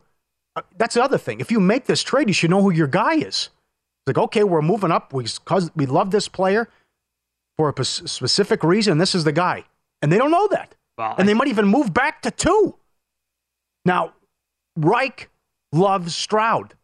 Uh, 0.55 0.61
that's 0.77 0.95
the 0.95 1.03
other 1.03 1.17
thing. 1.17 1.41
If 1.41 1.51
you 1.51 1.59
make 1.59 1.87
this 1.87 2.03
trade, 2.03 2.29
you 2.29 2.35
should 2.35 2.51
know 2.51 2.61
who 2.61 2.71
your 2.71 2.87
guy 2.87 3.15
is. 3.15 3.49
It's 3.49 4.09
like, 4.09 4.19
okay, 4.19 4.45
we're 4.45 4.61
moving 4.61 4.93
up 4.93 5.09
because 5.09 5.71
we 5.75 5.87
love 5.87 6.11
this 6.11 6.29
player 6.29 6.69
for 7.57 7.75
a 7.75 7.85
specific 7.85 8.63
reason. 8.63 8.99
This 8.99 9.15
is 9.15 9.25
the 9.25 9.33
guy. 9.33 9.65
And 10.03 10.13
they 10.13 10.19
don't 10.19 10.31
know 10.31 10.49
that. 10.49 10.75
Well, 10.99 11.13
and 11.13 11.23
I, 11.23 11.25
they 11.25 11.33
might 11.33 11.49
even 11.49 11.67
move 11.67 11.95
back 11.95 12.21
to 12.23 12.31
two. 12.31 12.75
Now, 13.87 14.13
Reich 14.77 15.31
loves 15.73 16.15
Stroud. 16.15 16.75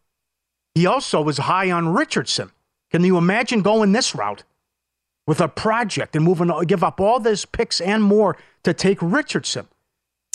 He 0.73 0.87
also 0.87 1.21
was 1.21 1.37
high 1.37 1.69
on 1.69 1.89
Richardson. 1.89 2.51
Can 2.89 3.03
you 3.03 3.19
imagine 3.19 3.61
going 3.61 3.91
this 3.91 4.15
route 4.15 4.43
with 5.27 5.39
a 5.39 5.47
project 5.47 6.15
and 6.15 6.25
moving, 6.25 6.49
give 6.65 6.83
up 6.83 6.99
all 6.99 7.19
those 7.19 7.45
picks 7.45 7.79
and 7.79 8.01
more 8.01 8.35
to 8.63 8.73
take 8.73 8.97
Richardson? 9.03 9.67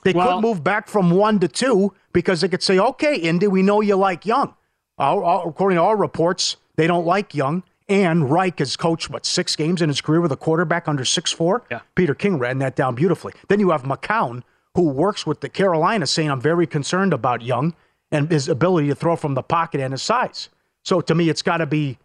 They 0.03 0.13
well, 0.13 0.37
could 0.37 0.43
move 0.43 0.65
back 0.65 0.89
from 0.89 1.11
one 1.11 1.39
to 1.41 1.49
two 1.49 1.95
because 2.13 2.41
they 2.41 2.49
could 2.49 2.63
say, 2.63 2.79
okay, 2.79 3.17
Indy, 3.17 3.47
we 3.47 3.63
know 3.63 3.81
you 3.81 3.97
like 3.97 4.25
Young. 4.25 4.55
according 4.99 5.77
to 5.77 5.83
our 5.83 5.97
reports, 5.97 6.57
they 6.77 6.87
don't 6.87 7.07
like 7.07 7.35
Young. 7.35 7.63
And 7.89 8.31
Reich 8.31 8.61
has 8.61 8.77
coached, 8.77 9.11
what, 9.11 9.27
six 9.27 9.57
games 9.57 9.83
in 9.83 9.89
his 9.89 10.01
career 10.01 10.21
with 10.21 10.31
a 10.31 10.37
quarterback 10.37 10.87
under 10.87 11.05
six 11.05 11.33
four. 11.33 11.65
Yeah. 11.71 11.81
Peter 11.97 12.15
King 12.15 12.39
ran 12.39 12.59
that 12.59 12.77
down 12.77 12.95
beautifully. 12.95 13.33
Then 13.49 13.59
you 13.59 13.71
have 13.71 13.83
McCown, 13.83 14.45
who 14.77 14.89
works 14.89 15.27
with 15.27 15.41
the 15.41 15.49
Carolina, 15.49 16.07
saying, 16.07 16.31
I'm 16.31 16.41
very 16.41 16.69
concerned 16.69 17.13
about 17.13 17.43
Young 17.43 17.75
and 18.13 18.31
his 18.31 18.49
ability 18.49 18.89
to 18.89 18.95
throw 18.95 19.17
from 19.17 19.35
the 19.35 19.43
pocket 19.43 19.81
and 19.81 19.93
his 19.93 20.03
size. 20.03 20.49
So 20.85 21.01
to 21.01 21.15
me, 21.15 21.29
it's 21.29 21.43
got 21.43 21.59
to 21.59 21.67
be 21.67 21.99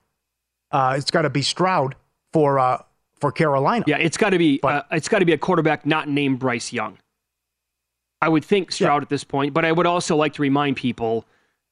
uh, 0.72 0.96
it's 0.98 1.12
got 1.12 1.22
to 1.22 1.30
be 1.30 1.42
Stroud 1.42 1.96
for 2.34 2.60
uh, 2.60 2.82
for 3.20 3.32
Carolina. 3.32 3.86
Yeah, 3.88 3.98
it's 3.98 4.18
got 4.18 4.32
to 4.32 4.38
be 4.38 4.60
but, 4.62 4.74
uh, 4.92 4.96
it's 4.96 5.08
got 5.08 5.20
to 5.20 5.26
be 5.26 5.34
a 5.34 5.38
quarterback 5.38 5.86
not 5.86 6.10
named 6.10 6.40
Bryce 6.40 6.74
Young. 6.74 6.98
I 8.22 8.30
would 8.30 8.46
think 8.46 8.72
Stroud 8.72 9.02
yeah. 9.02 9.06
at 9.06 9.10
this 9.10 9.24
point, 9.24 9.54
but 9.54 9.66
I 9.66 9.72
would 9.72 9.86
also 9.86 10.16
like 10.16 10.34
to 10.34 10.42
remind 10.42 10.78
people 10.78 11.26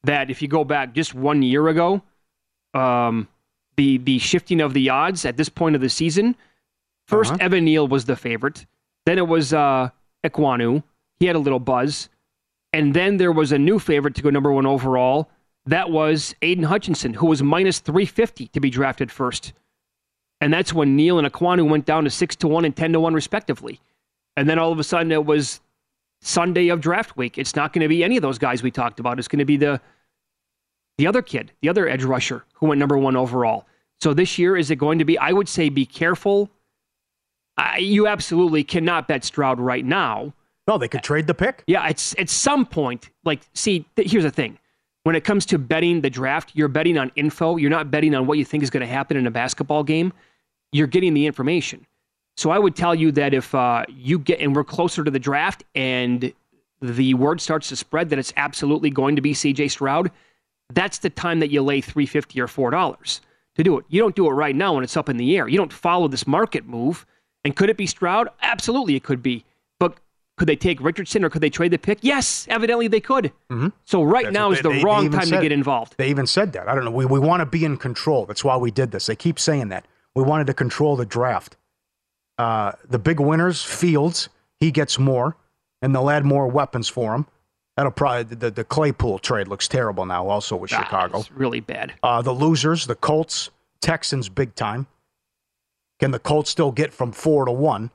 that 0.03 0.29
if 0.29 0.41
you 0.41 0.47
go 0.47 0.63
back 0.63 0.93
just 0.93 1.13
one 1.13 1.41
year 1.41 1.67
ago, 1.69 2.01
um, 2.73 3.27
the 3.77 3.97
the 3.97 4.19
shifting 4.19 4.61
of 4.61 4.73
the 4.73 4.89
odds 4.89 5.25
at 5.25 5.37
this 5.37 5.49
point 5.49 5.75
of 5.75 5.81
the 5.81 5.89
season. 5.89 6.35
1st 7.09 7.27
uh-huh. 7.27 7.37
Evan 7.41 7.65
Neal 7.65 7.87
was 7.87 8.05
the 8.05 8.15
favorite. 8.15 8.65
Then 9.05 9.17
it 9.17 9.27
was 9.27 9.53
uh, 9.53 9.89
Ekwonu. 10.23 10.83
He 11.19 11.25
had 11.25 11.35
a 11.35 11.39
little 11.39 11.59
buzz. 11.59 12.09
And 12.71 12.93
then 12.93 13.17
there 13.17 13.31
was 13.31 13.51
a 13.51 13.57
new 13.57 13.77
favorite 13.77 14.15
to 14.15 14.21
go 14.21 14.29
number 14.29 14.51
one 14.51 14.65
overall. 14.65 15.29
That 15.65 15.91
was 15.91 16.33
Aidan 16.41 16.65
Hutchinson, 16.65 17.13
who 17.13 17.27
was 17.27 17.43
minus 17.43 17.79
350 17.79 18.47
to 18.47 18.59
be 18.59 18.69
drafted 18.69 19.11
first. 19.11 19.53
And 20.41 20.51
that's 20.51 20.73
when 20.73 20.95
Neal 20.95 21.19
and 21.19 21.31
Ekwonu 21.31 21.69
went 21.69 21.85
down 21.85 22.03
to 22.03 22.09
6 22.09 22.35
to 22.37 22.47
1 22.47 22.65
and 22.65 22.75
10 22.75 22.93
to 22.93 22.99
1, 22.99 23.13
respectively. 23.13 23.79
And 24.35 24.49
then 24.49 24.59
all 24.59 24.71
of 24.71 24.79
a 24.79 24.83
sudden 24.83 25.11
it 25.11 25.25
was 25.25 25.61
Sunday 26.25 26.69
of 26.69 26.81
draft 26.81 27.17
week. 27.17 27.37
It's 27.37 27.55
not 27.55 27.73
going 27.73 27.81
to 27.81 27.87
be 27.87 28.03
any 28.03 28.17
of 28.17 28.21
those 28.21 28.37
guys 28.37 28.63
we 28.63 28.71
talked 28.71 28.99
about. 28.99 29.19
It's 29.19 29.27
going 29.27 29.39
to 29.39 29.45
be 29.45 29.57
the 29.57 29.79
the 30.97 31.07
other 31.07 31.21
kid, 31.21 31.51
the 31.61 31.69
other 31.69 31.87
edge 31.87 32.03
rusher 32.03 32.45
who 32.53 32.67
went 32.67 32.79
number 32.79 32.97
one 32.97 33.15
overall. 33.15 33.65
So 33.99 34.13
this 34.13 34.37
year, 34.37 34.55
is 34.55 34.69
it 34.69 34.75
going 34.75 34.99
to 34.99 35.05
be? 35.05 35.17
I 35.17 35.31
would 35.31 35.49
say 35.49 35.69
be 35.69 35.85
careful 35.85 36.51
I, 37.57 37.77
you 37.77 38.07
absolutely 38.07 38.63
cannot 38.63 39.07
bet 39.07 39.23
Stroud 39.23 39.59
right 39.59 39.85
now. 39.85 40.33
No, 40.67 40.77
they 40.77 40.87
could 40.87 40.99
uh, 40.99 41.03
trade 41.03 41.27
the 41.27 41.33
pick. 41.33 41.63
Yeah, 41.67 41.87
it's 41.87 42.15
at 42.17 42.29
some 42.29 42.65
point. 42.65 43.09
Like, 43.23 43.41
see, 43.53 43.85
th- 43.95 44.09
here's 44.09 44.23
the 44.23 44.31
thing: 44.31 44.57
when 45.03 45.15
it 45.15 45.23
comes 45.23 45.45
to 45.47 45.57
betting 45.57 46.01
the 46.01 46.09
draft, 46.09 46.51
you're 46.53 46.67
betting 46.67 46.97
on 46.97 47.11
info. 47.15 47.57
You're 47.57 47.69
not 47.69 47.91
betting 47.91 48.15
on 48.15 48.25
what 48.25 48.37
you 48.37 48.45
think 48.45 48.63
is 48.63 48.69
going 48.69 48.85
to 48.85 48.91
happen 48.91 49.17
in 49.17 49.27
a 49.27 49.31
basketball 49.31 49.83
game. 49.83 50.13
You're 50.71 50.87
getting 50.87 51.13
the 51.13 51.25
information. 51.27 51.85
So 52.35 52.49
I 52.49 52.57
would 52.59 52.75
tell 52.75 52.95
you 52.95 53.11
that 53.13 53.33
if 53.33 53.53
uh, 53.53 53.85
you 53.89 54.17
get 54.19 54.39
and 54.39 54.55
we're 54.55 54.63
closer 54.63 55.03
to 55.03 55.11
the 55.11 55.19
draft 55.19 55.63
and 55.75 56.33
the 56.81 57.13
word 57.13 57.39
starts 57.39 57.69
to 57.69 57.75
spread 57.75 58.09
that 58.09 58.19
it's 58.19 58.33
absolutely 58.37 58.89
going 58.89 59.15
to 59.15 59.21
be 59.21 59.33
C.J. 59.33 59.67
Stroud, 59.69 60.11
that's 60.73 60.97
the 60.99 61.09
time 61.09 61.39
that 61.39 61.49
you 61.51 61.61
lay 61.61 61.79
three 61.81 62.05
fifty 62.05 62.41
or 62.41 62.47
four 62.47 62.71
dollars 62.71 63.21
to 63.55 63.63
do 63.63 63.77
it. 63.77 63.85
You 63.89 64.01
don't 64.01 64.15
do 64.15 64.25
it 64.27 64.31
right 64.33 64.55
now 64.55 64.73
when 64.73 64.83
it's 64.83 64.97
up 64.97 65.09
in 65.09 65.17
the 65.17 65.37
air. 65.37 65.47
You 65.47 65.57
don't 65.57 65.71
follow 65.71 66.07
this 66.07 66.25
market 66.25 66.65
move. 66.65 67.05
And 67.45 67.55
could 67.55 67.69
it 67.69 67.77
be 67.77 67.85
Stroud? 67.85 68.29
Absolutely, 68.41 68.95
it 68.95 69.03
could 69.03 69.21
be. 69.21 69.43
But 69.79 69.97
could 70.37 70.47
they 70.47 70.55
take 70.55 70.81
Richardson 70.81 71.23
or 71.23 71.29
could 71.29 71.41
they 71.41 71.49
trade 71.49 71.71
the 71.71 71.77
pick? 71.77 71.99
Yes, 72.01 72.47
evidently 72.49 72.87
they 72.87 73.01
could. 73.01 73.25
Mm-hmm. 73.51 73.67
So 73.83 74.01
right 74.01 74.23
That's 74.25 74.33
now 74.33 74.51
is 74.51 74.57
they- 74.59 74.61
the 74.63 74.69
they- 74.69 74.77
they 74.77 74.83
wrong 74.83 75.05
even 75.05 75.19
time 75.19 75.29
to 75.29 75.41
get 75.41 75.51
involved. 75.51 75.95
They 75.97 76.09
even 76.09 76.25
said 76.25 76.53
that. 76.53 76.67
I 76.67 76.73
don't 76.73 76.85
know. 76.85 76.91
We, 76.91 77.05
we 77.05 77.19
want 77.19 77.41
to 77.41 77.45
be 77.45 77.63
in 77.65 77.77
control. 77.77 78.25
That's 78.25 78.43
why 78.43 78.57
we 78.57 78.71
did 78.71 78.91
this. 78.91 79.05
They 79.05 79.15
keep 79.15 79.37
saying 79.39 79.67
that. 79.69 79.85
We 80.15 80.23
wanted 80.23 80.47
to 80.47 80.53
control 80.53 80.95
the 80.95 81.05
draft. 81.05 81.57
Uh, 82.37 82.71
the 82.89 82.99
big 82.99 83.19
winners, 83.19 83.63
Fields, 83.63 84.29
he 84.59 84.71
gets 84.71 84.97
more, 84.97 85.35
and 85.81 85.93
they'll 85.93 86.09
add 86.09 86.25
more 86.25 86.47
weapons 86.47 86.89
for 86.89 87.13
him. 87.13 87.27
That'll 87.77 87.91
probably 87.91 88.35
the, 88.35 88.51
the 88.51 88.63
Claypool 88.63 89.19
trade 89.19 89.47
looks 89.47 89.67
terrible 89.67 90.05
now. 90.05 90.27
Also 90.27 90.55
with 90.55 90.71
Ah, 90.73 90.83
Chicago, 90.83 91.19
it's 91.19 91.31
really 91.31 91.59
bad. 91.59 91.93
uh, 92.03 92.21
the 92.21 92.31
losers, 92.31 92.85
the 92.85 92.95
Colts, 92.95 93.49
Texans, 93.81 94.29
big 94.29 94.53
time. 94.55 94.87
Can 95.99 96.11
the 96.11 96.19
Colts 96.19 96.49
still 96.49 96.71
get 96.71 96.93
from 96.93 97.11
four 97.11 97.45
to 97.45 97.51
one? 97.51 97.89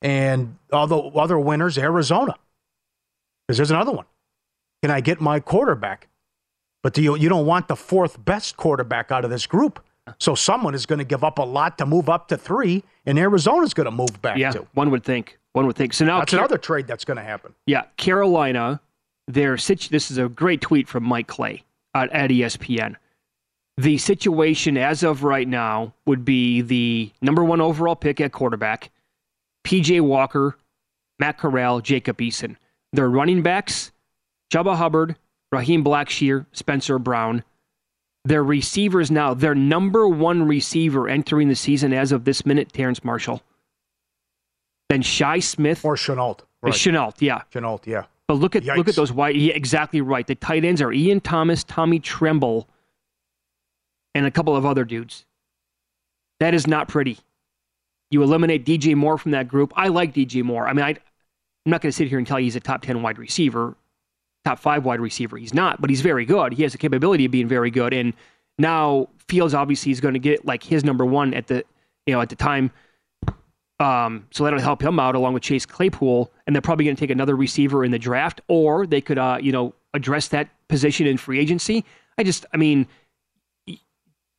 And 0.00 0.56
other 0.72 1.00
other 1.14 1.38
winners, 1.38 1.78
Arizona, 1.78 2.34
because 3.46 3.56
there's 3.58 3.70
another 3.70 3.92
one. 3.92 4.06
Can 4.82 4.90
I 4.90 5.00
get 5.00 5.20
my 5.20 5.38
quarterback? 5.40 6.08
But 6.82 6.92
do 6.94 7.02
you 7.02 7.14
you 7.16 7.28
don't 7.28 7.46
want 7.46 7.68
the 7.68 7.76
fourth 7.76 8.22
best 8.24 8.56
quarterback 8.56 9.12
out 9.12 9.24
of 9.24 9.30
this 9.30 9.46
group? 9.46 9.84
So 10.18 10.34
someone 10.34 10.74
is 10.74 10.84
going 10.86 10.98
to 10.98 11.04
give 11.04 11.22
up 11.22 11.38
a 11.38 11.42
lot 11.42 11.78
to 11.78 11.86
move 11.86 12.08
up 12.08 12.28
to 12.28 12.36
three, 12.36 12.82
and 13.06 13.18
Arizona's 13.18 13.72
going 13.74 13.84
to 13.86 13.90
move 13.92 14.20
back 14.20 14.36
Yeah, 14.36 14.50
to. 14.52 14.66
one 14.74 14.90
would 14.90 15.04
think. 15.04 15.38
One 15.52 15.66
would 15.66 15.76
think. 15.76 15.92
So 15.92 16.04
now, 16.04 16.18
That's 16.18 16.30
Car- 16.32 16.40
another 16.40 16.58
trade 16.58 16.86
that's 16.86 17.04
going 17.04 17.18
to 17.18 17.22
happen. 17.22 17.54
yeah, 17.66 17.82
Carolina. 17.96 18.80
Their 19.28 19.56
situ- 19.56 19.90
This 19.90 20.10
is 20.10 20.18
a 20.18 20.28
great 20.28 20.60
tweet 20.60 20.88
from 20.88 21.04
Mike 21.04 21.28
Clay 21.28 21.62
at, 21.94 22.10
at 22.12 22.30
ESPN. 22.30 22.96
The 23.76 23.96
situation 23.98 24.76
as 24.76 25.02
of 25.04 25.22
right 25.22 25.46
now 25.46 25.94
would 26.06 26.24
be 26.24 26.60
the 26.62 27.12
number 27.22 27.44
one 27.44 27.60
overall 27.60 27.94
pick 27.96 28.20
at 28.20 28.32
quarterback, 28.32 28.90
PJ 29.64 30.00
Walker, 30.00 30.56
Matt 31.20 31.38
Corral, 31.38 31.80
Jacob 31.80 32.18
Eason. 32.18 32.56
Their 32.92 33.08
running 33.08 33.42
backs, 33.42 33.92
Chuba 34.52 34.76
Hubbard, 34.76 35.16
Raheem 35.52 35.84
Blackshear, 35.84 36.46
Spencer 36.52 36.98
Brown. 36.98 37.44
Their 38.24 38.44
receivers 38.44 39.10
now, 39.10 39.34
their 39.34 39.54
number 39.54 40.06
one 40.06 40.46
receiver 40.46 41.08
entering 41.08 41.48
the 41.48 41.56
season 41.56 41.92
as 41.92 42.12
of 42.12 42.24
this 42.24 42.46
minute, 42.46 42.72
Terrace 42.72 43.02
Marshall. 43.02 43.42
Then 44.88 45.02
Shi 45.02 45.40
Smith 45.40 45.84
Or 45.84 45.96
Shenault. 45.96 46.40
Right. 46.62 46.72
Shenault, 46.72 47.20
yeah. 47.20 47.42
Shenault, 47.52 47.86
yeah. 47.86 48.04
But 48.28 48.34
look 48.34 48.54
at 48.54 48.64
look 48.64 48.88
at 48.88 48.94
those 48.94 49.12
wide. 49.12 49.36
Yeah, 49.36 49.54
exactly 49.54 50.00
right. 50.00 50.26
The 50.26 50.36
tight 50.36 50.64
ends 50.64 50.80
are 50.80 50.92
Ian 50.92 51.20
Thomas, 51.20 51.64
Tommy 51.64 51.98
Tremble, 51.98 52.68
and 54.14 54.26
a 54.26 54.30
couple 54.30 54.54
of 54.54 54.64
other 54.64 54.84
dudes. 54.84 55.26
That 56.38 56.54
is 56.54 56.66
not 56.66 56.88
pretty. 56.88 57.18
You 58.10 58.22
eliminate 58.22 58.64
DJ 58.64 58.94
Moore 58.94 59.18
from 59.18 59.32
that 59.32 59.48
group. 59.48 59.72
I 59.76 59.88
like 59.88 60.14
DJ 60.14 60.42
Moore. 60.44 60.68
I 60.68 60.72
mean, 60.72 60.84
I, 60.84 60.90
I'm 60.90 60.96
not 61.66 61.80
going 61.80 61.90
to 61.90 61.96
sit 61.96 62.08
here 62.08 62.18
and 62.18 62.26
tell 62.26 62.38
you 62.38 62.44
he's 62.44 62.56
a 62.56 62.60
top 62.60 62.82
ten 62.82 63.02
wide 63.02 63.18
receiver, 63.18 63.74
top 64.44 64.58
five 64.58 64.84
wide 64.84 65.00
receiver. 65.00 65.36
He's 65.36 65.54
not, 65.54 65.80
but 65.80 65.90
he's 65.90 66.00
very 66.00 66.24
good. 66.24 66.52
He 66.52 66.62
has 66.62 66.72
the 66.72 66.78
capability 66.78 67.24
of 67.24 67.30
being 67.30 67.48
very 67.48 67.70
good. 67.70 67.92
And 67.92 68.12
now 68.58 69.08
Fields 69.28 69.54
obviously 69.54 69.92
is 69.92 70.00
going 70.00 70.14
to 70.14 70.20
get 70.20 70.44
like 70.44 70.62
his 70.62 70.84
number 70.84 71.04
one 71.04 71.32
at 71.34 71.46
the 71.46 71.64
you 72.06 72.14
know 72.14 72.20
at 72.20 72.28
the 72.28 72.36
time. 72.36 72.70
Um, 73.80 74.26
so 74.30 74.44
that'll 74.44 74.60
help 74.60 74.80
him 74.80 75.00
out 75.00 75.16
along 75.16 75.34
with 75.34 75.42
Chase 75.42 75.66
Claypool, 75.66 76.30
and 76.46 76.54
they're 76.54 76.60
probably 76.60 76.84
going 76.84 76.94
to 76.94 77.00
take 77.00 77.10
another 77.10 77.34
receiver 77.34 77.84
in 77.84 77.90
the 77.90 77.98
draft, 77.98 78.40
or 78.46 78.86
they 78.86 79.00
could, 79.00 79.18
uh, 79.18 79.38
you 79.40 79.50
know, 79.50 79.74
address 79.92 80.28
that 80.28 80.48
position 80.68 81.04
in 81.06 81.16
free 81.16 81.40
agency. 81.40 81.84
I 82.16 82.22
just, 82.22 82.46
I 82.54 82.58
mean, 82.58 82.86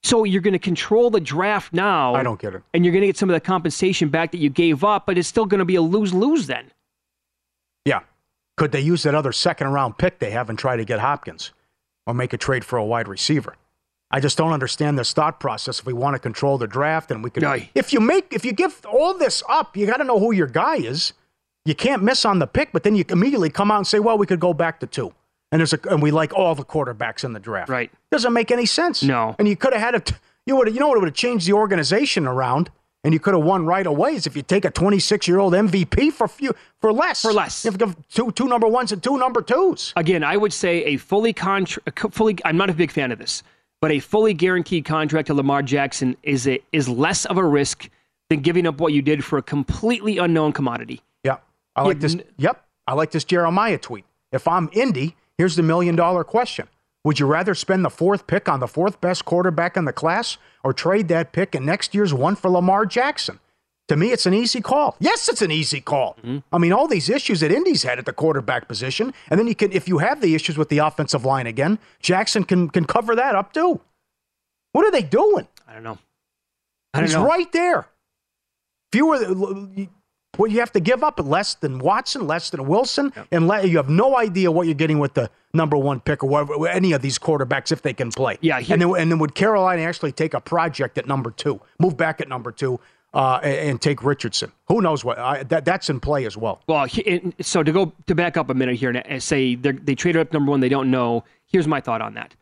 so 0.02 0.24
you're 0.24 0.42
going 0.42 0.54
to 0.54 0.60
control 0.60 1.10
the 1.10 1.20
draft 1.20 1.74
now. 1.74 2.14
I 2.16 2.24
don't 2.24 2.40
get 2.40 2.56
it. 2.56 2.62
and 2.74 2.86
you're 2.86 2.94
going 2.94 3.02
to 3.02 3.08
get 3.08 3.18
some 3.18 3.30
of 3.30 3.34
the 3.34 3.42
compensation 3.42 4.08
back 4.08 4.32
that 4.32 4.38
you 4.38 4.50
gave 4.50 4.84
up, 4.84 5.06
but 5.06 5.18
it's 5.18 5.28
still 5.28 5.46
going 5.46 5.60
to 5.60 5.66
be 5.66 5.76
a 5.76 5.82
lose 5.82 6.14
lose 6.14 6.48
then. 6.48 6.72
Yeah. 7.84 8.02
Could 8.56 8.72
they 8.72 8.82
use 8.82 9.04
that 9.04 9.16
other 9.16 9.32
second 9.32 9.68
round 9.70 9.98
pick 9.98 10.20
they 10.20 10.32
have 10.32 10.50
and 10.50 10.58
try 10.58 10.76
to 10.76 10.86
get 10.86 11.00
Hopkins 11.00 11.52
or 12.06 12.14
make 12.14 12.34
a 12.34 12.38
trade 12.38 12.64
for 12.64 12.78
a 12.78 12.86
wide 12.86 13.08
receiver? 13.08 13.56
I 14.12 14.20
just 14.20 14.38
don't 14.38 14.54
understand 14.54 15.00
this 15.00 15.12
thought 15.12 15.40
process. 15.40 15.80
If 15.80 15.88
we 15.88 15.94
want 15.94 16.14
to 16.14 16.20
control 16.20 16.60
the 16.60 16.68
draft 16.68 17.10
and 17.10 17.24
we 17.24 17.32
could, 17.32 17.44
Aye. 17.44 17.70
if 17.74 17.92
you 17.92 18.00
make, 18.00 18.32
if 18.32 18.46
you 18.46 18.52
give 18.52 18.86
all 18.86 19.18
this 19.18 19.42
up, 19.50 19.76
you 19.76 19.88
got 19.88 19.98
to 19.98 20.04
know 20.04 20.20
who 20.20 20.32
your 20.32 20.46
guy 20.46 20.76
is. 20.76 21.14
You 21.66 21.74
can't 21.74 22.04
miss 22.04 22.24
on 22.26 22.38
the 22.38 22.46
pick, 22.46 22.72
but 22.72 22.84
then 22.84 22.94
you 22.96 23.06
immediately 23.10 23.50
come 23.50 23.72
out 23.72 23.78
and 23.78 23.88
say, 23.88 24.00
well, 24.00 24.18
we 24.18 24.28
could 24.28 24.40
go 24.40 24.54
back 24.54 24.80
to 24.82 24.88
two. 24.88 25.14
And 25.52 25.60
there's 25.60 25.74
a, 25.74 25.80
and 25.90 26.02
we 26.02 26.12
like 26.12 26.34
all 26.34 26.54
the 26.54 26.64
quarterbacks 26.64 27.24
in 27.24 27.34
the 27.34 27.40
draft. 27.40 27.70
Right. 27.70 27.92
Doesn't 28.12 28.34
make 28.34 28.52
any 28.52 28.66
sense. 28.68 29.02
No. 29.02 29.36
And 29.40 29.48
you 29.48 29.56
could 29.56 29.74
have 29.74 29.82
had 29.82 29.96
it. 29.96 30.12
You 30.46 30.58
would, 30.58 30.74
you 30.74 30.80
know, 30.80 30.90
what 30.90 31.00
would 31.00 31.08
have 31.08 31.16
changed 31.16 31.48
the 31.48 31.54
organization 31.54 32.28
around, 32.28 32.70
and 33.04 33.14
you 33.14 33.20
could 33.20 33.34
have 33.34 33.44
won 33.44 33.66
right 33.66 33.86
away. 33.86 34.16
Is 34.16 34.28
if 34.28 34.36
you 34.36 34.42
take 34.42 34.66
a 34.66 34.72
26 34.72 35.28
year 35.28 35.40
old 35.40 35.54
MVP 35.54 36.12
for 36.12 36.28
few 36.28 36.54
for 36.80 36.92
less. 36.94 37.22
For 37.22 37.34
less. 37.34 37.64
You 37.64 37.72
have 37.72 37.80
to 37.80 37.86
give 37.86 38.08
two 38.10 38.32
two 38.32 38.48
number 38.48 38.68
ones 38.68 38.92
and 38.92 39.02
two 39.04 39.18
number 39.18 39.42
twos. 39.42 39.94
Again, 39.96 40.24
I 40.24 40.38
would 40.38 40.54
say 40.54 40.84
a 40.86 40.98
fully 40.98 41.34
contract, 41.34 42.00
fully. 42.14 42.38
I'm 42.46 42.58
not 42.58 42.70
a 42.70 42.74
big 42.74 42.92
fan 42.92 43.12
of 43.12 43.20
this, 43.20 43.44
but 43.82 43.92
a 43.92 44.00
fully 44.00 44.34
guaranteed 44.34 44.86
contract 44.86 45.28
to 45.28 45.34
Lamar 45.34 45.62
Jackson 45.62 46.16
is 46.24 46.48
a, 46.48 46.60
is 46.72 46.88
less 46.88 47.26
of 47.26 47.38
a 47.38 47.46
risk 47.46 47.90
than 48.30 48.40
giving 48.40 48.66
up 48.66 48.80
what 48.80 48.94
you 48.94 49.02
did 49.02 49.24
for 49.24 49.38
a 49.38 49.44
completely 49.44 50.18
unknown 50.18 50.54
commodity. 50.54 51.02
Yeah. 51.24 51.38
I 51.76 51.84
like 51.84 52.00
this. 52.00 52.16
Yep. 52.38 52.64
I 52.88 52.94
like 52.94 53.12
this 53.12 53.24
Jeremiah 53.24 53.78
tweet. 53.78 54.06
If 54.32 54.48
I'm 54.48 54.70
Indy, 54.74 55.16
here's 55.38 55.56
the 55.56 55.64
million 55.64 55.96
dollar 55.96 56.24
question. 56.24 56.68
Would 57.04 57.20
you 57.20 57.26
rather 57.26 57.54
spend 57.54 57.84
the 57.84 57.90
fourth 57.90 58.28
pick 58.28 58.48
on 58.48 58.60
the 58.60 58.68
fourth 58.68 59.02
best 59.02 59.26
quarterback 59.26 59.76
in 59.76 59.86
the 59.86 59.94
class 59.94 60.38
or 60.64 60.72
trade 60.74 61.10
that 61.10 61.34
pick 61.34 61.54
in 61.54 61.66
next 61.66 61.94
year's 61.94 62.14
one 62.14 62.36
for 62.36 62.50
Lamar 62.50 62.86
Jackson? 62.86 63.40
To 63.90 63.98
me, 63.98 64.14
it's 64.14 64.26
an 64.26 64.34
easy 64.34 64.62
call. 64.62 64.96
Yes, 65.00 65.28
it's 65.28 65.42
an 65.42 65.52
easy 65.52 65.82
call. 65.82 66.16
Mm-hmm. 66.24 66.38
I 66.54 66.58
mean, 66.58 66.72
all 66.72 66.88
these 66.88 67.10
issues 67.10 67.42
that 67.42 67.52
Indy's 67.52 67.84
had 67.84 68.00
at 68.00 68.06
the 68.06 68.14
quarterback 68.14 68.70
position, 68.70 69.14
and 69.30 69.38
then 69.38 69.48
you 69.48 69.56
can, 69.56 69.74
if 69.74 69.90
you 69.90 69.98
have 69.98 70.22
the 70.22 70.34
issues 70.36 70.58
with 70.58 70.70
the 70.70 70.78
offensive 70.78 71.26
line 71.26 71.48
again, 71.48 71.80
Jackson 72.02 72.46
can 72.46 72.70
can 72.70 72.86
cover 72.86 73.14
that 73.16 73.36
up 73.36 73.52
too. 73.52 73.82
What 74.72 74.86
are 74.86 74.92
they 74.92 75.02
doing? 75.02 75.50
I 75.68 75.74
don't 75.74 75.84
know. 75.84 75.98
I 76.94 77.00
don't 77.00 77.08
He's 77.10 77.16
know. 77.16 77.26
right 77.26 77.52
there. 77.52 77.88
Fewer, 78.94 79.18
what 80.38 80.52
you 80.52 80.60
have 80.60 80.72
to 80.72 80.80
give 80.80 81.04
up 81.04 81.20
less 81.24 81.56
than 81.56 81.80
Watson, 81.80 82.26
less 82.28 82.50
than 82.50 82.66
Wilson, 82.68 83.14
and 83.32 83.48
le- 83.48 83.66
you 83.66 83.78
have 83.78 83.90
no 83.90 84.18
idea 84.18 84.52
what 84.52 84.66
you're 84.66 84.74
getting 84.74 85.00
with 85.00 85.14
the 85.14 85.30
number 85.54 85.78
one 85.78 86.00
pick 86.00 86.24
or 86.24 86.28
whatever, 86.30 86.68
any 86.68 86.92
of 86.94 87.02
these 87.02 87.20
quarterbacks 87.20 87.72
if 87.72 87.82
they 87.84 87.94
can 87.94 88.12
play. 88.12 88.38
Yeah, 88.42 88.60
here- 88.60 88.74
and 88.74 88.82
then 88.82 88.96
and 88.96 89.12
then 89.12 89.20
would 89.20 89.36
Carolina 89.36 89.84
actually 89.84 90.12
take 90.12 90.34
a 90.34 90.40
project 90.42 90.98
at 90.98 91.08
number 91.08 91.30
two, 91.32 91.62
move 91.80 91.96
back 91.96 92.20
at 92.20 92.28
number 92.28 92.52
two, 92.52 92.80
uh, 93.14 93.40
and, 93.44 93.70
and 93.70 93.82
take 93.82 94.04
Richardson? 94.04 94.52
Who 94.68 94.82
knows 94.82 95.06
what? 95.06 95.20
I, 95.20 95.44
that 95.44 95.66
that's 95.66 95.90
in 95.90 96.00
play 96.00 96.26
as 96.26 96.36
well. 96.36 96.62
Well, 96.68 96.86
he- 96.86 97.34
so 97.42 97.62
to 97.62 97.72
go 97.72 97.94
to 98.08 98.16
back 98.16 98.36
up 98.36 98.50
a 98.50 98.54
minute 98.56 98.76
here 98.78 98.90
and 98.90 99.22
say 99.22 99.54
they're- 99.56 99.74
traded 99.74 100.20
up 100.22 100.34
number 100.34 100.50
one, 100.50 100.62
they 100.62 100.70
don't 100.70 100.90
know. 100.90 101.24
Here's 101.46 101.68
my 101.68 101.80
thought 101.80 102.02
on 102.02 102.16
that. 102.16 102.34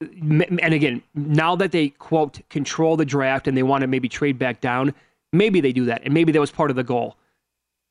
And 0.00 0.74
again, 0.74 1.02
now 1.14 1.56
that 1.56 1.72
they 1.72 1.88
quote 1.88 2.40
control 2.50 2.96
the 2.96 3.04
draft 3.04 3.48
and 3.48 3.56
they 3.56 3.62
want 3.64 3.82
to 3.82 3.86
maybe 3.88 4.08
trade 4.08 4.38
back 4.38 4.60
down, 4.60 4.94
maybe 5.34 5.60
they 5.60 5.72
do 5.72 5.86
that, 5.86 6.02
and 6.04 6.14
maybe 6.14 6.32
that 6.32 6.40
was 6.40 6.50
part 6.50 6.70
of 6.70 6.76
the 6.76 6.84
goal. 6.84 7.16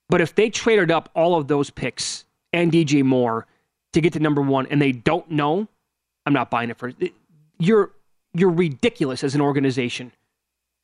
But 0.10 0.22
if 0.22 0.36
they 0.36 0.50
traded 0.50 0.92
up 0.92 1.10
all 1.16 1.36
of 1.36 1.48
those 1.48 1.70
picks 1.70 2.26
and 2.52 2.72
DJ 2.72 3.04
Moore 3.04 3.48
to 3.94 4.02
get 4.02 4.14
to 4.14 4.20
number 4.20 4.42
one, 4.42 4.68
and 4.68 4.82
they 4.82 4.92
don't 4.92 5.30
know, 5.30 5.68
I'm 6.26 6.34
not 6.34 6.50
buying 6.50 6.70
it 6.70 6.78
for. 6.78 6.92
You're 7.60 7.92
you're 8.34 8.50
ridiculous 8.50 9.24
as 9.24 9.36
an 9.36 9.42
organization. 9.42 10.12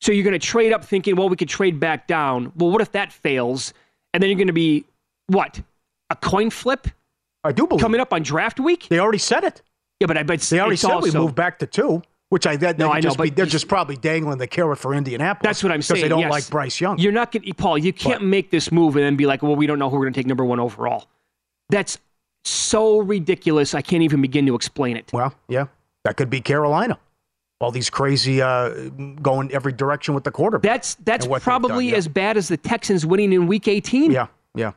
So 0.00 0.12
you're 0.12 0.24
going 0.24 0.38
to 0.38 0.44
trade 0.44 0.72
up 0.72 0.84
thinking, 0.84 1.16
well, 1.16 1.28
we 1.28 1.36
could 1.36 1.48
trade 1.48 1.78
back 1.78 2.06
down. 2.06 2.52
Well, 2.56 2.70
what 2.70 2.80
if 2.80 2.92
that 2.92 3.12
fails? 3.12 3.74
And 4.14 4.22
then 4.22 4.30
you're 4.30 4.38
going 4.38 4.46
to 4.46 4.52
be 4.52 4.84
what? 5.26 5.60
A 6.08 6.16
coin 6.16 6.50
flip 6.50 6.88
I 7.44 7.52
do 7.52 7.66
believe 7.66 7.80
coming 7.82 8.00
up 8.00 8.12
on 8.12 8.22
draft 8.22 8.60
week? 8.60 8.86
they 8.88 8.98
already 8.98 9.18
said 9.18 9.44
it. 9.44 9.62
Yeah, 9.98 10.06
but 10.06 10.16
I 10.16 10.22
bet 10.22 10.40
They 10.40 10.60
already 10.60 10.76
said 10.76 10.90
also, 10.90 11.12
we 11.12 11.18
move 11.18 11.34
back 11.34 11.58
to 11.58 11.66
two. 11.66 12.02
Which 12.30 12.46
I 12.46 12.56
that 12.56 12.78
No, 12.78 12.90
I 12.90 12.96
know, 12.96 13.00
just 13.00 13.18
be, 13.18 13.28
but 13.28 13.36
they're 13.36 13.44
just 13.44 13.68
probably 13.68 13.96
dangling 13.96 14.38
the 14.38 14.46
carrot 14.46 14.78
for 14.78 14.94
Indianapolis. 14.94 15.48
That's 15.48 15.62
what 15.64 15.72
I'm 15.72 15.82
saying. 15.82 15.96
because 15.96 16.02
they 16.02 16.08
don't 16.08 16.20
yes. 16.20 16.30
like 16.30 16.48
Bryce 16.48 16.80
Young. 16.80 16.98
You're 16.98 17.12
not 17.12 17.32
going 17.32 17.42
to, 17.42 17.52
Paul. 17.54 17.76
You 17.76 17.92
can't 17.92 18.22
make 18.24 18.50
this 18.50 18.70
move 18.70 18.94
and 18.96 19.04
then 19.04 19.16
be 19.16 19.26
like, 19.26 19.42
well, 19.42 19.56
we 19.56 19.66
don't 19.66 19.78
know 19.80 19.90
who 19.90 19.96
we're 19.96 20.04
going 20.04 20.12
to 20.14 20.18
take 20.20 20.26
number 20.28 20.44
one 20.44 20.60
overall. 20.60 21.08
That's 21.70 21.98
so 22.44 23.00
ridiculous. 23.00 23.74
I 23.74 23.82
can't 23.82 24.02
even 24.04 24.22
begin 24.22 24.46
to 24.46 24.54
explain 24.54 24.96
it. 24.96 25.10
Well, 25.12 25.34
yeah, 25.48 25.66
that 26.04 26.16
could 26.16 26.30
be 26.30 26.40
Carolina. 26.40 26.98
all 27.60 27.72
these 27.72 27.90
crazy 27.90 28.40
uh, 28.40 28.70
going 29.20 29.50
every 29.52 29.72
direction 29.72 30.14
with 30.14 30.22
the 30.24 30.30
quarterback. 30.30 30.62
That's 30.70 30.94
that's 30.96 31.24
And 31.24 31.30
what 31.32 31.38
they've 31.40 31.44
probably 31.44 31.86
done, 31.86 31.92
yeah. 31.94 31.98
as 31.98 32.06
bad 32.08 32.36
as 32.36 32.46
the 32.48 32.56
Texans 32.56 33.04
winning 33.04 33.32
in 33.32 33.48
Week 33.48 33.66
18. 33.66 34.12
yeah, 34.12 34.28
yeah. 34.54 34.70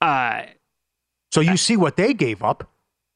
Uh, 0.00 0.42
So 1.32 1.40
you 1.40 1.56
see 1.56 1.76
what 1.76 1.96
they 1.96 2.12
gave 2.12 2.42
up, 2.42 2.68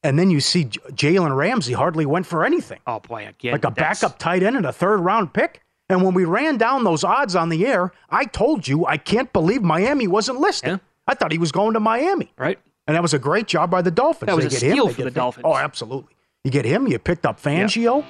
and 0.03 0.19
then 0.19 0.31
you 0.31 0.41
see 0.41 0.65
J- 0.65 0.81
Jalen 0.91 1.37
Ramsey 1.37 1.73
hardly 1.73 2.07
went 2.07 2.27
for 2.27 2.45
anything, 2.45 2.81
oh 2.87 3.01
boy, 3.01 3.27
again, 3.27 3.53
like 3.53 3.65
a 3.65 3.69
that's- 3.75 4.01
backup 4.01 4.19
tight 4.19 4.43
end 4.43 4.57
and 4.57 4.67
a 4.67 4.73
third 4.73 5.01
round 5.01 5.33
pick. 5.33 5.63
And 5.89 6.05
when 6.05 6.15
we 6.15 6.25
ran 6.25 6.57
down 6.57 6.85
those 6.85 7.03
odds 7.03 7.35
on 7.35 7.49
the 7.49 7.67
air, 7.67 7.91
I 8.11 8.25
told 8.25 8.69
you 8.69 8.87
I 8.87 8.97
can't 8.97 9.33
believe 9.33 9.61
Miami 9.63 10.07
wasn't 10.07 10.39
listed. 10.39 10.69
Yeah. 10.71 10.77
I 11.09 11.15
thought 11.15 11.33
he 11.33 11.39
was 11.39 11.51
going 11.51 11.75
to 11.75 11.81
Miami. 11.81 12.33
right? 12.39 12.61
And 12.87 12.95
that 12.95 13.03
was 13.03 13.13
a 13.13 13.19
great 13.19 13.49
job 13.49 13.71
by 13.73 13.83
the 13.83 13.91
Dolphins. 13.91 14.29
That 14.29 14.37
was 14.37 14.45
They 14.47 14.69
a 14.69 14.71
him, 14.71 14.75
steal 14.77 14.87
they 14.87 14.93
for 14.95 15.03
the 15.03 15.11
Dolphins. 15.11 15.43
Oh, 15.45 15.57
absolutely. 15.57 16.15
You 16.45 16.51
get 16.53 16.65
him, 16.65 16.87
you 16.87 16.99
picked 17.01 17.27
up 17.27 17.41
Fangio. 17.43 18.05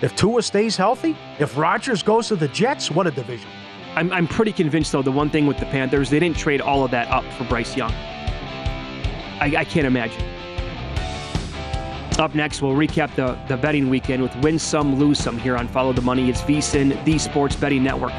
If 0.00 0.16
Tua 0.16 0.42
stays 0.42 0.76
healthy, 0.76 1.14
if 1.38 1.56
Rodgers 1.58 2.02
goes 2.02 2.28
to 2.28 2.36
the 2.36 2.48
Jets, 2.48 2.90
what 2.90 3.06
a 3.06 3.10
division. 3.10 3.48
I'm 3.94 4.10
I'm 4.12 4.26
pretty 4.28 4.52
convinced 4.52 4.92
though. 4.92 5.02
The 5.02 5.12
one 5.12 5.30
thing 5.30 5.46
with 5.46 5.58
the 5.58 5.66
Panthers, 5.66 6.10
they 6.10 6.18
didn't 6.18 6.36
trade 6.38 6.60
all 6.60 6.84
of 6.84 6.90
that 6.90 7.08
up 7.08 7.24
for 7.34 7.44
Bryce 7.44 7.76
Young. 7.76 7.92
I, 9.40 9.54
I 9.58 9.64
can't 9.64 9.86
imagine. 9.86 10.22
Up 12.18 12.34
next, 12.34 12.62
we'll 12.62 12.72
recap 12.72 13.14
the, 13.14 13.38
the 13.46 13.58
betting 13.58 13.90
weekend 13.90 14.22
with 14.22 14.34
Win 14.36 14.58
Some, 14.58 14.96
Lose 14.98 15.18
Some 15.18 15.38
here 15.38 15.54
on 15.56 15.68
Follow 15.68 15.92
the 15.92 16.00
Money. 16.00 16.30
It's 16.30 16.40
VSIN, 16.40 17.04
the 17.04 17.18
Sports 17.18 17.54
Betting 17.56 17.84
Network. 17.84 18.12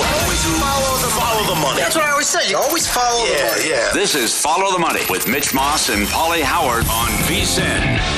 Always 0.00 0.42
follow 0.44 1.44
the, 1.46 1.54
the 1.54 1.60
money. 1.60 1.80
That's 1.80 1.96
what 1.96 2.04
I 2.04 2.10
always 2.10 2.26
say. 2.26 2.50
You 2.50 2.56
always 2.56 2.86
follow 2.86 3.24
the 3.26 3.32
money. 3.32 3.70
yeah. 3.70 3.90
This 3.92 4.14
is 4.14 4.34
Follow 4.38 4.72
the 4.72 4.78
Money 4.78 5.02
with 5.10 5.28
Mitch 5.28 5.54
Moss 5.54 5.88
and 5.88 6.06
Polly 6.08 6.42
Howard 6.42 6.84
on 6.88 7.08
VSIN. 7.26 8.17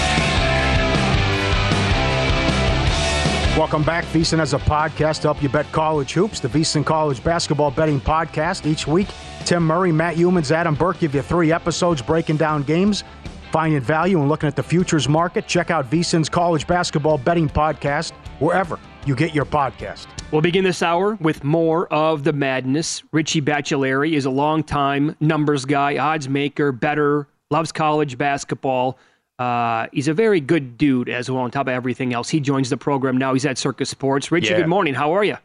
Welcome 3.56 3.82
back. 3.82 4.04
VSIN 4.06 4.38
has 4.38 4.54
a 4.54 4.58
podcast 4.58 5.16
to 5.16 5.22
help 5.22 5.42
you 5.42 5.48
bet 5.48 5.70
college 5.72 6.12
hoops. 6.12 6.40
The 6.40 6.48
VSIN 6.48 6.86
College 6.86 7.22
Basketball 7.22 7.70
Betting 7.70 8.00
Podcast. 8.00 8.64
Each 8.64 8.86
week, 8.86 9.08
Tim 9.44 9.64
Murray, 9.64 9.92
Matt 9.92 10.16
Youmans, 10.16 10.50
Adam 10.50 10.74
Burke 10.74 11.00
give 11.00 11.14
you 11.14 11.20
three 11.20 11.52
episodes 11.52 12.00
breaking 12.00 12.36
down 12.36 12.62
games, 12.62 13.04
finding 13.50 13.80
value, 13.80 14.20
and 14.20 14.28
looking 14.28 14.46
at 14.46 14.56
the 14.56 14.62
futures 14.62 15.08
market. 15.08 15.46
Check 15.46 15.70
out 15.70 15.90
VSIN's 15.90 16.28
College 16.28 16.66
Basketball 16.66 17.18
Betting 17.18 17.48
Podcast 17.48 18.12
wherever 18.38 18.78
you 19.04 19.14
get 19.14 19.34
your 19.34 19.44
podcast. 19.44 20.06
We'll 20.30 20.42
begin 20.42 20.64
this 20.64 20.80
hour 20.82 21.16
with 21.16 21.42
more 21.44 21.92
of 21.92 22.24
the 22.24 22.32
madness. 22.32 23.02
Richie 23.12 23.42
Baccellieri 23.42 24.14
is 24.14 24.24
a 24.26 24.30
longtime 24.30 25.16
numbers 25.20 25.64
guy, 25.64 25.98
odds 25.98 26.28
maker, 26.28 26.70
better, 26.72 27.26
loves 27.50 27.72
college 27.72 28.16
basketball. 28.16 28.96
Uh, 29.40 29.86
he's 29.90 30.06
a 30.06 30.12
very 30.12 30.38
good 30.38 30.76
dude 30.76 31.08
as 31.08 31.30
well, 31.30 31.42
on 31.42 31.50
top 31.50 31.66
of 31.66 31.72
everything 31.72 32.12
else. 32.12 32.28
He 32.28 32.40
joins 32.40 32.68
the 32.68 32.76
program 32.76 33.16
now. 33.16 33.32
He's 33.32 33.46
at 33.46 33.56
Circa 33.56 33.86
Sports. 33.86 34.30
Richie, 34.30 34.50
Yeah. 34.50 34.58
good 34.58 34.68
morning. 34.68 34.92
How 34.92 35.12
are 35.12 35.24
you? 35.24 35.38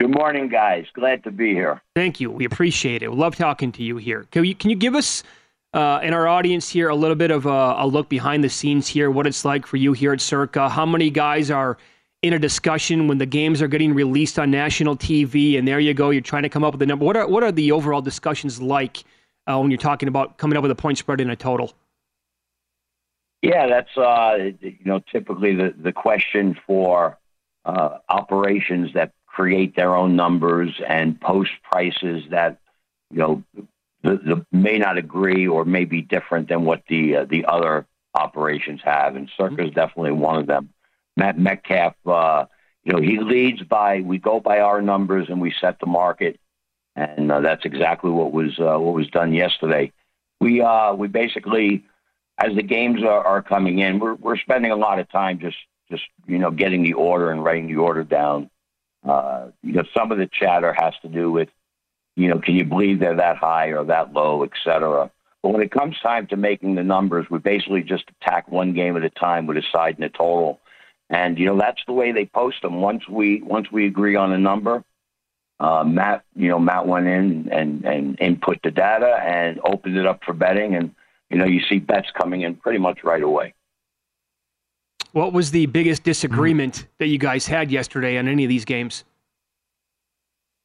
Good 0.00 0.14
morning, 0.14 0.48
guys. 0.48 0.86
Glad 0.94 1.22
to 1.24 1.30
be 1.30 1.52
here. 1.52 1.82
Thank 1.94 2.18
you. 2.18 2.30
We 2.30 2.46
appreciate 2.46 3.02
it. 3.02 3.10
We 3.10 3.16
love 3.16 3.36
talking 3.36 3.72
to 3.72 3.82
you 3.82 3.98
here. 3.98 4.26
Can 4.30 4.44
you, 4.46 4.54
can 4.54 4.70
you 4.70 4.76
give 4.76 4.94
us 4.94 5.22
uh, 5.74 6.00
and 6.02 6.14
our 6.14 6.26
audience 6.26 6.68
here 6.70 6.88
a 6.88 6.94
little 6.94 7.14
bit 7.14 7.30
of 7.30 7.44
a, 7.44 7.74
a 7.78 7.86
look 7.86 8.08
behind 8.08 8.42
the 8.42 8.48
scenes 8.48 8.88
here, 8.88 9.10
what 9.10 9.26
it's 9.26 9.44
like 9.44 9.66
for 9.66 9.76
you 9.76 9.92
here 9.92 10.14
at 10.14 10.22
Circa? 10.22 10.70
How 10.70 10.86
many 10.86 11.10
guys 11.10 11.50
are 11.50 11.76
in 12.22 12.32
a 12.32 12.38
discussion 12.38 13.06
when 13.06 13.18
the 13.18 13.26
games 13.26 13.60
are 13.60 13.68
getting 13.68 13.92
released 13.94 14.38
on 14.38 14.50
national 14.50 14.96
TV? 14.96 15.58
And 15.58 15.68
there 15.68 15.78
you 15.78 15.92
go, 15.92 16.08
you're 16.08 16.22
trying 16.22 16.44
to 16.44 16.48
come 16.48 16.64
up 16.64 16.72
with 16.72 16.82
a 16.82 16.86
number. 16.86 17.04
What 17.04 17.16
are 17.18 17.28
what 17.28 17.42
are 17.42 17.52
the 17.52 17.70
overall 17.72 18.00
discussions 18.00 18.62
like 18.62 19.04
uh, 19.46 19.58
when 19.58 19.70
you're 19.70 19.78
talking 19.78 20.08
about 20.08 20.38
coming 20.38 20.56
up 20.56 20.62
with 20.62 20.70
a 20.70 20.74
point 20.74 20.96
spread 20.98 21.20
in 21.20 21.28
a 21.28 21.36
total? 21.36 21.74
Yeah, 23.42 23.66
that's 23.66 23.96
uh, 23.96 24.52
you 24.60 24.84
know 24.84 25.00
typically 25.00 25.54
the 25.54 25.74
the 25.76 25.92
question 25.92 26.56
for 26.64 27.18
uh, 27.64 27.98
operations 28.08 28.92
that 28.94 29.12
create 29.26 29.74
their 29.74 29.96
own 29.96 30.14
numbers 30.14 30.80
and 30.86 31.20
post 31.20 31.50
prices 31.70 32.24
that 32.30 32.58
you 33.10 33.18
know 33.18 33.42
the, 34.02 34.16
the 34.16 34.46
may 34.52 34.78
not 34.78 34.96
agree 34.96 35.48
or 35.48 35.64
may 35.64 35.84
be 35.84 36.02
different 36.02 36.48
than 36.48 36.64
what 36.64 36.82
the 36.88 37.16
uh, 37.16 37.24
the 37.24 37.44
other 37.46 37.84
operations 38.14 38.80
have, 38.84 39.16
and 39.16 39.28
Circa 39.36 39.64
is 39.66 39.74
definitely 39.74 40.12
one 40.12 40.36
of 40.38 40.46
them. 40.46 40.70
Matt 41.16 41.36
Metcalf, 41.36 41.94
uh, 42.06 42.46
you 42.84 42.92
know, 42.92 43.00
he 43.00 43.18
leads 43.18 43.62
by 43.62 44.00
we 44.00 44.18
go 44.18 44.38
by 44.38 44.60
our 44.60 44.80
numbers 44.80 45.28
and 45.28 45.40
we 45.40 45.52
set 45.60 45.80
the 45.80 45.86
market, 45.86 46.38
and 46.94 47.32
uh, 47.32 47.40
that's 47.40 47.64
exactly 47.64 48.10
what 48.10 48.32
was 48.32 48.58
uh, 48.60 48.78
what 48.78 48.94
was 48.94 49.08
done 49.08 49.32
yesterday. 49.34 49.90
We 50.40 50.62
uh, 50.62 50.94
we 50.94 51.08
basically 51.08 51.84
as 52.38 52.54
the 52.54 52.62
games 52.62 53.02
are, 53.02 53.24
are 53.24 53.42
coming 53.42 53.78
in, 53.78 53.98
we're 53.98 54.14
we're 54.14 54.36
spending 54.36 54.70
a 54.70 54.76
lot 54.76 54.98
of 54.98 55.10
time 55.10 55.38
just 55.38 55.56
just 55.90 56.04
you 56.26 56.38
know 56.38 56.50
getting 56.50 56.82
the 56.82 56.94
order 56.94 57.30
and 57.30 57.44
writing 57.44 57.68
the 57.68 57.76
order 57.76 58.04
down. 58.04 58.50
Uh, 59.06 59.48
know, 59.62 59.82
some 59.96 60.12
of 60.12 60.18
the 60.18 60.28
chatter 60.32 60.72
has 60.78 60.94
to 61.02 61.08
do 61.08 61.30
with, 61.30 61.48
you 62.14 62.28
know, 62.28 62.38
can 62.38 62.54
you 62.54 62.64
believe 62.64 63.00
they're 63.00 63.16
that 63.16 63.36
high 63.36 63.68
or 63.68 63.84
that 63.84 64.12
low, 64.12 64.44
et 64.44 64.52
cetera. 64.62 65.10
But 65.42 65.48
when 65.48 65.62
it 65.62 65.72
comes 65.72 65.98
time 66.00 66.28
to 66.28 66.36
making 66.36 66.76
the 66.76 66.84
numbers, 66.84 67.26
we 67.28 67.40
basically 67.40 67.82
just 67.82 68.04
attack 68.20 68.48
one 68.48 68.74
game 68.74 68.96
at 68.96 69.02
a 69.02 69.10
time 69.10 69.46
with 69.46 69.56
a 69.56 69.62
side 69.72 69.96
and 69.96 70.04
a 70.04 70.08
total. 70.08 70.60
And 71.10 71.38
you 71.38 71.46
know 71.46 71.58
that's 71.58 71.82
the 71.86 71.92
way 71.92 72.12
they 72.12 72.26
post 72.26 72.62
them. 72.62 72.80
Once 72.80 73.08
we 73.08 73.42
once 73.42 73.70
we 73.70 73.86
agree 73.86 74.16
on 74.16 74.32
a 74.32 74.38
number, 74.38 74.84
uh, 75.60 75.84
Matt, 75.84 76.24
you 76.34 76.48
know, 76.48 76.58
Matt 76.58 76.86
went 76.86 77.06
in 77.06 77.48
and 77.52 77.84
and 77.84 78.20
input 78.20 78.58
the 78.62 78.70
data 78.70 79.20
and 79.22 79.60
opened 79.64 79.96
it 79.96 80.06
up 80.06 80.24
for 80.24 80.32
betting, 80.32 80.74
and 80.74 80.94
you 81.32 81.38
know, 81.38 81.46
you 81.46 81.60
see 81.68 81.78
bets 81.78 82.08
coming 82.20 82.42
in 82.42 82.54
pretty 82.56 82.78
much 82.78 83.02
right 83.02 83.22
away. 83.22 83.54
What 85.12 85.32
was 85.32 85.50
the 85.50 85.66
biggest 85.66 86.04
disagreement 86.04 86.86
that 86.98 87.08
you 87.08 87.18
guys 87.18 87.46
had 87.46 87.70
yesterday 87.70 88.18
on 88.18 88.28
any 88.28 88.44
of 88.44 88.48
these 88.48 88.64
games? 88.64 89.04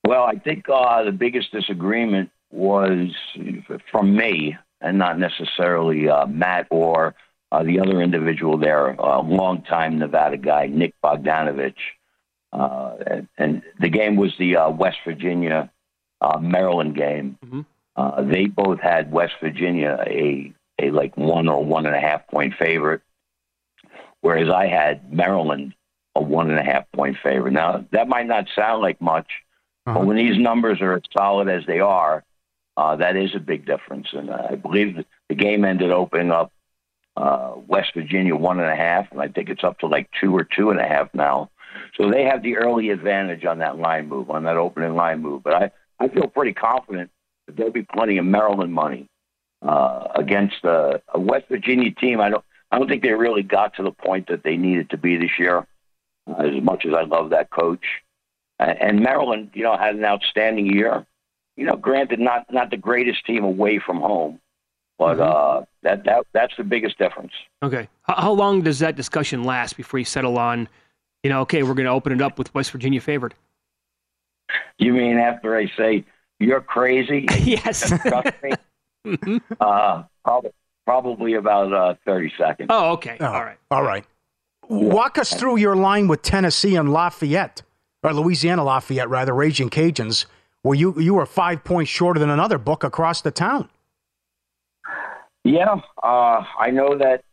Well, 0.06 0.23
I 0.23 0.36
think 0.36 0.65
uh, 0.69 1.03
the 1.03 1.12
biggest 1.12 1.51
disagreement 1.51 2.30
was 2.51 3.10
from 3.91 4.15
me 4.15 4.56
and 4.80 4.97
not 4.97 5.19
necessarily 5.19 6.08
uh, 6.08 6.27
Matt 6.27 6.67
or 6.69 7.15
uh, 7.51 7.63
the 7.63 7.80
other 7.80 8.01
individual 8.01 8.58
there, 8.58 8.91
a 8.91 9.21
longtime 9.21 9.99
Nevada 9.99 10.38
guy, 10.38 10.67
Nick 10.67 10.93
Bogdanovich. 11.03 11.75
Uh, 12.53 12.95
and, 13.06 13.27
and 13.38 13.62
the 13.82 13.89
game 13.89 14.15
was 14.15 14.34
the 14.39 14.56
uh, 14.56 14.69
West 14.69 14.97
Virginia 15.06 15.69
uh, 16.21 16.39
Maryland 16.39 16.95
game. 16.95 17.38
Mhm. 17.45 17.65
Uh, 17.97 18.21
they 18.21 18.45
both 18.45 18.80
had 18.80 19.12
West 19.12 19.34
Virginia 19.41 19.97
a 20.06 20.53
a 20.79 20.91
like 20.91 21.15
one 21.17 21.47
or 21.47 21.63
one 21.63 21.85
and 21.85 21.95
a 21.95 21.99
half 21.99 22.27
point 22.27 22.53
favorite, 22.57 23.01
whereas 24.21 24.49
I 24.49 24.67
had 24.67 25.11
Maryland 25.13 25.73
a 26.15 26.21
one 26.21 26.49
and 26.49 26.59
a 26.59 26.63
half 26.63 26.91
point 26.91 27.17
favorite. 27.21 27.53
Now 27.53 27.85
that 27.91 28.07
might 28.07 28.27
not 28.27 28.45
sound 28.55 28.81
like 28.81 28.99
much, 29.01 29.27
Uh-huh. 29.85 29.99
but 29.99 30.07
when 30.07 30.17
these 30.17 30.37
numbers 30.37 30.81
are 30.81 30.93
as 30.93 31.03
solid 31.17 31.47
as 31.49 31.65
they 31.65 31.79
are, 31.79 32.23
uh, 32.75 32.95
that 32.97 33.15
is 33.15 33.35
a 33.35 33.39
big 33.39 33.65
difference. 33.65 34.07
And 34.13 34.29
I 34.31 34.55
believe 34.55 35.03
the 35.29 35.35
game 35.35 35.65
ended 35.65 35.91
opening 35.91 36.31
up 36.31 36.51
uh, 37.15 37.53
West 37.67 37.93
Virginia 37.95 38.35
one 38.35 38.59
and 38.59 38.69
a 38.69 38.75
half, 38.75 39.11
and 39.11 39.19
I 39.21 39.27
think 39.27 39.49
it's 39.49 39.63
up 39.63 39.79
to 39.79 39.87
like 39.87 40.09
two 40.21 40.35
or 40.35 40.43
two 40.43 40.69
and 40.69 40.79
a 40.79 40.87
half 40.87 41.11
now. 41.13 41.49
So 41.95 42.11
they 42.11 42.23
have 42.25 42.43
the 42.43 42.57
early 42.57 42.89
advantage 42.91 43.45
on 43.45 43.59
that 43.59 43.77
line 43.79 44.07
move, 44.07 44.29
on 44.29 44.43
that 44.43 44.57
opening 44.57 44.95
line 44.95 45.21
move. 45.21 45.41
But 45.43 45.53
I, 45.55 45.71
I 45.99 46.07
feel 46.09 46.27
pretty 46.27 46.53
confident 46.53 47.09
that 47.47 47.55
there'll 47.55 47.71
be 47.71 47.83
plenty 47.83 48.17
of 48.19 48.25
Maryland 48.25 48.71
money 48.73 49.07
uh, 49.67 50.08
against 50.15 50.63
a, 50.63 51.01
a 51.13 51.19
West 51.19 51.45
Virginia 51.49 51.91
team. 51.91 52.21
I 52.21 52.30
don't, 52.30 52.43
I 52.71 52.80
don't 52.80 52.88
think 52.88 53.03
they 53.03 53.12
really 53.12 53.43
got 53.43 53.75
to 53.75 53.84
the 53.84 53.91
point 53.91 54.27
that 54.27 54.43
they 54.43 54.56
needed 54.56 54.89
to 54.91 54.97
be 54.97 55.17
this 55.17 55.38
year. 55.38 55.67
Uh, 56.27 56.43
as 56.43 56.63
much 56.63 56.86
as 56.86 56.93
I 56.93 57.03
love 57.03 57.30
that 57.32 57.49
coach, 57.49 57.86
and, 58.60 58.82
and 58.82 58.99
Maryland, 59.01 59.51
you 59.53 59.63
know, 59.63 59.77
had 59.77 59.95
an 59.95 60.06
outstanding 60.06 60.65
year. 60.65 61.06
You 61.56 61.65
know, 61.65 61.75
granted, 61.75 62.19
not 62.19 62.51
not 62.51 62.69
the 62.69 62.77
greatest 62.77 63.25
team 63.25 63.43
away 63.43 63.80
from 63.80 63.97
home, 63.97 64.39
but 64.97 65.19
uh, 65.19 65.65
that 65.84 66.03
that 66.06 66.25
that's 66.34 66.56
the 66.58 66.63
biggest 66.63 66.97
difference. 66.97 67.32
Okay. 67.63 67.89
How, 68.03 68.21
how 68.21 68.32
long 68.32 68.62
does 68.62 68.80
that 68.80 68.95
discussion 68.95 69.43
last 69.43 69.75
before 69.75 69.99
you 69.99 70.06
settle 70.06 70.38
on, 70.38 70.69
you 71.23 71.30
know, 71.30 71.41
okay, 71.41 71.63
we're 71.63 71.73
going 71.73 71.86
to 71.86 71.91
open 71.91 72.13
it 72.13 72.21
up 72.21 72.38
with 72.38 72.53
West 72.53 72.71
Virginia 72.71 73.01
favored? 73.01 73.34
You 74.77 74.93
mean 74.93 75.17
after 75.17 75.56
I 75.56 75.71
say 75.75 76.06
you're 76.39 76.62
crazy? 76.62 77.25
yes. 77.39 77.89
Trust 77.89 78.32
me. 78.43 78.51
uh, 79.60 80.04
probably 80.24 80.52
probably 80.86 81.34
about 81.34 81.74
uh, 81.74 81.96
thirty 82.06 82.32
seconds. 82.38 82.67
oh, 82.72 82.93
okay. 82.93 83.17
Oh, 83.20 83.26
All 83.26 83.43
right. 83.43 83.58
All 83.72 83.84
right. 83.84 84.06
Walk 84.70 85.17
us 85.17 85.34
through 85.34 85.58
your 85.58 85.76
line 85.76 86.08
with 86.08 86.22
Tennessee 86.22 86.76
and 86.76 86.91
Lafayette, 86.91 87.62
or 88.04 88.13
Louisiana 88.13 88.63
Lafayette, 88.63 89.10
rather, 89.10 89.34
Raging 89.34 89.70
Cajuns, 89.70 90.26
where 90.62 90.76
you, 90.78 91.00
you 91.00 91.13
were 91.13 91.26
five 91.26 91.63
points 91.63 91.89
shorter 91.89 92.20
than 92.20 92.30
another 92.30 92.58
book 92.58 92.84
across 92.84 93.22
the 93.22 93.32
town. 93.32 93.70
Yeah, 95.46 95.76
uh, 96.04 96.43
I 96.60 96.72
know 96.72 96.98
that 96.98 97.24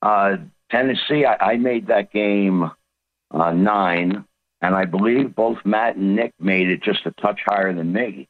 uh, 0.00 0.38
Tennessee. 0.72 1.24
I, 1.24 1.52
I 1.52 1.56
made 1.56 1.86
that 1.86 2.12
game 2.12 2.68
uh, 3.30 3.52
nine, 3.52 4.24
and 4.60 4.74
I 4.74 4.84
believe 4.84 5.36
both 5.36 5.58
Matt 5.64 5.94
and 5.94 6.16
Nick 6.16 6.32
made 6.40 6.68
it 6.68 6.82
just 6.82 7.06
a 7.06 7.12
touch 7.12 7.40
higher 7.46 7.72
than 7.72 7.92
me. 7.92 8.28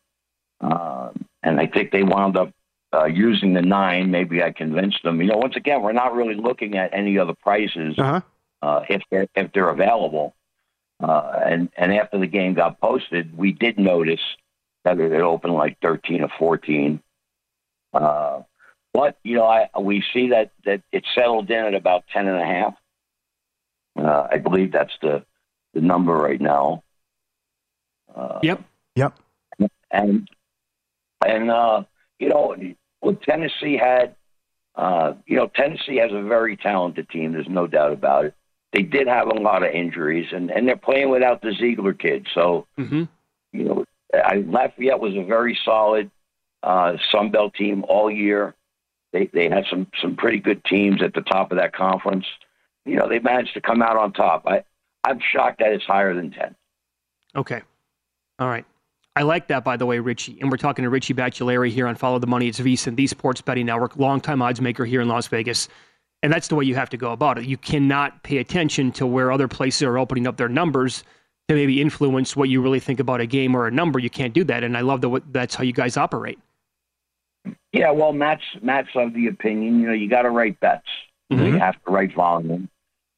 Um, 0.61 1.25
and 1.43 1.59
I 1.59 1.67
think 1.67 1.91
they 1.91 2.03
wound 2.03 2.37
up 2.37 2.51
uh, 2.95 3.05
using 3.07 3.55
the 3.55 3.63
nine. 3.63 4.11
Maybe 4.11 4.43
I 4.43 4.51
convinced 4.53 5.03
them. 5.03 5.21
You 5.21 5.29
know, 5.29 5.37
once 5.39 5.57
again, 5.57 5.83
we're 5.83 5.93
not 5.93 6.15
really 6.15 6.35
looking 6.35 6.77
at 6.77 6.93
any 6.93 7.19
other 7.19 7.35
prices 7.35 7.95
Uh-huh. 7.99 8.21
uh, 8.63 8.85
if 8.89 9.03
they're 9.11 9.27
if 9.35 9.53
they're 9.53 9.71
available. 9.71 10.35
Uh, 11.03 11.41
and 11.45 11.69
and 11.77 11.93
after 11.93 12.19
the 12.19 12.27
game 12.27 12.55
got 12.55 12.81
posted, 12.81 13.37
we 13.37 13.53
did 13.53 13.79
notice 13.79 14.21
that 14.85 15.01
it 15.01 15.13
opened 15.21 15.55
like 15.55 15.79
thirteen 15.81 16.23
or 16.23 16.29
fourteen. 16.39 17.01
Uh, 17.93 18.43
but 18.95 19.19
you 19.25 19.37
know, 19.37 19.47
I 19.47 19.69
we 19.81 20.05
see 20.13 20.29
that 20.31 20.53
that 20.65 20.83
it 20.93 21.05
settled 21.15 21.51
in 21.51 21.65
at 21.65 21.75
about 21.75 22.05
ten 22.13 22.29
and 22.29 22.41
a 22.41 22.45
half. 22.47 22.75
Uh, 23.99 24.29
I 24.31 24.39
believe 24.39 24.71
that's 24.73 24.97
the 25.03 25.25
the 25.75 25.81
number 25.81 26.13
right 26.15 26.41
now. 26.41 26.83
Uh, 28.15 28.39
Yep. 28.43 28.63
Yep. 28.97 29.19
and 29.91 30.29
and 31.27 31.51
uh, 31.51 31.83
you 32.19 32.29
know 32.29 32.55
what 33.03 33.23
Tennessee 33.23 33.77
had. 33.77 34.15
Uh, 34.75 35.15
you 35.27 35.37
know, 35.37 35.49
Tennessee 35.55 35.97
has 35.97 36.11
a 36.13 36.23
very 36.23 36.57
talented 36.57 37.11
team. 37.11 37.33
There's 37.33 37.49
no 37.49 37.67
doubt 37.67 37.93
about 37.93 38.25
it. 38.25 38.35
They 38.73 38.83
did 38.83 39.07
have 39.07 39.27
a 39.27 39.35
lot 39.35 39.63
of 39.63 39.71
injuries, 39.71 40.29
and 40.33 40.51
and 40.51 40.67
they're 40.67 40.77
playing 40.77 41.11
without 41.11 41.43
the 41.43 41.49
Zeigler 41.49 41.99
kid. 41.99 42.27
So 42.35 42.67
hmm 42.77 43.05
you 43.53 43.65
know, 43.65 43.85
I, 44.15 44.37
Lafayette 44.37 44.99
was 44.99 45.15
a 45.15 45.25
very 45.25 45.59
solid 45.63 46.11
uh, 46.63 46.97
Sun 47.11 47.33
Belt 47.33 47.53
team 47.53 47.85
all 47.87 48.11
year. 48.11 48.55
They 49.13 49.27
they 49.27 49.51
had 49.51 49.67
some 49.69 49.89
some 50.01 50.17
pretty 50.17 50.39
good 50.39 50.65
teams 50.65 51.03
at 51.03 51.13
the 51.13 51.21
top 51.21 51.53
of 51.53 51.59
that 51.59 51.75
conference. 51.75 52.25
You 52.87 52.97
know, 52.97 53.09
they 53.09 53.19
managed 53.19 53.53
to 53.55 53.61
come 53.61 53.83
out 53.83 53.99
on 53.99 54.15
top. 54.15 54.47
I 54.47 54.65
I'm 55.05 55.21
shocked 55.21 55.59
that 55.59 55.73
it's 55.73 55.85
higher 55.85 56.15
than 56.15 56.31
ten. 56.31 56.55
Okay. 57.37 57.61
All 58.39 58.49
right. 58.49 58.65
I 59.15 59.23
like 59.23 59.49
that, 59.49 59.63
by 59.63 59.77
the 59.77 59.85
way, 59.85 59.99
Richie. 59.99 60.39
And 60.41 60.51
we're 60.51 60.57
talking 60.57 60.85
to 60.85 60.91
Richie 60.91 61.15
Baccellieri 61.15 61.71
here 61.71 61.87
on 61.87 61.97
Follow 61.97 62.19
the 62.19 62.27
Money. 62.27 62.49
It's 62.49 62.61
VSiN, 62.61 62.97
the 62.97 63.07
Sports 63.07 63.43
Betting 63.43 63.67
Network, 63.67 63.97
longtime 63.97 64.41
odds 64.41 64.61
maker 64.61 64.85
here 64.85 65.03
in 65.03 65.09
Las 65.09 65.27
Vegas. 65.27 65.69
And 66.23 66.33
that's 66.33 66.49
the 66.49 66.55
way 66.55 66.65
you 66.65 66.75
have 66.77 66.89
to 66.91 66.97
go 66.97 67.13
about 67.13 67.37
it. 67.39 67.45
You 67.45 67.59
cannot 67.59 68.23
pay 68.23 68.39
attention 68.39 68.93
to 68.93 69.07
where 69.07 69.31
other 69.31 69.49
places 69.49 69.83
are 69.83 69.99
opening 69.99 70.27
up 70.27 70.37
their 70.37 70.49
numbers 70.49 71.05
to 71.49 71.55
maybe 71.55 71.81
influence 71.83 72.37
what 72.37 72.49
you 72.49 72.63
really 72.63 72.81
think 72.81 73.01
about 73.01 73.21
a 73.21 73.27
game 73.27 73.55
or 73.55 73.67
a 73.67 73.71
number. 73.71 73.99
You 73.99 74.09
can't 74.09 74.33
do 74.33 74.45
that. 74.45 74.65
And 74.65 74.77
I 74.77 74.81
love 74.81 75.01
that 75.03 75.23
that's 75.33 75.55
how 75.55 75.65
you 75.65 75.73
guys 75.73 75.97
operate. 75.97 76.39
Yeah, 77.73 77.91
well, 77.91 78.13
Matt's 78.13 78.45
Matt's 78.63 78.91
of 78.95 79.15
the 79.15 79.27
opinion. 79.27 79.81
You 79.81 79.89
know, 79.89 79.93
you 79.93 80.09
got 80.09 80.23
to 80.23 80.31
write 80.31 80.61
bets. 80.61 80.87
Mhm. 81.33 81.47
You 81.47 81.59
have 81.59 81.75
to 81.85 81.91
write 81.91 82.15
volume, 82.15 82.69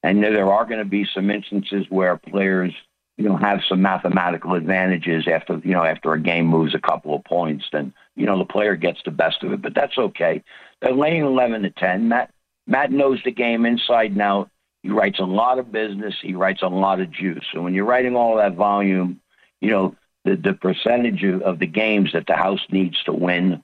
and 0.02 0.22
there 0.22 0.50
are 0.50 0.64
going 0.64 0.78
to 0.78 0.85
be 0.85 1.04
some 1.04 1.30
instances 1.30 1.87
where 1.90 2.16
players, 2.16 2.72
you 3.16 3.29
know, 3.29 3.37
have 3.37 3.61
some 3.68 3.81
mathematical 3.81 4.55
advantages 4.55 5.27
after 5.29 5.61
you 5.64 5.72
know 5.72 5.85
after 5.85 6.12
a 6.12 6.20
game 6.20 6.46
moves 6.46 6.74
a 6.74 6.81
couple 6.81 7.14
of 7.14 7.24
points. 7.24 7.64
Then 7.72 7.92
you 8.16 8.27
know 8.27 8.38
the 8.38 8.44
player 8.44 8.77
gets 8.77 9.00
the 9.05 9.11
best 9.11 9.42
of 9.42 9.53
it, 9.53 9.62
but 9.62 9.74
that's 9.74 9.96
okay. 9.96 10.42
They're 10.81 10.92
laying 10.92 11.22
eleven 11.22 11.62
to 11.62 11.70
ten. 11.70 12.09
Matt 12.09 12.31
Matt 12.66 12.90
knows 12.90 13.20
the 13.24 13.31
game 13.31 13.66
inside 13.66 14.12
and 14.12 14.22
out. 14.22 14.50
He 14.83 14.90
writes 14.90 15.18
a 15.18 15.24
lot 15.24 15.59
of 15.59 15.72
business. 15.72 16.14
He 16.20 16.35
writes 16.35 16.62
a 16.62 16.68
lot 16.68 17.00
of 17.00 17.11
juice. 17.11 17.46
and 17.55 17.64
when 17.64 17.72
you're 17.72 17.87
writing 17.87 18.16
all 18.16 18.37
that 18.37 18.55
volume, 18.55 19.20
you 19.61 19.70
know 19.70 19.96
the 20.24 20.37
the 20.37 20.55
percentage 20.55 21.22
of, 21.22 21.42
of 21.42 21.59
the 21.59 21.66
games 21.66 22.12
that 22.12 22.27
the 22.27 22.37
house 22.37 22.66
needs 22.70 23.03
to 23.05 23.12
win 23.12 23.62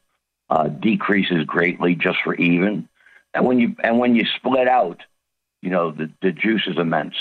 uh, 0.49 0.69
decreases 0.69 1.45
greatly 1.45 1.95
just 1.95 2.19
for 2.23 2.35
even. 2.35 2.89
And 3.35 3.47
when 3.47 3.59
you 3.59 3.75
and 3.83 3.99
when 3.99 4.15
you 4.15 4.25
split 4.37 4.69
out, 4.69 5.01
you 5.61 5.71
know 5.71 5.91
the 5.91 6.11
the 6.23 6.31
juice 6.31 6.67
is 6.67 6.79
immense. 6.79 7.15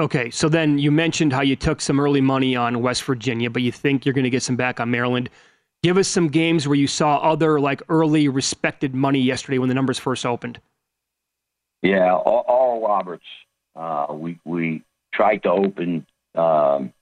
Okay, 0.00 0.28
so 0.30 0.48
then 0.48 0.78
you 0.78 0.90
mentioned 0.90 1.32
how 1.32 1.42
you 1.42 1.54
took 1.54 1.80
some 1.80 2.00
early 2.00 2.20
money 2.20 2.56
on 2.56 2.82
West 2.82 3.04
Virginia, 3.04 3.48
but 3.48 3.62
you 3.62 3.70
think 3.70 4.04
you're 4.04 4.14
going 4.14 4.24
to 4.24 4.30
get 4.30 4.42
some 4.42 4.56
back 4.56 4.80
on 4.80 4.90
Maryland. 4.90 5.30
Give 5.84 5.98
us 5.98 6.08
some 6.08 6.28
games 6.28 6.66
where 6.66 6.76
you 6.76 6.88
saw 6.88 7.18
other 7.18 7.60
like 7.60 7.82
early 7.88 8.28
respected 8.28 8.94
money 8.94 9.20
yesterday 9.20 9.58
when 9.58 9.68
the 9.68 9.74
numbers 9.74 9.98
first 9.98 10.26
opened. 10.26 10.60
Yeah, 11.82 12.14
Oral 12.14 12.44
Oral 12.48 12.80
Roberts. 12.82 13.26
Uh, 13.76 14.06
we 14.10 14.40
we 14.44 14.82
tried 15.12 15.42
to 15.44 15.50
open. 15.50 16.06
Um, 16.34 16.92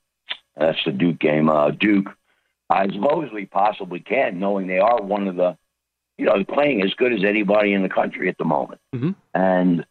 that's 0.57 0.78
the 0.85 0.92
Duke 0.92 1.18
game. 1.18 1.48
Uh, 1.48 1.70
Duke 1.70 2.09
as 2.70 2.90
low 2.92 3.22
as 3.22 3.31
we 3.33 3.46
possibly 3.46 4.00
can, 4.00 4.38
knowing 4.38 4.66
they 4.66 4.78
are 4.78 5.00
one 5.02 5.28
of 5.28 5.37
the, 5.37 5.57
you 6.16 6.24
know, 6.24 6.42
playing 6.44 6.83
as 6.83 6.92
good 6.94 7.12
as 7.12 7.22
anybody 7.22 7.74
in 7.74 7.83
the 7.83 7.88
country 7.88 8.28
at 8.28 8.38
the 8.38 8.44
moment. 8.44 8.81
Mhm. 8.94 9.14
And 9.35 9.85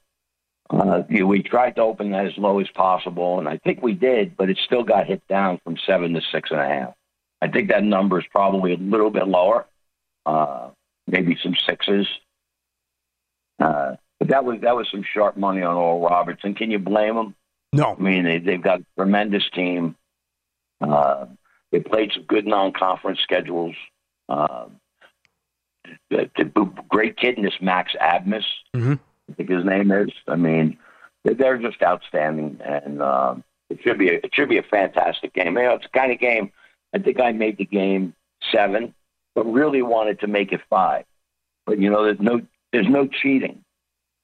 uh, 0.72 1.04
you 1.10 1.20
know, 1.20 1.28
we 1.28 1.44
tried 1.44 1.76
to 1.76 1.82
open 1.82 2.12
that 2.12 2.26
as 2.26 2.38
low 2.38 2.60
as 2.60 2.68
possible, 2.70 3.40
and 3.40 3.48
I 3.48 3.58
think 3.58 3.82
we 3.82 3.94
did, 3.94 4.38
but 4.38 4.50
it 4.50 4.58
still 4.66 4.84
got 4.84 5.06
hit 5.08 5.22
down 5.28 5.60
from 5.64 5.76
seven 5.86 6.14
to 6.14 6.22
six 6.32 6.50
and 6.52 6.60
a 6.60 6.68
half. 6.68 6.94
I 7.42 7.48
think 7.50 7.70
that 7.70 7.84
number 7.84 8.20
is 8.20 8.26
probably 8.32 8.74
a 8.74 8.78
little 8.78 9.10
bit 9.10 9.28
lower, 9.28 9.66
uh, 10.26 10.70
maybe 11.08 11.38
some 11.44 11.56
sixes. 11.68 12.08
Uh, 13.60 13.96
but 14.20 14.30
that 14.30 14.46
was 14.46 14.62
that 14.62 14.76
was 14.76 14.88
some 14.92 15.04
sharp 15.04 15.36
money 15.38 15.62
on 15.62 15.76
Oral 15.76 16.02
Roberts, 16.02 16.42
and 16.44 16.56
can 16.56 16.72
you 16.72 16.80
blame 16.80 17.16
them? 17.16 17.36
No. 17.74 17.96
I 17.98 18.02
mean, 18.02 18.24
they, 18.24 18.38
they've 18.38 18.62
got 18.62 18.82
a 18.82 18.86
tremendous 18.98 19.44
team. 19.54 19.96
Uh, 20.80 21.26
they 21.72 21.80
played 21.80 22.12
some 22.14 22.24
good 22.24 22.46
non-conference 22.46 23.20
schedules. 23.22 23.76
Uh, 24.30 24.66
the, 26.10 26.30
the 26.36 26.72
great 26.90 27.18
kid 27.18 27.38
in 27.38 27.44
this 27.44 27.54
Max 27.62 27.94
Abmas, 28.00 28.44
Mhm. 28.76 29.00
I 29.32 29.34
think 29.36 29.50
his 29.50 29.66
name 29.66 29.92
is. 29.92 30.10
I 30.28 30.36
mean, 30.36 30.78
they're, 31.24 31.58
just 31.58 31.82
outstanding, 31.82 32.60
and 32.64 33.02
um, 33.02 33.44
it 33.70 33.80
should 33.84 33.98
be 33.98 34.10
a, 34.10 34.14
it 34.14 34.32
should 34.34 34.50
be 34.50 34.58
a 34.58 34.64
fantastic 34.64 35.34
game. 35.34 35.58
You 35.58 35.64
know, 35.64 35.76
it's 35.76 35.86
the 35.86 35.98
kind 35.98 36.12
of 36.12 36.20
game. 36.20 36.52
I 36.94 37.00
think 37.00 37.20
I 37.20 37.32
made 37.32 37.58
the 37.58 37.66
game 37.66 38.14
seven, 38.52 38.94
but 39.36 39.46
really 39.46 39.82
wanted 39.82 40.20
to 40.22 40.28
make 40.28 40.52
it 40.52 40.62
five. 40.70 41.06
But 41.66 41.80
you 41.80 41.90
know, 41.90 42.04
there's 42.04 42.20
no 42.20 42.42
there's 42.74 42.90
no 42.90 43.08
cheating 43.08 43.64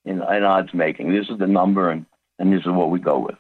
in, 0.06 0.22
in 0.22 0.44
odds 0.44 0.74
making. 0.74 1.14
This 1.14 1.30
is 1.30 1.38
the 1.38 1.48
number, 1.48 1.90
and 1.92 2.06
and 2.40 2.52
this 2.52 2.62
is 2.62 2.72
what 2.72 2.90
we 2.90 3.00
go 3.00 3.20
with. 3.20 3.36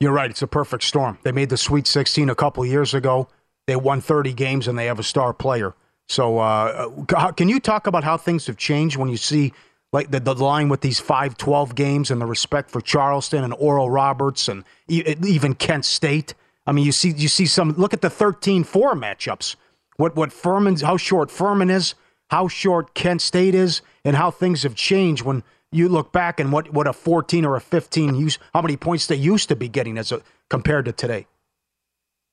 You're 0.00 0.12
right. 0.12 0.30
It's 0.30 0.42
a 0.42 0.46
perfect 0.46 0.84
storm. 0.84 1.18
They 1.22 1.32
made 1.32 1.50
the 1.50 1.58
Sweet 1.58 1.86
16 1.86 2.30
a 2.30 2.34
couple 2.34 2.64
years 2.64 2.94
ago. 2.94 3.28
They 3.66 3.76
won 3.76 4.00
30 4.00 4.32
games 4.32 4.66
and 4.66 4.78
they 4.78 4.86
have 4.86 4.98
a 4.98 5.02
star 5.02 5.34
player. 5.34 5.74
So, 6.08 6.38
uh, 6.38 7.32
can 7.32 7.48
you 7.48 7.60
talk 7.60 7.86
about 7.86 8.02
how 8.02 8.16
things 8.16 8.46
have 8.46 8.56
changed 8.56 8.96
when 8.96 9.10
you 9.10 9.18
see 9.18 9.52
like 9.92 10.10
the, 10.10 10.20
the 10.20 10.34
line 10.34 10.68
with 10.68 10.80
these 10.82 11.00
5-12 11.00 11.74
games 11.74 12.10
and 12.10 12.20
the 12.20 12.26
respect 12.26 12.70
for 12.70 12.80
Charleston 12.80 13.42
and 13.44 13.54
Oral 13.54 13.90
Roberts 13.90 14.48
and 14.48 14.64
even 14.88 15.54
Kent 15.54 15.84
State? 15.84 16.34
I 16.66 16.72
mean, 16.72 16.84
you 16.84 16.92
see 16.92 17.10
you 17.10 17.28
see 17.28 17.46
some. 17.46 17.72
Look 17.72 17.94
at 17.94 18.00
the 18.00 18.08
13-4 18.08 18.64
matchups. 18.66 19.56
What 19.96 20.14
what 20.16 20.32
Furman's 20.32 20.82
how 20.82 20.96
short 20.96 21.30
Furman 21.30 21.70
is, 21.70 21.94
how 22.30 22.48
short 22.48 22.94
Kent 22.94 23.22
State 23.22 23.54
is, 23.54 23.82
and 24.04 24.16
how 24.16 24.30
things 24.30 24.62
have 24.62 24.74
changed 24.74 25.22
when 25.24 25.42
you 25.72 25.88
look 25.88 26.12
back 26.12 26.40
and 26.40 26.52
what, 26.52 26.72
what 26.72 26.86
a 26.86 26.92
14 26.92 27.44
or 27.44 27.56
a 27.56 27.60
15 27.60 28.16
use 28.16 28.38
how 28.52 28.62
many 28.62 28.76
points 28.76 29.06
they 29.06 29.16
used 29.16 29.48
to 29.48 29.56
be 29.56 29.68
getting 29.68 29.98
as 29.98 30.12
a 30.12 30.20
compared 30.48 30.84
to 30.86 30.92
today. 30.92 31.26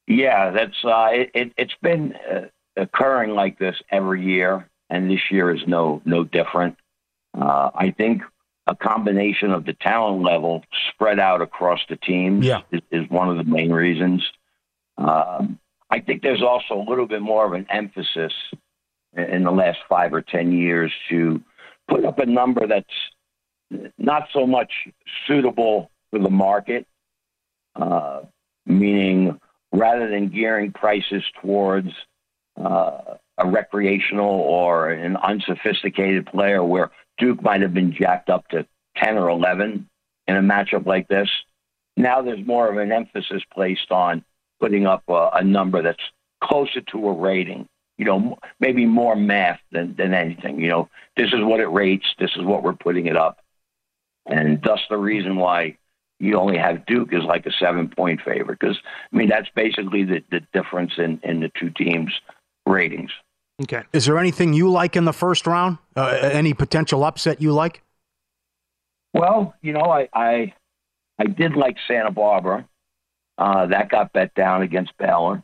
Yeah, 0.07 0.51
that's 0.51 0.85
uh, 0.85 1.09
it. 1.11 1.53
It's 1.57 1.75
been 1.81 2.13
uh, 2.13 2.45
occurring 2.75 3.31
like 3.31 3.59
this 3.59 3.75
every 3.91 4.23
year, 4.23 4.69
and 4.89 5.11
this 5.11 5.19
year 5.29 5.53
is 5.53 5.61
no 5.67 6.01
no 6.05 6.23
different. 6.23 6.77
Uh, 7.39 7.69
I 7.75 7.91
think 7.91 8.23
a 8.65 8.75
combination 8.75 9.51
of 9.51 9.65
the 9.65 9.73
talent 9.73 10.23
level 10.23 10.63
spread 10.89 11.19
out 11.19 11.41
across 11.41 11.79
the 11.87 11.95
teams 11.95 12.45
Yeah. 12.45 12.61
is, 12.71 12.81
is 12.91 13.09
one 13.09 13.29
of 13.29 13.37
the 13.37 13.43
main 13.49 13.71
reasons. 13.71 14.23
Um, 14.97 15.59
I 15.89 15.99
think 15.99 16.21
there's 16.21 16.41
also 16.41 16.75
a 16.75 16.85
little 16.89 17.05
bit 17.07 17.21
more 17.21 17.45
of 17.45 17.53
an 17.53 17.65
emphasis 17.69 18.33
in- 19.15 19.43
the 19.43 19.51
last 19.51 19.79
five 19.87 20.13
or 20.13 20.21
ten 20.21 20.51
years 20.51 20.91
to 21.09 21.41
put 21.87 22.03
up 22.03 22.19
a 22.19 22.25
number 22.25 22.67
that's 22.67 22.87
not 23.97 24.27
so 24.33 24.45
much 24.45 24.71
suitable 25.27 25.89
for 26.11 26.19
the 26.19 26.29
market, 26.29 26.85
uh, 27.75 28.21
meaning 28.65 29.39
rather 29.71 30.09
than 30.09 30.27
gearing 30.29 30.71
prices 30.71 31.23
towards 31.41 31.89
uh, 32.59 33.15
a 33.37 33.47
recreational 33.47 34.29
or 34.41 34.89
an 34.89 35.15
unsophisticated 35.17 36.25
player 36.25 36.63
where 36.63 36.91
Duke 37.17 37.41
might 37.41 37.61
have 37.61 37.73
been 37.73 37.93
jacked 37.93 38.29
up 38.29 38.47
to 38.49 38.65
10 38.97 39.17
or 39.17 39.29
11 39.29 39.87
in 40.27 40.35
a 40.35 40.41
matchup 40.41 40.85
like 40.85 41.07
this. 41.07 41.29
Now 41.95 42.21
there's 42.21 42.45
more 42.45 42.69
of 42.69 42.77
an 42.77 42.91
emphasis 42.91 43.41
placed 43.53 43.91
on 43.91 44.23
putting 44.59 44.85
up 44.85 45.03
a, 45.07 45.29
a 45.33 45.43
number 45.43 45.81
that's 45.81 46.03
closer 46.43 46.81
to 46.81 47.07
a 47.07 47.13
rating. 47.13 47.67
You 47.97 48.05
know, 48.05 48.37
maybe 48.59 48.85
more 48.85 49.15
math 49.15 49.59
than, 49.71 49.95
than 49.95 50.13
anything. 50.13 50.59
You 50.59 50.69
know, 50.69 50.89
this 51.15 51.33
is 51.33 51.43
what 51.43 51.59
it 51.59 51.67
rates. 51.67 52.05
This 52.19 52.31
is 52.35 52.43
what 52.43 52.61
we're 52.61 52.73
putting 52.73 53.07
it 53.07 53.17
up. 53.17 53.39
And 54.27 54.61
thus 54.61 54.79
the 54.89 54.97
reason 54.97 55.37
why 55.37 55.77
you 56.19 56.37
only 56.37 56.57
have 56.57 56.85
Duke 56.85 57.13
is 57.13 57.23
like 57.23 57.45
a 57.47 57.51
seven 57.51 57.89
point 57.89 58.21
favorite. 58.21 58.59
Because, 58.59 58.77
I 59.11 59.15
mean, 59.15 59.29
that's 59.29 59.49
basically 59.55 60.03
the, 60.03 60.23
the 60.29 60.41
difference 60.53 60.93
in, 60.97 61.19
in 61.23 61.39
the 61.39 61.51
two 61.59 61.71
teams' 61.71 62.13
ratings. 62.67 63.11
Okay. 63.63 63.83
Is 63.91 64.05
there 64.05 64.17
anything 64.19 64.53
you 64.53 64.69
like 64.69 64.95
in 64.95 65.05
the 65.05 65.13
first 65.13 65.47
round? 65.47 65.77
Uh, 65.95 66.17
any 66.21 66.53
potential 66.53 67.03
upset 67.03 67.41
you 67.41 67.51
like? 67.51 67.81
Well, 69.13 69.55
you 69.61 69.73
know, 69.73 69.81
I, 69.81 70.07
I, 70.13 70.53
I 71.17 71.25
did 71.25 71.55
like 71.55 71.77
Santa 71.87 72.11
Barbara. 72.11 72.67
Uh, 73.37 73.67
that 73.67 73.89
got 73.89 74.13
bet 74.13 74.33
down 74.35 74.61
against 74.61 74.95
Baylor. 74.97 75.43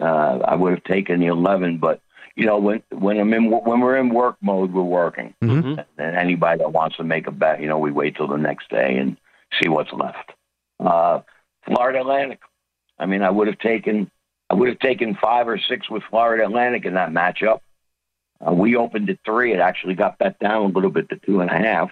Uh, 0.00 0.38
I 0.44 0.54
would 0.54 0.72
have 0.72 0.84
taken 0.84 1.20
the 1.20 1.26
11, 1.26 1.78
but 1.78 2.00
you 2.36 2.46
know, 2.46 2.58
when 2.58 2.82
when 2.90 3.18
I'm 3.18 3.32
in 3.32 3.48
when 3.50 3.80
we're 3.80 3.96
in 3.96 4.12
work 4.12 4.36
mode, 4.40 4.72
we're 4.72 4.82
working. 4.82 5.34
Mm-hmm. 5.40 5.80
And 5.98 6.16
anybody 6.16 6.58
that 6.58 6.72
wants 6.72 6.96
to 6.96 7.04
make 7.04 7.28
a 7.28 7.30
bet, 7.30 7.60
you 7.60 7.68
know, 7.68 7.78
we 7.78 7.92
wait 7.92 8.16
till 8.16 8.26
the 8.26 8.36
next 8.36 8.70
day 8.70 8.96
and 8.96 9.16
see 9.62 9.68
what's 9.68 9.92
left. 9.92 10.32
Uh, 10.80 11.20
Florida 11.64 12.00
Atlantic. 12.00 12.40
I 12.98 13.06
mean, 13.06 13.22
I 13.22 13.30
would 13.30 13.46
have 13.46 13.58
taken 13.58 14.10
I 14.54 14.56
would 14.56 14.68
have 14.68 14.78
taken 14.78 15.16
five 15.20 15.48
or 15.48 15.58
six 15.58 15.90
with 15.90 16.04
Florida 16.08 16.44
Atlantic 16.44 16.84
in 16.84 16.94
that 16.94 17.10
matchup. 17.10 17.58
Uh, 18.40 18.52
we 18.52 18.76
opened 18.76 19.10
at 19.10 19.18
three. 19.24 19.52
It 19.52 19.58
actually 19.58 19.94
got 19.94 20.16
bet 20.18 20.38
down 20.38 20.62
a 20.62 20.66
little 20.66 20.90
bit 20.90 21.08
to 21.08 21.16
two 21.16 21.40
and 21.40 21.50
a 21.50 21.58
half. 21.58 21.90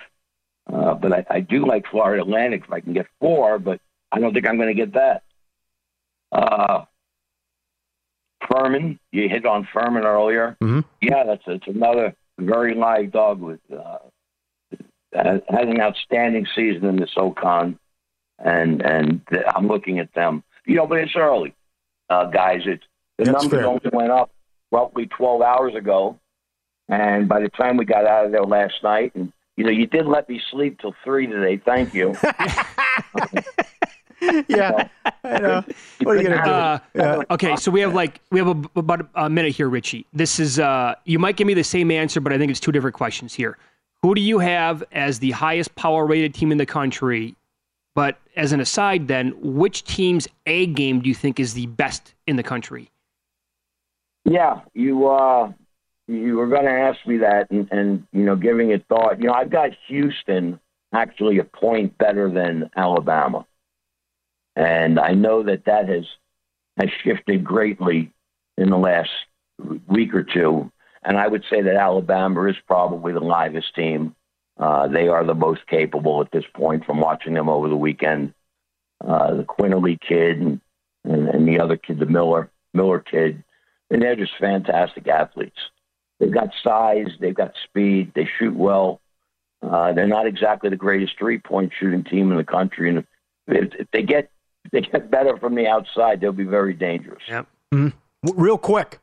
Uh, 0.73 0.95
but 0.95 1.13
I, 1.13 1.27
I 1.29 1.41
do 1.41 1.67
like 1.67 1.87
Florida 1.91 2.23
Atlantic 2.23 2.63
if 2.65 2.73
I 2.73 2.79
can 2.79 2.93
get 2.93 3.09
four, 3.19 3.59
but 3.59 3.81
I 4.13 4.21
don't 4.21 4.33
think 4.33 4.47
I'm 4.47 4.59
going 4.59 4.69
to 4.69 4.81
get 4.81 4.93
that. 4.93 5.25
Uh, 6.31 6.85
Furman, 8.49 9.01
you 9.11 9.29
hit 9.29 9.45
on 9.45 9.67
Furman 9.73 10.05
earlier. 10.05 10.57
Mm-hmm. 10.63 10.81
Yeah, 11.01 11.25
that's 11.25 11.43
it's 11.49 11.67
another 11.67 12.15
very 12.39 12.77
live 12.77 13.11
dog 13.11 13.41
with 13.41 13.61
uh, 13.73 13.99
has 15.13 15.41
an 15.49 15.81
outstanding 15.81 16.47
season 16.55 16.85
in 16.85 16.95
the 16.95 17.09
SoCon, 17.13 17.77
and 18.39 18.83
and 18.83 19.21
I'm 19.53 19.67
looking 19.67 19.99
at 19.99 20.15
them. 20.15 20.45
You 20.65 20.77
know, 20.77 20.87
but 20.87 20.99
it's 20.99 21.17
early, 21.17 21.57
uh, 22.13 22.27
guys. 22.27 22.61
It's 22.67 22.85
the 23.19 23.25
That's 23.25 23.43
numbers 23.43 23.61
fair. 23.61 23.67
only 23.67 23.91
went 23.93 24.11
up 24.11 24.31
roughly 24.71 25.07
12 25.07 25.43
hours 25.43 25.75
ago, 25.75 26.19
and 26.89 27.29
by 27.29 27.41
the 27.41 27.49
time 27.49 27.77
we 27.77 27.85
got 27.85 28.07
out 28.07 28.27
of 28.27 28.33
there 28.33 28.45
last 28.45 28.75
night, 28.83 29.13
and 29.15 29.33
you 29.57 29.65
know, 29.65 29.71
you 29.71 29.87
did 29.87 30.07
let 30.07 30.29
me 30.29 30.41
sleep 30.51 30.79
till 30.81 30.95
three 31.05 31.27
today. 31.27 31.61
Thank 31.65 31.93
you. 31.95 32.15
yeah. 34.49 34.89
I 35.25 35.39
know. 35.39 35.65
What 36.03 36.17
are 36.17 36.23
you 36.23 36.29
gonna 36.29 36.45
do? 36.45 36.51
Uh, 36.51 36.79
Yeah. 36.95 37.23
Okay, 37.31 37.57
so 37.57 37.71
we 37.71 37.81
have 37.81 37.95
like 37.95 38.21
we 38.31 38.39
have 38.39 38.49
a, 38.49 38.79
about 38.79 39.09
a 39.15 39.29
minute 39.29 39.55
here, 39.55 39.69
Richie. 39.69 40.07
This 40.13 40.39
is 40.39 40.59
uh, 40.59 40.95
you 41.05 41.19
might 41.19 41.37
give 41.37 41.47
me 41.47 41.55
the 41.55 41.65
same 41.65 41.91
answer, 41.91 42.21
but 42.21 42.33
I 42.33 42.39
think 42.39 42.51
it's 42.51 42.61
two 42.61 42.73
different 42.73 42.95
questions 42.95 43.35
here. 43.35 43.59
Who 44.03 44.15
do 44.15 44.21
you 44.21 44.39
have 44.39 44.83
as 44.93 45.19
the 45.19 45.31
highest 45.33 45.75
power 45.75 46.07
rated 46.07 46.35
team 46.35 46.51
in 46.53 46.59
the 46.59 46.67
country? 46.67 47.35
But 47.95 48.19
as 48.37 48.53
an 48.53 48.61
aside, 48.61 49.09
then, 49.09 49.35
which 49.41 49.85
team's 49.85 50.27
A 50.47 50.67
game 50.67 51.01
do 51.01 51.09
you 51.09 51.15
think 51.15 51.39
is 51.39 51.55
the 51.55 51.67
best 51.67 52.15
in 52.27 52.37
the 52.37 52.43
country? 52.43 52.91
Yeah, 54.25 54.61
you 54.73 55.09
uh, 55.09 55.53
you 56.07 56.37
were 56.37 56.47
going 56.47 56.65
to 56.65 56.71
ask 56.71 56.99
me 57.07 57.19
that, 57.19 57.51
and, 57.51 57.69
and 57.71 58.07
you 58.13 58.25
know, 58.25 58.37
giving 58.37 58.71
it 58.71 58.85
thought. 58.89 59.21
You 59.21 59.27
know, 59.27 59.35
I've 59.35 59.51
got 59.51 59.71
Houston 59.89 60.61
actually 60.93 61.39
a 61.39 61.45
point 61.45 61.99
better 61.99 62.31
than 62.31 62.71
Alabama, 62.77 63.47
and 64.57 64.99
I 64.99 65.13
know 65.13 65.43
that 65.43 65.65
that 65.67 65.89
has 65.89 66.07
has 66.79 66.89
shifted 67.03 67.45
greatly 67.45 68.11
in 68.57 68.71
the 68.71 68.79
last 68.79 69.11
week 69.87 70.15
or 70.15 70.23
two. 70.23 70.71
And 71.05 71.19
I 71.19 71.27
would 71.27 71.45
say 71.51 71.63
that 71.63 71.75
Alabama 71.75 72.45
is 72.45 72.57
probably 72.67 73.13
the 73.13 73.21
livest 73.21 73.75
team. 73.75 74.15
Uh, 74.63 74.87
they 74.87 75.09
are 75.09 75.25
the 75.25 75.35
most 75.35 75.67
capable 75.67 76.21
at 76.21 76.31
this 76.31 76.45
point 76.55 76.85
from 76.85 77.01
watching 77.01 77.35
them 77.35 77.49
over 77.49 77.69
the 77.69 77.77
weekend. 77.77 78.33
Uh, 79.05 79.35
the 79.35 79.43
Quinerly 79.43 79.99
kid 80.01 80.39
and, 80.41 80.61
and, 81.03 81.29
and 81.29 81.49
the 81.49 81.59
other 81.59 81.77
kid, 81.77 81.99
the 81.99 82.07
Miller 82.07 82.49
Miller 82.73 83.01
kid, 83.01 83.43
and 83.91 84.01
they're 84.01 84.15
just 84.15 84.31
fantastic 84.39 85.09
athletes. 85.09 85.59
They've 86.21 86.33
got 86.33 86.51
size, 86.63 87.09
they've 87.19 87.35
got 87.35 87.55
speed, 87.65 88.13
they 88.15 88.29
shoot 88.39 88.55
well. 88.55 89.01
Uh, 89.69 89.95
they're 89.95 90.07
not 90.07 90.29
exactly 90.29 90.71
the 90.71 90.77
greatest 90.77 91.19
three 91.19 91.39
point 91.39 91.73
shooting 91.77 92.05
team 92.05 92.31
in 92.31 92.37
the 92.39 92.45
country, 92.45 92.89
and 92.89 92.99
if, 93.49 93.75
if 93.75 93.91
they 93.93 94.03
get 94.03 94.31
if 94.65 94.71
they 94.71 94.83
get 94.83 95.11
better 95.11 95.37
from 95.39 95.57
the 95.57 95.67
outside, 95.67 96.21
they'll 96.21 96.31
be 96.31 96.45
very 96.45 96.73
dangerous. 96.73 97.23
Yep. 97.27 97.49
W- 97.73 97.93
Real 98.23 98.59
quick, 98.59 99.01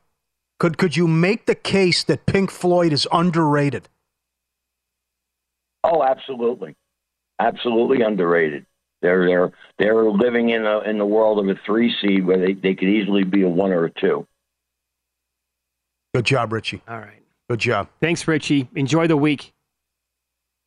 could 0.58 0.78
could 0.78 0.96
you 0.96 1.06
make 1.06 1.48
the 1.48 1.56
case 1.56 2.06
that 2.06 2.26
Pink 2.26 2.50
Floyd 2.50 2.94
is 2.94 3.06
underrated? 3.12 3.90
Oh, 5.84 6.04
absolutely, 6.04 6.76
absolutely 7.40 8.02
underrated. 8.02 8.66
They're 9.02 9.26
they're 9.28 9.52
they're 9.78 10.10
living 10.10 10.50
in 10.50 10.66
a 10.66 10.80
in 10.80 10.98
the 10.98 11.06
world 11.06 11.40
of 11.40 11.48
a 11.48 11.60
three 11.66 11.96
seed 12.02 12.26
where 12.26 12.38
they, 12.38 12.54
they 12.54 12.76
could 12.76 12.90
easily 12.90 13.24
be 13.24 13.44
a 13.44 13.48
one 13.50 13.72
or 13.72 13.86
a 13.86 13.92
two. 13.92 14.28
Good 16.14 16.26
job, 16.26 16.52
Richie. 16.52 16.82
All 16.88 16.98
right. 17.00 17.24
Good 17.50 17.60
job. 17.60 17.88
Thanks, 18.02 18.28
Richie. 18.28 18.68
Enjoy 18.76 19.08
the 19.08 19.18
week. 19.18 19.54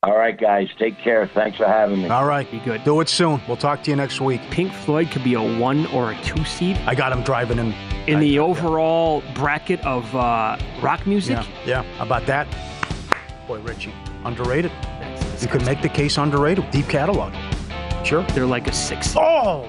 All 0.04 0.16
right, 0.16 0.36
guys, 0.40 0.66
take 0.80 0.98
care. 0.98 1.28
Thanks 1.32 1.56
for 1.58 1.66
having 1.66 2.02
me. 2.02 2.08
All 2.08 2.24
right. 2.26 2.50
Be 2.50 2.58
good. 2.58 2.82
Do 2.82 3.00
it 3.00 3.08
soon. 3.08 3.40
We'll 3.46 3.56
talk 3.56 3.84
to 3.84 3.90
you 3.90 3.96
next 3.96 4.20
week. 4.20 4.40
Pink 4.50 4.72
Floyd 4.72 5.10
could 5.12 5.22
be 5.22 5.34
a 5.34 5.58
one 5.60 5.86
or 5.88 6.10
a 6.10 6.20
two 6.22 6.44
seed 6.44 6.76
I 6.86 6.96
got 6.96 7.12
him 7.12 7.22
driving 7.22 7.58
in. 7.58 7.72
in 8.08 8.16
I- 8.16 8.20
the 8.20 8.38
overall 8.40 9.22
bracket 9.34 9.84
of 9.86 10.12
uh, 10.16 10.58
rock 10.80 11.06
music. 11.06 11.36
Yeah. 11.36 11.82
Yeah. 11.84 11.96
How 11.98 12.06
about 12.06 12.26
that? 12.26 12.48
Boy, 13.46 13.60
Richie, 13.60 13.92
underrated. 14.24 14.72
You 15.42 15.48
could 15.48 15.64
make 15.66 15.82
the 15.82 15.88
case 15.88 16.18
underrated. 16.18 16.70
Deep 16.70 16.88
catalog. 16.88 17.34
Sure. 18.04 18.22
They're 18.28 18.46
like 18.46 18.68
a 18.68 18.72
six. 18.72 19.14
Oh 19.16 19.68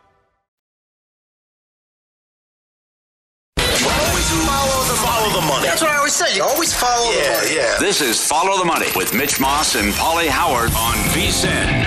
Follow 4.51 4.83
the 4.83 4.95
follow 4.99 5.41
the 5.41 5.47
money. 5.47 5.65
That's 5.65 5.81
what 5.81 5.91
I 5.91 5.97
always 5.97 6.13
say. 6.13 6.35
You 6.35 6.43
always 6.43 6.73
follow 6.73 7.09
the 7.11 7.19
money. 7.19 7.55
yeah. 7.55 7.77
This 7.79 8.01
is 8.01 8.21
Follow 8.25 8.57
the 8.59 8.65
Money 8.65 8.87
with 8.95 9.13
Mitch 9.15 9.39
Moss 9.39 9.75
and 9.75 9.93
Pauly 9.93 10.27
Howard 10.27 10.71
on 10.75 10.95
VSIN. 11.15 11.85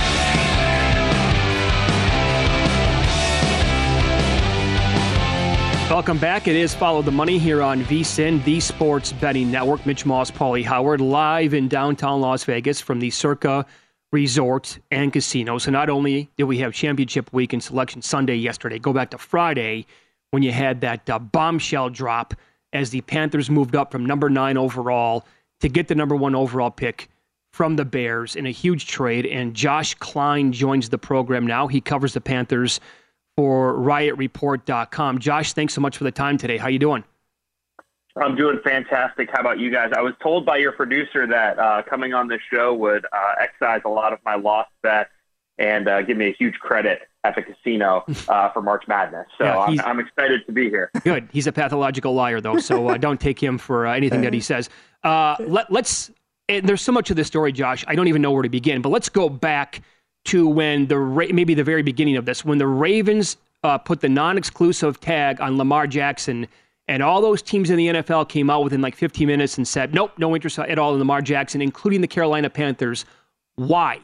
Welcome 5.91 6.19
back. 6.19 6.49
It 6.49 6.57
is 6.57 6.75
Follow 6.75 7.03
the 7.03 7.13
Money 7.13 7.39
here 7.39 7.63
on 7.63 7.83
VSIN, 7.85 8.43
the 8.45 8.59
Sports 8.59 9.13
Betting 9.13 9.51
Network. 9.53 9.85
Mitch 9.87 10.05
Moss, 10.07 10.31
Pauly 10.31 10.65
Howard, 10.65 11.01
live 11.01 11.55
in 11.55 11.69
downtown 11.69 12.21
Las 12.21 12.43
Vegas 12.45 12.81
from 12.81 12.99
the 12.99 13.11
Circa 13.11 13.65
Resort 14.11 14.79
and 14.91 15.13
Casino. 15.13 15.59
So 15.59 15.71
not 15.71 15.91
only 15.91 16.31
did 16.37 16.45
we 16.45 16.59
have 16.59 16.73
Championship 16.73 17.33
Week 17.33 17.53
and 17.53 17.63
Selection 17.63 18.01
Sunday 18.03 18.35
yesterday, 18.37 18.79
go 18.79 18.93
back 18.93 19.11
to 19.11 19.19
Friday 19.19 19.87
when 20.31 20.43
you 20.43 20.51
had 20.51 20.81
that 20.81 21.09
uh, 21.09 21.19
bombshell 21.21 21.91
drop 21.91 22.35
as 22.75 22.91
the 22.91 23.01
Panthers 23.03 23.49
moved 23.49 23.75
up 23.75 23.91
from 23.91 24.05
number 24.05 24.29
nine 24.29 24.57
overall 24.59 25.25
to 25.61 25.69
get 25.69 25.89
the 25.89 25.95
number 25.95 26.15
one 26.15 26.35
overall 26.35 26.71
pick 26.71 27.09
from 27.53 27.77
the 27.77 27.85
Bears 27.85 28.37
in 28.37 28.47
a 28.47 28.51
huge 28.51 28.87
trade. 28.87 29.25
And 29.25 29.55
Josh 29.55 29.95
Klein 29.95 30.53
joins 30.53 30.89
the 30.89 30.99
program 30.99 31.47
now. 31.47 31.69
He 31.69 31.81
covers 31.81 32.13
the 32.13 32.21
Panthers 32.21 32.81
for 33.37 33.75
RiotReport.com. 33.75 35.21
Josh, 35.21 35.53
thanks 35.53 35.73
so 35.73 35.81
much 35.81 35.97
for 35.97 36.05
the 36.05 36.11
time 36.11 36.37
today. 36.37 36.57
How 36.57 36.69
you 36.69 36.81
doing? 36.81 37.05
I'm 38.17 38.37
doing 38.37 38.61
fantastic. 38.63 39.29
How 39.33 39.41
about 39.41 39.59
you 39.59 39.73
guys? 39.73 39.93
I 39.97 40.01
was 40.01 40.15
told 40.23 40.47
by 40.47 40.59
your 40.59 40.73
producer 40.73 41.27
that 41.27 41.59
uh, 41.59 41.83
coming 41.89 42.15
on 42.15 42.29
this 42.29 42.41
show 42.53 42.75
would 42.75 43.05
uh, 43.07 43.35
excise 43.41 43.83
a 43.85 43.89
lot 43.89 44.13
of 44.13 44.21
my 44.25 44.37
lost 44.37 44.71
bets 44.83 45.11
and 45.59 45.89
uh, 45.89 46.03
give 46.03 46.17
me 46.17 46.29
a 46.29 46.33
huge 46.33 46.55
credit 46.55 47.03
at 47.23 47.35
the 47.35 47.43
casino 47.43 48.05
uh, 48.29 48.51
for 48.51 48.63
March 48.63 48.85
Madness. 48.89 49.27
So 49.39 49.45
yeah, 49.45 49.59
I'm, 49.59 49.81
I'm, 49.81 50.01
excited 50.01 50.45
to 50.47 50.53
be 50.53 50.69
here. 50.69 50.91
Good. 51.05 51.29
He's 51.33 51.47
a 51.47 51.53
pathological 51.53 52.15
liar, 52.15 52.41
though, 52.41 52.59
so 52.59 52.89
uh, 52.89 52.97
don't 52.97 53.21
take 53.21 53.43
him 53.43 53.59
for 53.59 53.87
uh, 53.87 53.95
anything 53.95 54.21
that 54.23 54.33
he 54.33 54.41
says. 54.41 54.69
Uh, 55.03 55.37
let, 55.41 55.71
us 55.71 56.11
there's 56.49 56.83
so 56.83 56.93
much 56.93 57.11
of 57.11 57.17
this 57.17 57.27
story, 57.27 57.53
Josh. 57.53 57.85
I 57.89 57.95
don't 57.95 58.09
even 58.09 58.23
know 58.23 58.33
where 58.33 58.43
to 58.43 58.49
begin. 58.49 58.83
But 58.83 58.91
let's 58.91 59.09
go 59.09 59.29
back 59.29 59.83
to 60.27 60.47
when 60.47 60.87
the 60.87 60.99
maybe 61.33 61.55
the 61.55 61.65
very 61.65 61.83
beginning 61.83 62.17
of 62.17 62.25
this, 62.25 62.45
when 62.45 62.59
the 62.59 62.67
Ravens 62.67 63.37
uh, 63.63 63.79
put 63.79 64.01
the 64.01 64.09
non-exclusive 64.09 65.01
tag 65.01 65.41
on 65.41 65.57
Lamar 65.57 65.87
Jackson. 65.87 66.47
And 66.87 67.03
all 67.03 67.23
those 67.23 67.41
teams 67.41 67.71
in 67.71 67.77
the 67.77 67.87
NFL 67.89 68.29
came 68.29 68.51
out 68.51 68.63
within 68.63 68.83
like 68.83 68.95
15 68.95 69.27
minutes 69.27 69.57
and 69.57 69.67
said, 69.67 69.95
nope, 69.95 70.13
no 70.19 70.35
interest 70.35 70.59
at 70.59 70.79
all 70.79 70.93
in 70.93 70.99
Lamar 70.99 71.23
Jackson, 71.23 71.63
including 71.63 72.03
the 72.03 72.07
Carolina 72.07 72.51
Panthers. 72.51 73.07
Why? 73.55 74.01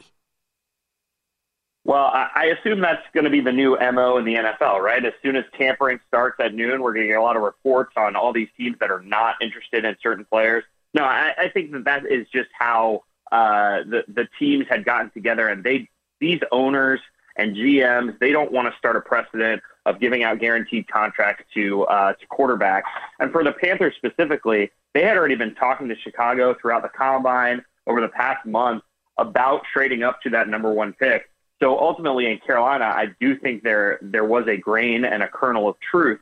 Well, 1.83 2.11
I 2.13 2.55
assume 2.57 2.79
that's 2.79 3.01
going 3.11 3.23
to 3.23 3.31
be 3.31 3.41
the 3.41 3.51
new 3.51 3.75
MO 3.91 4.17
in 4.17 4.25
the 4.25 4.35
NFL, 4.35 4.79
right? 4.81 5.03
As 5.03 5.13
soon 5.23 5.35
as 5.35 5.45
tampering 5.57 5.99
starts 6.07 6.39
at 6.39 6.53
noon, 6.53 6.81
we're 6.81 6.93
going 6.93 7.07
to 7.07 7.13
get 7.13 7.17
a 7.17 7.23
lot 7.23 7.35
of 7.35 7.41
reports 7.41 7.93
on 7.97 8.15
all 8.15 8.31
these 8.31 8.49
teams 8.55 8.77
that 8.79 8.91
are 8.91 9.01
not 9.01 9.35
interested 9.41 9.83
in 9.83 9.95
certain 10.01 10.23
players. 10.25 10.63
No, 10.93 11.03
I, 11.03 11.33
I 11.37 11.49
think 11.49 11.71
that 11.71 11.85
that 11.85 12.05
is 12.05 12.27
just 12.31 12.49
how 12.57 13.03
uh, 13.31 13.79
the 13.83 14.03
the 14.07 14.27
teams 14.37 14.67
had 14.69 14.85
gotten 14.85 15.09
together, 15.09 15.47
and 15.47 15.63
they 15.63 15.89
these 16.19 16.39
owners 16.51 16.99
and 17.35 17.55
GMs 17.55 18.19
they 18.19 18.31
don't 18.31 18.51
want 18.51 18.71
to 18.71 18.77
start 18.77 18.95
a 18.95 19.01
precedent 19.01 19.63
of 19.85 19.99
giving 19.99 20.23
out 20.23 20.39
guaranteed 20.39 20.87
contracts 20.87 21.45
to 21.55 21.83
uh, 21.85 22.13
to 22.13 22.27
quarterbacks. 22.27 22.83
And 23.19 23.31
for 23.31 23.43
the 23.43 23.53
Panthers 23.53 23.95
specifically, 23.95 24.69
they 24.93 25.03
had 25.03 25.17
already 25.17 25.35
been 25.35 25.55
talking 25.55 25.87
to 25.87 25.95
Chicago 25.95 26.55
throughout 26.61 26.83
the 26.83 26.89
combine 26.89 27.63
over 27.87 28.01
the 28.01 28.09
past 28.09 28.45
month 28.45 28.83
about 29.17 29.63
trading 29.73 30.03
up 30.03 30.21
to 30.21 30.29
that 30.31 30.47
number 30.47 30.71
one 30.71 30.93
pick. 30.93 31.30
So 31.61 31.77
ultimately, 31.79 32.25
in 32.25 32.39
Carolina, 32.39 32.85
I 32.85 33.07
do 33.19 33.37
think 33.37 33.63
there 33.63 33.99
there 34.01 34.25
was 34.25 34.47
a 34.47 34.57
grain 34.57 35.05
and 35.05 35.21
a 35.21 35.27
kernel 35.27 35.69
of 35.69 35.75
truth 35.79 36.19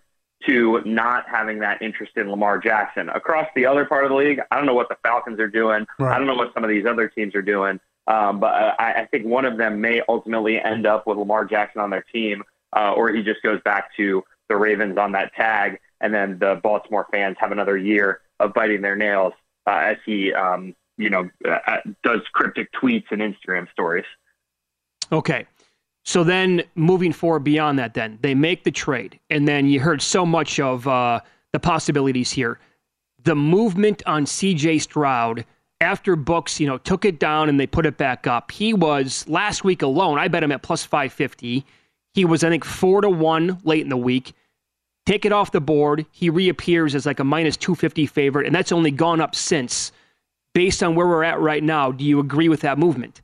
to 0.48 0.82
not 0.86 1.26
having 1.30 1.60
that 1.60 1.82
interest 1.82 2.14
in 2.16 2.30
Lamar 2.30 2.60
Jackson. 2.60 3.10
Across 3.10 3.48
the 3.56 3.66
other 3.66 3.86
part 3.86 4.06
of 4.06 4.10
the 4.10 4.16
league, 4.16 4.40
I 4.52 4.56
don't 4.56 4.66
know 4.66 4.74
what 4.74 4.90
the 4.90 4.98
Falcons 5.04 5.40
are 5.40 5.50
doing. 5.50 5.86
Right. 5.98 6.16
I 6.16 6.18
don't 6.18 6.28
know 6.28 6.36
what 6.36 6.54
some 6.54 6.64
of 6.64 6.70
these 6.70 6.86
other 6.86 7.10
teams 7.10 7.36
are 7.36 7.42
doing. 7.42 7.80
Um, 8.08 8.40
but 8.40 8.48
I, 8.80 9.02
I, 9.02 9.06
think 9.12 9.26
one 9.26 9.46
of 9.46 9.58
them 9.58 9.82
may 9.82 10.02
ultimately 10.10 10.60
end 10.60 10.88
up 10.88 11.06
with 11.06 11.20
Lamar 11.20 11.46
Jackson 11.46 11.80
on 11.80 11.92
their 11.92 12.04
team, 12.12 12.44
uh, 12.76 12.94
or 12.94 13.12
he 13.12 13.22
just 13.22 13.44
goes 13.44 13.62
back 13.64 13.96
to 13.98 14.24
the 14.50 14.56
Ravens 14.56 14.98
on 14.98 15.12
that 15.12 15.32
tag, 15.36 15.80
and 16.02 16.12
then 16.12 16.40
the 16.40 16.60
Baltimore 16.64 17.06
fans 17.12 17.38
have 17.40 17.52
another 17.52 17.78
year 17.78 18.22
of 18.40 18.56
biting 18.56 18.82
their 18.82 18.96
nails 18.96 19.34
uh, 19.68 19.82
as 19.92 19.98
he, 20.08 20.34
um, 20.34 20.74
you 20.98 21.12
know, 21.12 21.30
uh, 21.48 21.78
does 22.02 22.22
cryptic 22.34 22.72
tweets 22.72 23.06
and 23.12 23.22
Instagram 23.22 23.70
stories. 23.72 24.06
Okay. 25.12 25.46
So 26.04 26.24
then 26.24 26.64
moving 26.76 27.14
forward 27.14 27.44
beyond 27.44 27.78
that, 27.80 27.94
then 27.94 28.18
they 28.22 28.34
make 28.34 28.64
the 28.64 28.72
trade. 28.72 29.20
And 29.30 29.48
then 29.48 29.68
you 29.68 29.80
heard 29.80 30.02
so 30.02 30.26
much 30.26 30.60
of 30.60 30.88
uh, 30.88 31.22
the 31.52 31.60
possibilities 31.60 32.32
here. 32.32 32.60
The 33.24 33.36
movement 33.36 34.02
on 34.06 34.26
CJ 34.26 34.82
Stroud 34.82 35.46
after 35.82 36.16
Books, 36.16 36.60
you 36.60 36.68
know, 36.68 36.78
took 36.78 37.06
it 37.06 37.20
down 37.20 37.50
and 37.50 37.60
they 37.60 37.68
put 37.68 37.86
it 37.86 37.98
back 37.98 38.28
up. 38.28 38.52
He 38.52 38.74
was 38.74 39.28
last 39.28 39.64
week 39.64 39.82
alone. 39.82 40.18
I 40.18 40.28
bet 40.28 40.44
him 40.44 40.52
at 40.52 40.62
plus 40.62 40.84
550. 40.84 41.66
He 42.14 42.26
was, 42.26 42.44
I 42.44 42.50
think, 42.50 42.66
four 42.66 43.02
to 43.02 43.10
one 43.10 43.60
late 43.64 43.82
in 43.82 43.90
the 43.90 43.98
week. 43.98 44.34
Take 45.06 45.26
it 45.26 45.32
off 45.32 45.52
the 45.52 45.62
board. 45.62 46.06
He 46.12 46.30
reappears 46.30 46.96
as 46.96 47.06
like 47.06 47.20
a 47.20 47.24
minus 47.24 47.58
250 47.58 48.06
favorite, 48.08 48.46
and 48.46 48.54
that's 48.54 48.72
only 48.72 48.92
gone 48.92 49.22
up 49.22 49.36
since. 49.36 49.92
Based 50.54 50.82
on 50.82 50.96
where 50.96 51.08
we're 51.08 51.24
at 51.24 51.40
right 51.40 51.64
now, 51.64 51.92
do 51.92 52.04
you 52.04 52.20
agree 52.20 52.50
with 52.50 52.62
that 52.62 52.78
movement? 52.80 53.22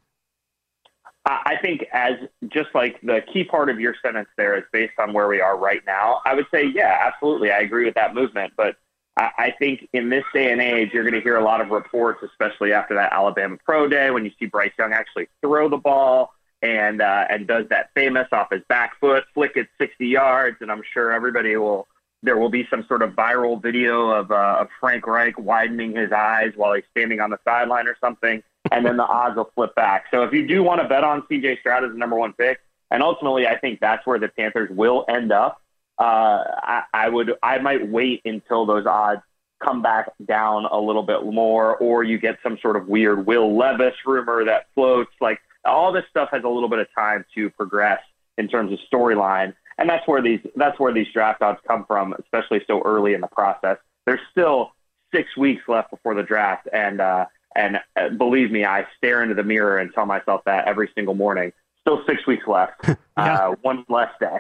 I 1.26 1.57
think 1.59 1.86
as 1.91 2.13
just 2.49 2.69
like 2.76 3.01
the 3.01 3.21
key 3.34 3.43
part 3.43 3.69
of 3.69 3.80
your 3.80 3.95
sentence 4.01 4.30
there 4.38 4.55
is 4.55 4.63
based 4.71 4.93
on 4.99 5.11
where 5.11 5.28
we 5.28 5.41
are 5.41 5.57
right 5.57 5.82
now. 5.86 6.21
I 6.23 6.36
would 6.36 6.45
say, 6.53 6.65
yeah, 6.65 7.01
absolutely. 7.03 7.51
I 7.51 7.59
agree 7.59 7.86
with 7.86 7.95
that 7.95 8.13
movement. 8.13 8.53
But 8.55 8.76
I, 9.17 9.32
I 9.38 9.53
think 9.57 9.89
in 9.91 10.09
this 10.09 10.23
day 10.34 10.51
and 10.51 10.61
age, 10.61 10.91
you're 10.93 11.03
going 11.03 11.15
to 11.15 11.21
hear 11.21 11.38
a 11.38 11.43
lot 11.43 11.61
of 11.61 11.69
reports, 11.69 12.21
especially 12.23 12.73
after 12.73 12.93
that 12.95 13.11
Alabama 13.11 13.57
Pro 13.65 13.88
Day, 13.88 14.11
when 14.11 14.23
you 14.23 14.32
see 14.38 14.45
Bryce 14.45 14.73
Young 14.78 14.93
actually 14.93 15.28
throw 15.41 15.67
the 15.67 15.78
ball 15.78 16.32
and 16.61 17.01
uh, 17.01 17.26
and 17.30 17.47
does 17.47 17.67
that 17.69 17.89
famous 17.95 18.28
off 18.32 18.51
his 18.51 18.61
back 18.69 18.99
foot, 18.99 19.23
flick 19.34 19.53
it 19.55 19.67
60 19.80 20.05
yards. 20.05 20.57
And 20.61 20.71
I'm 20.71 20.84
sure 20.93 21.11
everybody 21.11 21.57
will 21.57 21.88
there 22.21 22.38
will 22.38 22.49
be 22.49 22.67
some 22.69 22.86
sort 22.88 23.01
of 23.01 23.11
viral 23.11 23.61
video 23.61 24.09
of, 24.09 24.32
uh, 24.32 24.57
of 24.59 24.67
Frank 24.80 25.05
Reich 25.05 25.38
widening 25.38 25.95
his 25.95 26.11
eyes 26.11 26.53
while 26.55 26.73
he's 26.73 26.84
standing 26.89 27.19
on 27.19 27.30
the 27.30 27.38
sideline 27.45 27.88
or 27.88 27.95
something 28.01 28.41
and 28.72 28.86
then 28.86 28.97
the 28.97 29.05
odds 29.05 29.36
will 29.36 29.49
flip 29.55 29.76
back. 29.76 30.05
So 30.11 30.24
if 30.24 30.34
you 30.34 30.47
do 30.47 30.63
want 30.63 30.82
to 30.82 30.88
bet 30.88 31.03
on 31.03 31.24
CJ 31.24 31.59
Stroud 31.59 31.84
as 31.84 31.91
the 31.91 31.97
number 31.97 32.16
one 32.16 32.34
pick, 32.34 32.59
and 32.91 33.01
ultimately 33.03 33.47
I 33.47 33.57
think 33.57 33.80
that's 33.80 34.05
where 34.05 34.20
the 34.20 34.28
Panthers 34.28 34.70
will 34.72 35.05
end 35.07 35.32
up. 35.32 35.61
Uh, 35.97 36.43
I, 36.61 36.84
I 36.93 37.09
would 37.09 37.34
I 37.41 37.59
might 37.59 37.88
wait 37.88 38.22
until 38.26 38.66
those 38.66 38.86
odds 38.86 39.22
come 39.63 39.82
back 39.82 40.11
down 40.26 40.66
a 40.66 40.78
little 40.78 41.03
bit 41.03 41.24
more, 41.24 41.78
or 41.78 42.03
you 42.03 42.18
get 42.18 42.38
some 42.43 42.57
sort 42.61 42.76
of 42.76 42.88
weird 42.88 43.26
Will 43.26 43.55
Levis 43.55 43.95
rumor 44.05 44.43
that 44.45 44.68
floats. 44.76 45.11
Like 45.22 45.39
all 45.63 45.91
this 45.91 46.03
stuff 46.09 46.30
has 46.32 46.43
a 46.43 46.49
little 46.49 46.70
bit 46.70 46.80
of 46.80 46.88
time 46.93 47.26
to 47.36 47.49
progress 47.51 48.01
in 48.38 48.47
terms 48.49 48.74
of 48.74 48.80
storyline, 48.91 49.53
and 49.78 49.89
that's 49.89 50.05
where 50.07 50.22
these 50.22 50.41
that's 50.55 50.80
where 50.80 50.93
these 50.93 51.07
draft 51.13 51.41
odds 51.41 51.59
come 51.68 51.86
from, 51.86 52.13
especially 52.20 52.61
so 52.68 52.82
early 52.84 53.13
in 53.13 53.22
the 53.22 53.28
process. 53.28 53.78
There's 54.05 54.20
still 54.32 54.72
six 55.13 55.36
weeks 55.38 55.63
left 55.68 55.91
before 55.91 56.13
the 56.13 56.24
draft, 56.24 56.68
and 56.72 56.99
uh, 56.99 57.26
and 57.56 57.80
uh, 57.95 58.10
believe 58.10 58.51
me, 58.51 58.66
I 58.66 58.86
stare 58.97 59.24
into 59.24 59.36
the 59.36 59.43
mirror 59.43 59.78
and 59.78 59.93
tell 59.93 60.06
myself 60.06 60.41
that 60.45 60.68
every 60.68 60.89
single 60.95 61.16
morning. 61.16 61.51
Still 61.82 62.03
six 62.08 62.26
weeks 62.26 62.47
left, 62.47 62.74
yeah. 62.88 62.97
uh, 63.18 63.56
one 63.62 63.86
less 63.89 64.12
day. 64.20 64.38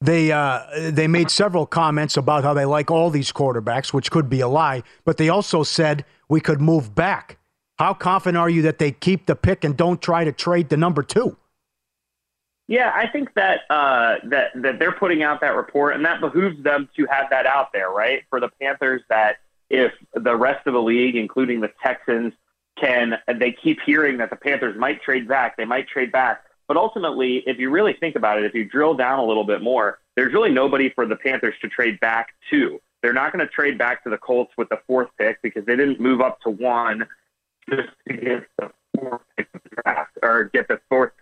They 0.00 0.30
uh, 0.30 0.90
they 0.90 1.08
made 1.08 1.30
several 1.30 1.66
comments 1.66 2.16
about 2.16 2.44
how 2.44 2.54
they 2.54 2.64
like 2.64 2.90
all 2.90 3.10
these 3.10 3.32
quarterbacks, 3.32 3.92
which 3.92 4.10
could 4.10 4.30
be 4.30 4.40
a 4.40 4.48
lie. 4.48 4.82
But 5.04 5.16
they 5.16 5.28
also 5.28 5.62
said 5.62 6.04
we 6.28 6.40
could 6.40 6.60
move 6.60 6.94
back. 6.94 7.38
How 7.78 7.94
confident 7.94 8.38
are 8.38 8.50
you 8.50 8.62
that 8.62 8.78
they 8.78 8.92
keep 8.92 9.26
the 9.26 9.36
pick 9.36 9.64
and 9.64 9.76
don't 9.76 10.00
try 10.00 10.24
to 10.24 10.32
trade 10.32 10.68
the 10.68 10.76
number 10.76 11.02
two? 11.02 11.36
Yeah, 12.68 12.92
I 12.94 13.06
think 13.08 13.32
that 13.34 13.60
uh, 13.70 14.16
that 14.24 14.50
that 14.54 14.78
they're 14.78 14.92
putting 14.92 15.22
out 15.22 15.40
that 15.40 15.56
report, 15.56 15.94
and 15.94 16.04
that 16.04 16.20
behooves 16.20 16.62
them 16.62 16.88
to 16.96 17.06
have 17.06 17.30
that 17.30 17.46
out 17.46 17.72
there, 17.72 17.90
right? 17.90 18.22
For 18.30 18.40
the 18.40 18.50
Panthers, 18.60 19.02
that 19.08 19.38
if 19.70 19.92
the 20.14 20.36
rest 20.36 20.66
of 20.66 20.74
the 20.74 20.82
league, 20.82 21.16
including 21.16 21.60
the 21.60 21.72
Texans, 21.82 22.34
can 22.80 23.18
they 23.38 23.52
keep 23.52 23.78
hearing 23.84 24.18
that 24.18 24.30
the 24.30 24.36
Panthers 24.36 24.76
might 24.78 25.02
trade 25.02 25.28
back, 25.28 25.56
they 25.56 25.64
might 25.64 25.88
trade 25.88 26.12
back. 26.12 26.44
But 26.66 26.76
ultimately, 26.76 27.42
if 27.46 27.58
you 27.58 27.70
really 27.70 27.94
think 27.94 28.14
about 28.14 28.38
it, 28.38 28.44
if 28.44 28.54
you 28.54 28.64
drill 28.64 28.94
down 28.94 29.18
a 29.18 29.24
little 29.24 29.44
bit 29.44 29.62
more, 29.62 29.98
there's 30.16 30.32
really 30.32 30.50
nobody 30.50 30.90
for 30.90 31.06
the 31.06 31.16
Panthers 31.16 31.54
to 31.62 31.68
trade 31.68 31.98
back 32.00 32.34
to. 32.50 32.80
They're 33.02 33.14
not 33.14 33.32
going 33.32 33.46
to 33.46 33.50
trade 33.50 33.78
back 33.78 34.04
to 34.04 34.10
the 34.10 34.18
Colts 34.18 34.52
with 34.58 34.68
the 34.68 34.80
fourth 34.86 35.08
pick 35.18 35.40
because 35.42 35.64
they 35.64 35.76
didn't 35.76 36.00
move 36.00 36.20
up 36.20 36.40
to 36.42 36.50
one 36.50 37.06
just 37.70 37.88
to 38.08 38.14
get 38.14 38.46
the 38.58 38.70
fourth 38.98 39.22
pick 39.36 39.48
of 39.54 39.62
the 39.62 39.82
draft 39.82 40.18
or 40.22 40.44
get 40.52 40.68
the 40.68 40.80
fourth 40.88 41.12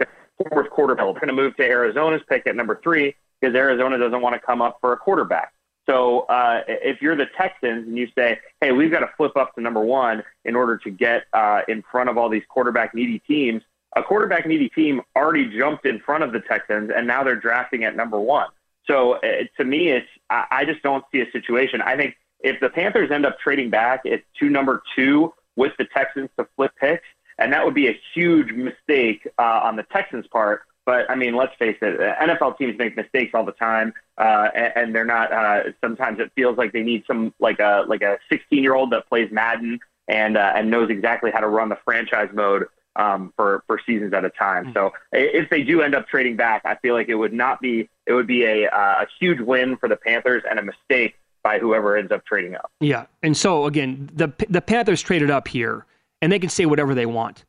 fourth 0.50 0.70
quarterback. 0.70 1.04
They're 1.04 1.14
going 1.14 1.28
to 1.28 1.32
move 1.34 1.56
to 1.56 1.64
Arizona's 1.64 2.22
pick 2.28 2.46
at 2.46 2.56
number 2.56 2.80
three 2.82 3.14
because 3.40 3.54
Arizona 3.54 3.98
doesn't 3.98 4.20
want 4.20 4.34
to 4.34 4.40
come 4.40 4.62
up 4.62 4.78
for 4.80 4.92
a 4.92 4.96
quarterback. 4.96 5.52
So 5.86 6.20
uh, 6.22 6.62
if 6.66 7.00
you're 7.00 7.16
the 7.16 7.26
Texans 7.36 7.86
and 7.86 7.96
you 7.96 8.08
say, 8.16 8.40
hey, 8.60 8.72
we've 8.72 8.90
got 8.90 9.00
to 9.00 9.10
flip 9.16 9.36
up 9.36 9.54
to 9.54 9.60
number 9.60 9.80
one 9.80 10.24
in 10.44 10.56
order 10.56 10.76
to 10.78 10.90
get 10.90 11.24
uh, 11.32 11.62
in 11.68 11.82
front 11.90 12.10
of 12.10 12.18
all 12.18 12.28
these 12.28 12.42
quarterback 12.48 12.94
needy 12.94 13.20
teams, 13.20 13.62
a 13.94 14.02
quarterback 14.02 14.46
needy 14.46 14.68
team 14.68 15.00
already 15.14 15.56
jumped 15.56 15.86
in 15.86 16.00
front 16.00 16.24
of 16.24 16.32
the 16.32 16.40
Texans 16.40 16.90
and 16.94 17.06
now 17.06 17.22
they're 17.22 17.36
drafting 17.36 17.84
at 17.84 17.96
number 17.96 18.18
one. 18.18 18.48
So 18.86 19.14
uh, 19.14 19.44
to 19.56 19.64
me, 19.64 19.88
it's 19.88 20.08
I, 20.28 20.46
I 20.50 20.64
just 20.64 20.82
don't 20.82 21.04
see 21.12 21.20
a 21.20 21.30
situation. 21.30 21.80
I 21.82 21.96
think 21.96 22.16
if 22.40 22.60
the 22.60 22.68
Panthers 22.68 23.10
end 23.10 23.24
up 23.24 23.38
trading 23.38 23.70
back, 23.70 24.02
it's 24.04 24.24
to 24.40 24.48
number 24.48 24.82
two 24.94 25.32
with 25.56 25.72
the 25.78 25.86
Texans 25.86 26.28
to 26.38 26.46
flip 26.56 26.72
picks, 26.78 27.06
and 27.38 27.52
that 27.52 27.64
would 27.64 27.74
be 27.74 27.88
a 27.88 27.98
huge 28.14 28.52
mistake 28.52 29.26
uh, 29.38 29.60
on 29.64 29.76
the 29.76 29.82
Texans' 29.84 30.26
part 30.28 30.62
but 30.86 31.10
I 31.10 31.16
mean, 31.16 31.34
let's 31.34 31.54
face 31.58 31.76
it, 31.82 32.00
NFL 32.00 32.56
teams 32.56 32.78
make 32.78 32.96
mistakes 32.96 33.32
all 33.34 33.44
the 33.44 33.52
time, 33.52 33.92
uh, 34.16 34.48
and, 34.54 34.72
and, 34.76 34.94
they're 34.94 35.04
not. 35.04 35.32
Uh, 35.32 35.72
sometimes 35.82 36.20
it 36.20 36.30
feels 36.36 36.56
like 36.56 36.72
they 36.72 36.82
need 36.82 37.04
some 37.06 37.34
like 37.40 37.58
a 37.58 37.84
like 37.86 38.02
a 38.02 38.18
16 38.30 38.62
year 38.62 38.74
old 38.74 38.92
that 38.92 39.08
plays 39.08 39.30
Madden 39.32 39.80
and 40.08 40.36
uh, 40.36 40.52
and 40.54 40.70
knows 40.70 40.88
exactly 40.88 41.30
how 41.30 41.40
to 41.40 41.48
run 41.48 41.68
the 41.68 41.78
franchise 41.84 42.30
mode 42.32 42.66
um, 42.96 43.32
for 43.36 43.62
for 43.66 43.80
seasons 43.84 44.12
at 44.14 44.24
a 44.24 44.30
time. 44.30 44.72
So 44.74 44.92
if 45.12 45.50
they 45.50 45.62
do 45.62 45.82
end 45.82 45.94
up 45.94 46.08
trading 46.08 46.36
back, 46.36 46.62
I 46.64 46.76
feel 46.76 46.94
like 46.94 47.08
it 47.08 47.14
would 47.14 47.32
not 47.32 47.60
be 47.60 47.88
it 48.06 48.12
would 48.12 48.26
be 48.26 48.44
a 48.44 48.68
uh, 48.68 49.02
a 49.02 49.06
huge 49.18 49.40
win 49.40 49.76
for 49.76 49.88
the 49.88 49.96
Panthers 49.96 50.42
and 50.48 50.58
a 50.58 50.62
mistake 50.62 51.16
by 51.42 51.58
whoever 51.58 51.96
ends 51.96 52.10
up 52.10 52.24
trading 52.24 52.54
up. 52.54 52.70
Yeah, 52.80 53.06
and 53.22 53.36
so 53.36 53.66
again, 53.66 54.10
the 54.14 54.32
the 54.48 54.60
Panthers 54.60 55.02
traded 55.02 55.30
up 55.30 55.48
here, 55.48 55.84
and 56.22 56.32
they 56.32 56.38
can 56.38 56.50
say 56.50 56.66
whatever 56.66 56.94
they 56.94 57.06
want, 57.06 57.44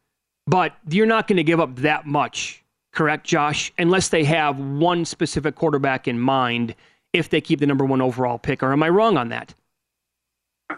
but 0.45 0.75
you're 0.89 1.05
not 1.05 1.27
going 1.27 1.37
to 1.37 1.43
give 1.43 1.59
up 1.59 1.75
that 1.77 2.05
much, 2.05 2.63
correct, 2.97 3.25
Josh? 3.25 3.71
Unless 3.77 4.09
they 4.09 4.23
have 4.23 4.59
one 4.59 5.05
specific 5.05 5.55
quarterback 5.55 6.07
in 6.07 6.19
mind, 6.19 6.75
if 7.13 7.29
they 7.29 7.39
keep 7.39 7.59
the 7.59 7.67
number 7.67 7.85
one 7.85 8.01
overall 8.01 8.39
pick, 8.39 8.63
or 8.63 8.73
am 8.73 8.81
I 8.81 8.89
wrong 8.89 9.17
on 9.17 9.29
that? 9.29 9.53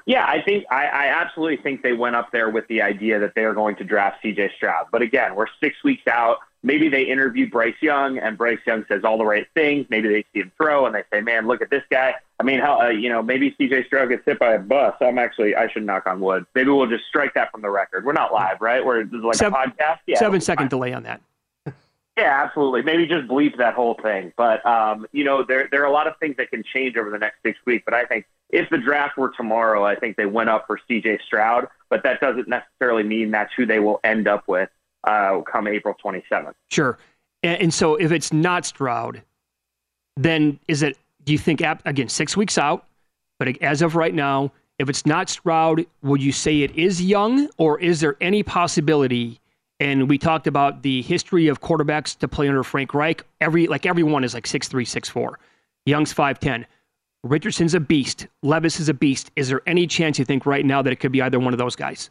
Yeah, 0.06 0.26
I 0.26 0.42
think 0.44 0.66
I, 0.70 0.86
I 0.86 1.06
absolutely 1.22 1.58
think 1.64 1.82
they 1.82 1.94
went 1.94 2.16
up 2.16 2.32
there 2.32 2.50
with 2.50 2.68
the 2.68 2.82
idea 2.82 3.20
that 3.20 3.34
they 3.36 3.44
are 3.44 3.54
going 3.54 3.76
to 3.78 3.84
draft 3.84 4.24
CJ 4.24 4.54
Stroud. 4.56 4.88
But 4.92 5.02
again, 5.02 5.34
we're 5.34 5.48
six 5.60 5.84
weeks 5.84 6.06
out. 6.08 6.38
Maybe 6.62 6.90
they 6.90 7.04
interview 7.04 7.50
Bryce 7.50 7.82
Young, 7.82 8.20
and 8.20 8.38
Bryce 8.38 8.60
Young 8.68 8.86
says 8.88 9.04
all 9.06 9.18
the 9.18 9.26
right 9.26 9.48
things. 9.56 9.88
Maybe 9.90 10.10
they 10.10 10.26
see 10.34 10.42
him 10.42 10.52
throw, 10.58 10.86
and 10.86 10.94
they 10.94 11.04
say, 11.12 11.22
"Man, 11.22 11.48
look 11.48 11.62
at 11.62 11.70
this 11.70 11.84
guy." 11.90 12.16
I 12.40 12.44
mean, 12.44 12.60
how 12.60 12.82
uh, 12.82 12.90
you 12.90 13.10
know 13.10 13.24
maybe 13.24 13.56
CJ 13.60 13.88
Stroud 13.88 14.10
gets 14.10 14.26
hit 14.26 14.38
by 14.40 14.54
a 14.54 14.60
bus. 14.60 14.94
I'm 15.00 15.18
actually 15.18 15.56
I 15.56 15.72
should 15.72 15.86
knock 15.86 16.06
on 16.06 16.20
wood. 16.20 16.46
Maybe 16.54 16.70
we'll 16.70 16.88
just 16.88 17.06
strike 17.06 17.34
that 17.36 17.52
from 17.52 17.62
the 17.62 17.70
record. 17.70 18.06
We're 18.06 18.14
not 18.14 18.34
live, 18.34 18.60
right? 18.60 18.86
We're 18.86 19.06
this 19.06 19.20
is 19.20 19.24
like 19.24 19.36
seven, 19.36 19.58
a 19.58 19.68
podcast. 19.70 20.00
Yeah, 20.06 20.20
seven 20.20 20.42
second 20.42 20.70
delay 20.70 20.94
on 20.94 21.04
that. 21.04 21.22
Yeah, 22.20 22.44
absolutely. 22.44 22.82
Maybe 22.82 23.08
just 23.08 23.28
bleep 23.28 23.58
that 23.58 23.76
whole 23.76 23.98
thing. 24.02 24.34
But 24.36 24.66
um, 24.66 25.08
you 25.14 25.24
know, 25.24 25.44
there 25.44 25.70
there 25.72 25.82
are 25.82 25.86
a 25.86 25.92
lot 25.92 26.06
of 26.06 26.18
things 26.20 26.36
that 26.38 26.50
can 26.50 26.64
change 26.74 26.98
over 26.98 27.10
the 27.10 27.18
next 27.18 27.38
six 27.44 27.58
weeks. 27.66 27.84
But 27.86 27.94
I 27.94 28.04
think 28.06 28.26
if 28.50 28.70
the 28.70 28.78
draft 28.78 29.18
were 29.18 29.32
tomorrow, 29.38 29.86
I 29.86 29.96
think 29.96 30.18
they 30.18 30.26
went 30.26 30.50
up 30.50 30.68
for 30.68 30.80
C.J. 30.88 31.20
Stroud. 31.26 31.68
But 31.90 32.04
that 32.04 32.20
doesn't 32.20 32.50
necessarily 32.50 33.04
mean 33.04 33.32
that's 33.32 33.54
who 33.56 33.66
they 33.66 33.80
will 33.80 34.02
end 34.04 34.28
up 34.28 34.48
with 34.48 34.70
uh, 35.06 35.42
come 35.50 35.68
April 35.68 35.96
27th. 36.04 36.54
Sure. 36.70 36.98
And, 37.42 37.62
and 37.62 37.74
so 37.74 37.96
if 37.96 38.12
it's 38.12 38.34
not 38.34 38.66
Stroud, 38.66 39.24
then 40.18 40.60
is 40.68 40.84
it? 40.84 40.98
Do 41.24 41.32
you 41.32 41.40
think 41.40 41.62
again 41.62 42.10
six 42.10 42.36
weeks 42.36 42.58
out? 42.58 42.86
But 43.38 43.62
as 43.62 43.82
of 43.82 43.96
right 43.96 44.14
now, 44.14 44.52
if 44.78 44.90
it's 44.90 45.06
not 45.06 45.30
Stroud, 45.30 45.86
would 46.02 46.22
you 46.22 46.34
say 46.34 46.64
it 46.64 46.76
is 46.76 47.02
Young, 47.02 47.50
or 47.58 47.80
is 47.80 48.02
there 48.02 48.18
any 48.20 48.44
possibility? 48.44 49.39
And 49.80 50.10
we 50.10 50.18
talked 50.18 50.46
about 50.46 50.82
the 50.84 51.02
history 51.04 51.48
of 51.48 51.62
quarterbacks 51.62 52.18
to 52.20 52.28
play 52.28 52.48
under 52.50 52.64
Frank 52.64 52.94
Reich. 52.94 53.26
Every 53.40 53.68
like 53.68 53.86
everyone 53.86 54.24
is 54.24 54.34
like 54.34 54.46
six 54.46 54.68
three, 54.68 54.86
six 54.86 55.08
four. 55.08 55.40
Young's 55.86 56.12
five 56.12 56.40
ten. 56.40 56.66
Richardson's 57.24 57.74
a 57.74 57.80
beast. 57.80 58.28
Levis 58.44 58.80
is 58.80 58.90
a 58.90 58.94
beast. 58.94 59.32
Is 59.36 59.50
there 59.50 59.62
any 59.66 59.88
chance 59.88 60.20
you 60.20 60.26
think 60.26 60.46
right 60.46 60.66
now 60.66 60.82
that 60.82 60.92
it 60.92 60.98
could 60.98 61.12
be 61.12 61.22
either 61.22 61.40
one 61.40 61.54
of 61.54 61.60
those 61.60 61.76
guys? 61.76 62.10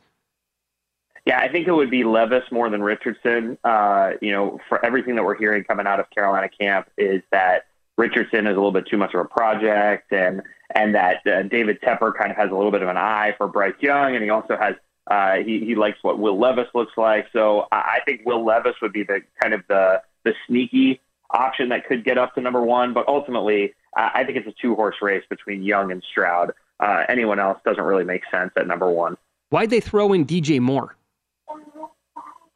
Yeah, 1.24 1.40
I 1.40 1.48
think 1.50 1.68
it 1.68 1.72
would 1.72 1.90
be 1.90 2.04
Levis 2.04 2.44
more 2.50 2.70
than 2.70 2.82
Richardson. 2.82 3.58
Uh, 3.64 4.12
you 4.22 4.32
know, 4.32 4.58
for 4.68 4.84
everything 4.84 5.14
that 5.16 5.24
we're 5.24 5.36
hearing 5.36 5.64
coming 5.64 5.86
out 5.86 6.00
of 6.00 6.08
Carolina 6.10 6.48
camp 6.48 6.88
is 6.96 7.22
that 7.32 7.66
Richardson 7.98 8.46
is 8.46 8.52
a 8.52 8.54
little 8.54 8.72
bit 8.72 8.86
too 8.86 8.96
much 8.96 9.12
of 9.12 9.20
a 9.20 9.24
project, 9.24 10.12
and 10.12 10.42
and 10.74 10.94
that 10.94 11.26
uh, 11.26 11.42
David 11.42 11.80
Tepper 11.82 12.16
kind 12.16 12.30
of 12.30 12.36
has 12.36 12.50
a 12.50 12.54
little 12.54 12.70
bit 12.70 12.82
of 12.82 12.88
an 12.88 12.96
eye 12.96 13.34
for 13.36 13.48
Bryce 13.48 13.74
Young, 13.80 14.14
and 14.14 14.24
he 14.24 14.30
also 14.30 14.56
has 14.56 14.74
uh, 15.08 15.36
he, 15.36 15.60
he 15.60 15.74
likes 15.74 15.98
what 16.02 16.18
Will 16.18 16.38
Levis 16.38 16.68
looks 16.74 16.92
like. 16.96 17.26
So 17.32 17.66
I 17.72 18.00
think 18.04 18.22
Will 18.26 18.44
Levis 18.44 18.74
would 18.82 18.92
be 18.92 19.02
the 19.02 19.22
kind 19.40 19.54
of 19.54 19.62
the 19.68 20.02
the 20.24 20.34
sneaky 20.46 21.00
option 21.30 21.70
that 21.70 21.86
could 21.86 22.04
get 22.04 22.18
up 22.18 22.34
to 22.34 22.40
number 22.40 22.62
one. 22.62 22.92
But 22.92 23.08
ultimately, 23.08 23.74
I 23.94 24.24
think 24.24 24.36
it's 24.36 24.46
a 24.46 24.54
two 24.60 24.74
horse 24.74 24.96
race 25.00 25.24
between 25.30 25.62
Young 25.62 25.90
and 25.90 26.02
Stroud. 26.10 26.52
Uh, 26.78 27.04
anyone 27.08 27.38
else 27.38 27.58
doesn't 27.64 27.82
really 27.82 28.04
make 28.04 28.22
sense 28.30 28.52
at 28.56 28.66
number 28.66 28.90
one. 28.90 29.16
Why'd 29.48 29.70
they 29.70 29.80
throw 29.80 30.12
in 30.12 30.26
DJ 30.26 30.60
Moore? 30.60 30.94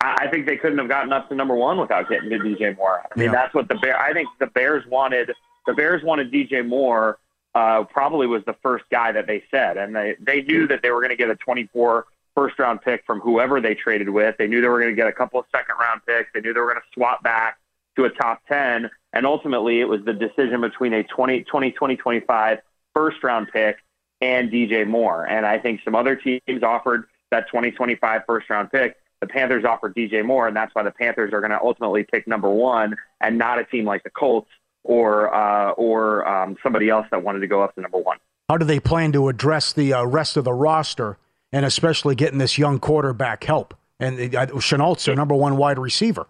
I 0.01 0.27
think 0.29 0.47
they 0.47 0.57
couldn't 0.57 0.79
have 0.79 0.89
gotten 0.89 1.13
up 1.13 1.29
to 1.29 1.35
number 1.35 1.55
one 1.55 1.79
without 1.79 2.09
getting 2.09 2.29
to 2.31 2.39
DJ 2.39 2.77
Moore. 2.77 3.03
I 3.05 3.19
mean, 3.19 3.27
yeah. 3.27 3.33
that's 3.33 3.55
what 3.55 3.69
the 3.69 3.77
Bear. 3.77 3.99
I 3.99 4.13
think 4.13 4.29
the 4.41 4.49
Bears 4.49 4.85
wanted. 4.87 5.33
The 5.67 5.75
Bears 5.75 6.03
wanted 6.03 6.33
DJ 6.33 6.67
Moore. 6.67 7.19
Uh, 7.55 7.85
probably 7.85 8.27
was 8.27 8.43
the 8.47 8.57
first 8.63 8.85
guy 8.91 9.13
that 9.13 9.27
they 9.27 9.45
said, 9.51 9.77
and 9.77 9.95
they 9.95 10.17
they 10.19 10.43
knew 10.43 10.67
that 10.67 10.83
they 10.83 10.91
were 10.91 11.01
going 11.01 11.11
to 11.11 11.17
get 11.17 11.31
a 11.31 11.37
24 11.37 12.07
first 12.35 12.59
round 12.59 12.81
pick 12.83 13.05
from 13.07 13.21
whoever 13.21 13.61
they 13.61 13.75
traded 13.75 14.09
with. 14.09 14.37
They 14.39 14.47
knew 14.47 14.61
they 14.61 14.69
were 14.69 14.81
going 14.81 14.93
to 14.93 14.97
get 14.97 15.09
a 15.09 15.13
couple 15.13 15.41
of 15.41 15.47
second 15.53 15.77
round 15.81 16.01
picks. 16.07 16.31
They 16.35 16.41
knew 16.41 16.53
they 16.53 16.61
were 16.61 16.73
going 16.73 16.81
to 16.81 16.93
swap 16.95 17.23
back 17.23 17.59
to 17.97 18.05
a 18.05 18.11
top 18.11 18.43
10. 18.49 18.91
And 19.13 19.27
ultimately, 19.27 19.81
it 19.81 19.85
was 19.85 20.05
the 20.05 20.13
decision 20.13 20.61
between 20.61 20.93
a 20.95 21.05
20, 21.05 21.45
20, 21.45 21.71
2025 21.73 22.59
first 22.95 23.23
round 23.23 23.49
pick 23.53 23.79
and 24.21 24.51
DJ 24.51 24.87
Moore. 24.87 25.25
And 25.25 25.45
I 25.45 25.59
think 25.59 25.81
some 25.85 25.95
other 25.95 26.17
teams 26.17 26.63
offered 26.63 27.05
that 27.31 27.47
2025 27.49 28.23
first 28.27 28.49
round 28.49 28.71
pick. 28.71 28.97
The 29.21 29.27
Panthers 29.27 29.65
offered 29.65 29.95
DJ 29.95 30.25
Moore, 30.25 30.49
and 30.49 30.57
that's 30.57 30.75
why 30.75 30.83
the 30.83 30.91
Panthers 30.91 31.33
are 31.33 31.41
going 31.41 31.53
to 31.53 31.61
ultimately 31.61 32.05
pick 32.05 32.27
number 32.27 32.51
one 32.51 32.97
and 33.21 33.39
not 33.39 33.61
a 33.61 33.65
team 33.65 33.85
like 33.85 34.03
the 34.03 34.11
Colts 34.11 34.51
or 34.85 35.33
uh, 35.33 35.71
or 35.73 36.27
um, 36.27 36.57
somebody 36.63 36.89
else 36.89 37.07
that 37.11 37.23
wanted 37.23 37.41
to 37.41 37.47
go 37.47 37.63
up 37.63 37.75
to 37.77 37.81
number 37.81 37.99
one. 37.99 38.19
How 38.49 38.57
do 38.59 38.65
they 38.65 38.81
plan 38.81 39.13
to 39.13 39.29
address 39.29 39.73
the 39.73 39.93
uh, 39.93 40.05
rest 40.05 40.37
of 40.37 40.45
the 40.45 40.53
roster 40.53 41.19
and 41.53 41.65
especially 41.67 42.15
getting 42.15 42.39
this 42.39 42.59
young 42.59 42.79
quarterback 42.79 43.45
help. 43.45 43.75
And 44.01 44.35
uh, 44.35 44.47
Shenault's 44.47 45.05
their 45.05 45.15
number 45.15 45.35
one 45.35 45.57
wide 45.57 45.79
receiver. 45.79 46.27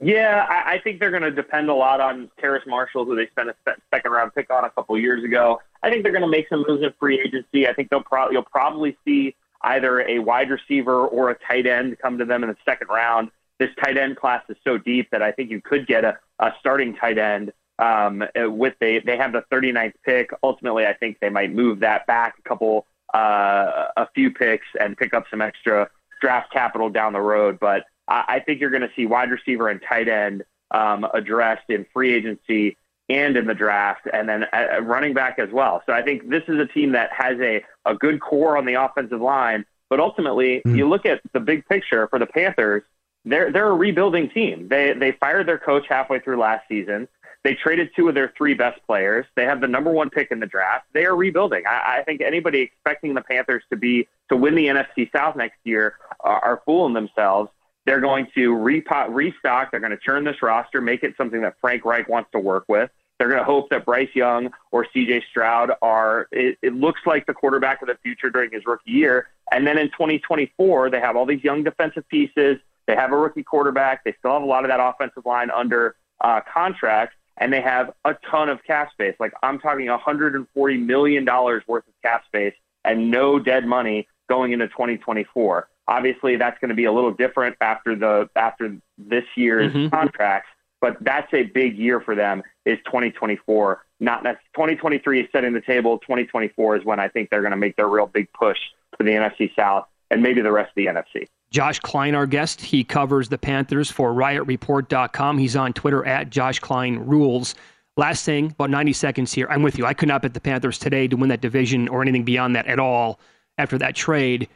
Yeah, 0.00 0.44
I, 0.48 0.74
I 0.74 0.78
think 0.80 1.00
they're 1.00 1.10
going 1.10 1.22
to 1.22 1.30
depend 1.30 1.70
a 1.70 1.74
lot 1.74 2.00
on 2.00 2.30
Terrace 2.38 2.64
Marshall, 2.66 3.06
who 3.06 3.16
they 3.16 3.28
spent 3.28 3.48
a 3.48 3.54
second 3.94 4.10
round 4.10 4.34
pick 4.34 4.50
on 4.50 4.64
a 4.64 4.70
couple 4.70 4.98
years 4.98 5.24
ago. 5.24 5.60
I 5.82 5.88
think 5.88 6.02
they're 6.02 6.12
going 6.12 6.22
to 6.22 6.28
make 6.28 6.48
some 6.48 6.64
moves 6.68 6.82
in 6.82 6.92
free 6.98 7.20
agency. 7.20 7.66
I 7.66 7.72
think 7.72 7.88
they'll 7.88 8.02
pro- 8.02 8.30
you'll 8.30 8.42
probably 8.42 8.96
see 9.06 9.34
either 9.62 10.00
a 10.00 10.18
wide 10.18 10.50
receiver 10.50 11.06
or 11.06 11.30
a 11.30 11.38
tight 11.38 11.66
end 11.66 11.98
come 11.98 12.18
to 12.18 12.26
them 12.26 12.42
in 12.42 12.50
the 12.50 12.56
second 12.64 12.88
round. 12.88 13.30
This 13.58 13.70
tight 13.82 13.96
end 13.96 14.16
class 14.16 14.42
is 14.50 14.56
so 14.64 14.76
deep 14.76 15.08
that 15.12 15.22
I 15.22 15.32
think 15.32 15.50
you 15.50 15.62
could 15.62 15.86
get 15.86 16.04
a, 16.04 16.18
a 16.38 16.52
starting 16.60 16.94
tight 16.94 17.16
end 17.16 17.54
um, 17.78 18.22
with 18.34 18.74
they 18.80 18.98
they 18.98 19.16
have 19.16 19.32
the 19.32 19.44
39th 19.50 19.94
pick. 20.04 20.30
Ultimately, 20.42 20.86
I 20.86 20.92
think 20.92 21.18
they 21.20 21.30
might 21.30 21.52
move 21.52 21.80
that 21.80 22.06
back 22.06 22.34
a 22.38 22.48
couple 22.48 22.86
uh, 23.14 23.88
a 23.96 24.08
few 24.14 24.30
picks 24.30 24.66
and 24.78 24.96
pick 24.96 25.14
up 25.14 25.24
some 25.30 25.40
extra 25.40 25.88
draft 26.20 26.52
capital 26.52 26.90
down 26.90 27.12
the 27.12 27.20
road. 27.20 27.58
But 27.60 27.84
I, 28.08 28.24
I 28.28 28.40
think 28.40 28.60
you're 28.60 28.70
going 28.70 28.82
to 28.82 28.90
see 28.96 29.06
wide 29.06 29.30
receiver 29.30 29.68
and 29.68 29.80
tight 29.86 30.08
end 30.08 30.44
um, 30.70 31.06
addressed 31.14 31.68
in 31.68 31.86
free 31.92 32.14
agency 32.14 32.76
and 33.08 33.36
in 33.36 33.46
the 33.46 33.54
draft, 33.54 34.08
and 34.12 34.28
then 34.28 34.44
uh, 34.52 34.82
running 34.82 35.14
back 35.14 35.38
as 35.38 35.48
well. 35.52 35.82
So 35.86 35.92
I 35.92 36.02
think 36.02 36.28
this 36.28 36.42
is 36.48 36.58
a 36.58 36.66
team 36.66 36.92
that 36.92 37.10
has 37.12 37.38
a, 37.40 37.64
a 37.84 37.94
good 37.94 38.20
core 38.20 38.56
on 38.58 38.66
the 38.66 38.74
offensive 38.74 39.20
line. 39.20 39.64
But 39.88 40.00
ultimately, 40.00 40.62
mm. 40.66 40.76
you 40.76 40.88
look 40.88 41.06
at 41.06 41.20
the 41.32 41.38
big 41.38 41.64
picture 41.66 42.08
for 42.08 42.18
the 42.18 42.26
Panthers. 42.26 42.82
They're 43.24 43.52
they're 43.52 43.68
a 43.68 43.74
rebuilding 43.74 44.30
team. 44.30 44.68
They 44.68 44.92
they 44.92 45.12
fired 45.12 45.46
their 45.46 45.58
coach 45.58 45.86
halfway 45.88 46.20
through 46.20 46.38
last 46.38 46.64
season. 46.68 47.08
They 47.46 47.54
traded 47.54 47.90
two 47.94 48.08
of 48.08 48.16
their 48.16 48.34
three 48.36 48.54
best 48.54 48.84
players. 48.88 49.24
They 49.36 49.44
have 49.44 49.60
the 49.60 49.68
number 49.68 49.92
one 49.92 50.10
pick 50.10 50.32
in 50.32 50.40
the 50.40 50.46
draft. 50.46 50.86
They 50.92 51.04
are 51.04 51.14
rebuilding. 51.14 51.62
I, 51.64 51.98
I 51.98 52.02
think 52.02 52.20
anybody 52.20 52.58
expecting 52.58 53.14
the 53.14 53.20
Panthers 53.20 53.62
to 53.70 53.76
be 53.76 54.08
to 54.30 54.36
win 54.36 54.56
the 54.56 54.66
NFC 54.66 55.12
South 55.12 55.36
next 55.36 55.58
year 55.62 55.94
are, 56.18 56.44
are 56.44 56.62
fooling 56.66 56.92
themselves. 56.92 57.48
They're 57.84 58.00
going 58.00 58.26
to 58.34 58.50
repot, 58.50 59.14
restock. 59.14 59.70
They're 59.70 59.78
going 59.78 59.92
to 59.92 59.96
turn 59.96 60.24
this 60.24 60.42
roster, 60.42 60.80
make 60.80 61.04
it 61.04 61.14
something 61.16 61.40
that 61.42 61.54
Frank 61.60 61.84
Reich 61.84 62.08
wants 62.08 62.32
to 62.32 62.40
work 62.40 62.64
with. 62.66 62.90
They're 63.20 63.28
going 63.28 63.38
to 63.38 63.44
hope 63.44 63.70
that 63.70 63.84
Bryce 63.84 64.10
Young 64.12 64.50
or 64.72 64.84
CJ 64.84 65.22
Stroud 65.30 65.70
are, 65.82 66.26
it, 66.32 66.58
it, 66.62 66.74
looks 66.74 67.02
like 67.06 67.26
the 67.26 67.32
quarterback 67.32 67.80
of 67.80 67.86
the 67.86 67.96
future 68.02 68.28
during 68.28 68.50
his 68.50 68.66
rookie 68.66 68.90
year. 68.90 69.28
And 69.52 69.64
then 69.64 69.78
in 69.78 69.86
2024, 69.90 70.90
they 70.90 70.98
have 70.98 71.14
all 71.14 71.26
these 71.26 71.44
young 71.44 71.62
defensive 71.62 72.08
pieces. 72.08 72.58
They 72.88 72.96
have 72.96 73.12
a 73.12 73.16
rookie 73.16 73.44
quarterback. 73.44 74.02
They 74.02 74.16
still 74.18 74.32
have 74.32 74.42
a 74.42 74.46
lot 74.46 74.64
of 74.64 74.70
that 74.70 74.80
offensive 74.80 75.24
line 75.24 75.52
under 75.52 75.94
uh, 76.20 76.40
contract 76.52 77.14
and 77.38 77.52
they 77.52 77.60
have 77.60 77.92
a 78.04 78.14
ton 78.30 78.48
of 78.48 78.62
cap 78.64 78.92
space. 78.92 79.14
Like 79.18 79.32
I'm 79.42 79.58
talking 79.58 79.86
140 79.86 80.76
million 80.78 81.24
dollars 81.24 81.62
worth 81.66 81.86
of 81.86 81.94
cap 82.02 82.24
space 82.26 82.54
and 82.84 83.10
no 83.10 83.38
dead 83.38 83.66
money 83.66 84.08
going 84.28 84.52
into 84.52 84.68
2024. 84.68 85.68
Obviously, 85.88 86.36
that's 86.36 86.58
going 86.60 86.70
to 86.70 86.74
be 86.74 86.84
a 86.84 86.92
little 86.92 87.12
different 87.12 87.56
after 87.60 87.94
the 87.94 88.28
after 88.34 88.76
this 88.98 89.24
year's 89.36 89.72
mm-hmm. 89.72 89.94
contracts, 89.94 90.48
but 90.80 90.96
that's 91.00 91.32
a 91.32 91.44
big 91.44 91.76
year 91.76 92.00
for 92.00 92.14
them. 92.14 92.42
Is 92.64 92.78
2024 92.86 93.82
not 94.00 94.22
necessarily 94.22 94.74
2023 94.76 95.20
is 95.20 95.28
setting 95.32 95.52
the 95.52 95.60
table. 95.60 95.98
2024 95.98 96.76
is 96.76 96.84
when 96.84 97.00
I 97.00 97.08
think 97.08 97.30
they're 97.30 97.40
going 97.40 97.52
to 97.52 97.56
make 97.56 97.76
their 97.76 97.88
real 97.88 98.06
big 98.06 98.30
push 98.32 98.58
for 98.96 99.04
the 99.04 99.10
NFC 99.10 99.54
South 99.54 99.86
and 100.10 100.22
maybe 100.22 100.42
the 100.42 100.52
rest 100.52 100.70
of 100.70 100.74
the 100.76 100.86
NFC. 100.86 101.26
Josh 101.50 101.78
Klein, 101.80 102.14
our 102.14 102.26
guest, 102.26 102.60
he 102.60 102.84
covers 102.84 103.28
the 103.28 103.38
Panthers 103.38 103.90
for 103.90 104.12
RiotReport.com. 104.12 105.38
He's 105.38 105.56
on 105.56 105.72
Twitter 105.72 106.04
at 106.06 106.30
Josh 106.30 106.58
Klein 106.58 106.98
Rules. 106.98 107.54
Last 107.96 108.24
thing, 108.24 108.46
about 108.50 108.70
90 108.70 108.92
seconds 108.92 109.32
here. 109.32 109.46
I'm 109.48 109.62
with 109.62 109.78
you. 109.78 109.86
I 109.86 109.94
could 109.94 110.08
not 110.08 110.22
bet 110.22 110.34
the 110.34 110.40
Panthers 110.40 110.78
today 110.78 111.08
to 111.08 111.16
win 111.16 111.30
that 111.30 111.40
division 111.40 111.88
or 111.88 112.02
anything 112.02 112.24
beyond 112.24 112.54
that 112.56 112.66
at 112.66 112.78
all 112.78 113.20
after 113.56 113.78
that 113.78 113.94
trade. 113.94 114.48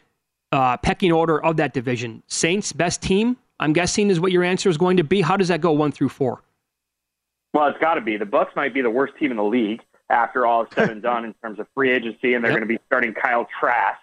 Uh, 0.53 0.76
pecking 0.76 1.12
order 1.12 1.43
of 1.43 1.57
that 1.57 1.72
division. 1.72 2.22
Saints, 2.26 2.72
best 2.72 3.01
team, 3.01 3.36
I'm 3.61 3.72
guessing, 3.72 4.11
is 4.11 4.18
what 4.18 4.32
your 4.32 4.43
answer 4.43 4.68
is 4.68 4.76
going 4.76 4.97
to 4.97 5.05
be. 5.05 5.20
How 5.22 5.36
does 5.36 5.49
that 5.49 5.61
go 5.61 5.72
one 5.72 5.93
through 5.93 6.09
four? 6.09 6.43
Well, 7.55 7.68
it's 7.68 7.78
got 7.78 7.95
to 7.95 8.01
be. 8.01 8.16
The 8.16 8.24
Bucs 8.24 8.55
might 8.57 8.74
be 8.74 8.82
the 8.82 8.91
worst 8.91 9.16
team 9.16 9.30
in 9.30 9.36
the 9.36 9.45
league 9.45 9.80
after 10.11 10.47
all 10.47 10.64
is 10.64 10.68
said 10.74 10.91
and 10.91 11.01
done 11.03 11.24
in 11.24 11.34
terms 11.34 11.59
of 11.61 11.66
free 11.74 11.91
agency, 11.91 12.34
and 12.34 12.45
they're 12.45 12.51
yep. 12.51 12.61
going 12.61 12.68
to 12.68 12.74
be 12.74 12.80
starting 12.86 13.14
Kyle 13.14 13.47
Trask 13.59 13.99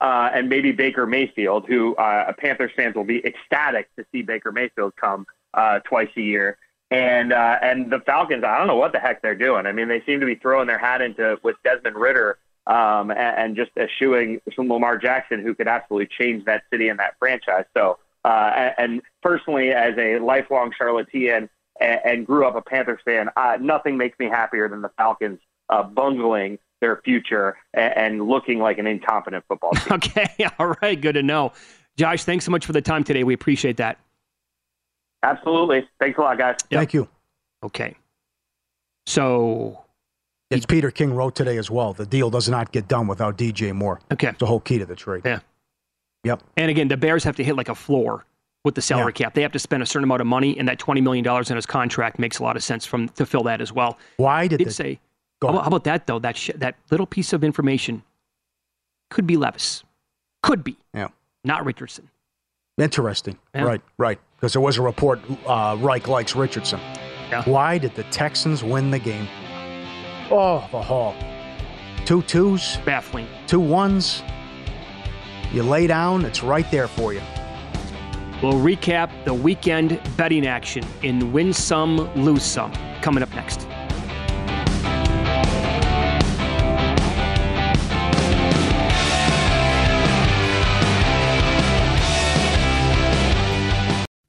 uh, 0.00 0.30
and 0.34 0.48
maybe 0.48 0.72
Baker 0.72 1.06
Mayfield, 1.06 1.66
who 1.66 1.94
uh, 1.96 2.32
Panthers 2.38 2.72
fans 2.76 2.94
will 2.94 3.04
be 3.04 3.24
ecstatic 3.24 3.88
to 3.96 4.04
see 4.12 4.22
Baker 4.22 4.52
Mayfield 4.52 4.94
come 4.96 5.26
uh, 5.54 5.80
twice 5.80 6.10
a 6.16 6.20
year. 6.20 6.58
And 6.90 7.32
uh, 7.32 7.58
and 7.62 7.90
the 7.90 8.00
Falcons, 8.00 8.44
I 8.44 8.58
don't 8.58 8.68
know 8.68 8.76
what 8.76 8.92
the 8.92 9.00
heck 9.00 9.20
they're 9.20 9.34
doing. 9.34 9.66
I 9.66 9.72
mean, 9.72 9.88
they 9.88 10.02
seem 10.06 10.20
to 10.20 10.26
be 10.26 10.36
throwing 10.36 10.68
their 10.68 10.78
hat 10.78 11.02
into 11.02 11.38
with 11.42 11.56
Desmond 11.64 11.96
Ridder 11.96 12.38
um, 12.66 13.10
and, 13.10 13.36
and 13.38 13.56
just 13.56 13.70
eschewing 13.76 14.40
some 14.54 14.68
Lamar 14.68 14.98
Jackson, 14.98 15.42
who 15.42 15.54
could 15.54 15.66
absolutely 15.66 16.08
change 16.16 16.44
that 16.44 16.62
city 16.70 16.88
and 16.88 16.98
that 17.00 17.14
franchise. 17.18 17.64
So, 17.76 17.98
uh, 18.24 18.70
and 18.78 19.02
personally, 19.22 19.70
as 19.70 19.94
a 19.98 20.18
lifelong 20.20 20.72
Charlottean 20.76 21.48
and, 21.80 22.00
and 22.04 22.26
grew 22.26 22.46
up 22.46 22.54
a 22.54 22.62
Panthers 22.62 23.00
fan, 23.04 23.30
uh, 23.36 23.58
nothing 23.60 23.96
makes 23.96 24.16
me 24.20 24.26
happier 24.26 24.68
than 24.68 24.82
the 24.82 24.90
Falcons 24.96 25.40
uh, 25.68 25.82
bungling 25.82 26.58
their 26.86 27.02
future 27.04 27.56
and, 27.74 27.96
and 27.96 28.28
looking 28.28 28.60
like 28.60 28.78
an 28.78 28.86
incompetent 28.86 29.44
football 29.48 29.72
team. 29.72 29.82
Okay, 29.96 30.28
all 30.58 30.74
right, 30.82 31.00
good 31.00 31.14
to 31.14 31.22
know. 31.22 31.52
Josh, 31.96 32.24
thanks 32.24 32.44
so 32.44 32.50
much 32.50 32.64
for 32.66 32.72
the 32.72 32.82
time 32.82 33.02
today. 33.02 33.24
We 33.24 33.34
appreciate 33.34 33.78
that. 33.78 33.98
Absolutely. 35.22 35.88
Thanks 35.98 36.18
a 36.18 36.20
lot, 36.20 36.38
guys. 36.38 36.56
Yep. 36.70 36.78
Thank 36.78 36.94
you. 36.94 37.08
Okay. 37.64 37.96
So 39.06 39.82
it's 40.50 40.66
Peter 40.66 40.90
King 40.90 41.14
wrote 41.14 41.34
today 41.34 41.56
as 41.56 41.70
well. 41.70 41.94
The 41.94 42.06
deal 42.06 42.30
does 42.30 42.48
not 42.48 42.70
get 42.70 42.86
done 42.86 43.06
without 43.06 43.38
DJ 43.38 43.72
Moore. 43.72 44.00
Okay. 44.12 44.28
It's 44.28 44.38
the 44.38 44.46
whole 44.46 44.60
key 44.60 44.78
to 44.78 44.86
the 44.86 44.94
trade. 44.94 45.22
Yeah. 45.24 45.40
Yep. 46.24 46.42
And 46.56 46.70
again, 46.70 46.88
the 46.88 46.96
Bears 46.96 47.24
have 47.24 47.36
to 47.36 47.44
hit 47.44 47.56
like 47.56 47.68
a 47.68 47.74
floor 47.74 48.26
with 48.64 48.74
the 48.74 48.82
salary 48.82 49.12
yeah. 49.16 49.24
cap. 49.24 49.34
They 49.34 49.42
have 49.42 49.52
to 49.52 49.58
spend 49.58 49.82
a 49.82 49.86
certain 49.86 50.04
amount 50.04 50.20
of 50.20 50.26
money, 50.26 50.58
and 50.58 50.68
that 50.68 50.78
twenty 50.78 51.00
million 51.00 51.24
dollars 51.24 51.50
in 51.50 51.56
his 51.56 51.66
contract 51.66 52.18
makes 52.18 52.40
a 52.40 52.42
lot 52.42 52.56
of 52.56 52.64
sense 52.64 52.84
from 52.84 53.08
to 53.10 53.24
fill 53.24 53.44
that 53.44 53.60
as 53.60 53.72
well. 53.72 53.96
Why 54.18 54.48
did 54.48 54.58
did 54.58 54.68
the, 54.68 54.72
say? 54.72 55.00
How 55.42 55.48
about, 55.48 55.62
how 55.62 55.66
about, 55.68 55.84
that 55.84 56.06
though? 56.06 56.18
That 56.18 56.36
sh- 56.36 56.50
that 56.56 56.76
little 56.90 57.06
piece 57.06 57.32
of 57.32 57.44
information 57.44 58.02
could 59.10 59.26
be 59.26 59.36
Levis, 59.36 59.84
could 60.42 60.64
be. 60.64 60.76
Yeah. 60.94 61.08
Not 61.44 61.64
Richardson. 61.64 62.08
Interesting. 62.78 63.38
Yeah. 63.54 63.62
Right. 63.62 63.80
Right. 63.98 64.18
Because 64.36 64.52
there 64.52 64.62
was 64.62 64.78
a 64.78 64.82
report. 64.82 65.20
Uh, 65.46 65.76
Reich 65.80 66.08
likes 66.08 66.34
Richardson. 66.34 66.80
Yeah. 67.30 67.42
Why 67.44 67.78
did 67.78 67.94
the 67.94 68.04
Texans 68.04 68.62
win 68.62 68.90
the 68.90 68.98
game? 68.98 69.28
Oh, 70.30 70.66
the 70.72 70.82
Hall. 70.82 71.14
Two 72.04 72.22
twos. 72.22 72.78
Baffling. 72.84 73.26
Two 73.46 73.60
ones. 73.60 74.22
You 75.52 75.62
lay 75.62 75.86
down, 75.86 76.24
it's 76.24 76.42
right 76.42 76.68
there 76.70 76.88
for 76.88 77.12
you. 77.12 77.22
We'll 78.42 78.54
recap 78.54 79.24
the 79.24 79.32
weekend 79.32 80.00
betting 80.16 80.46
action 80.46 80.84
in 81.02 81.32
Win 81.32 81.52
Some, 81.52 82.12
Lose 82.14 82.42
Some 82.42 82.72
coming 83.00 83.22
up 83.22 83.32
next. 83.34 83.66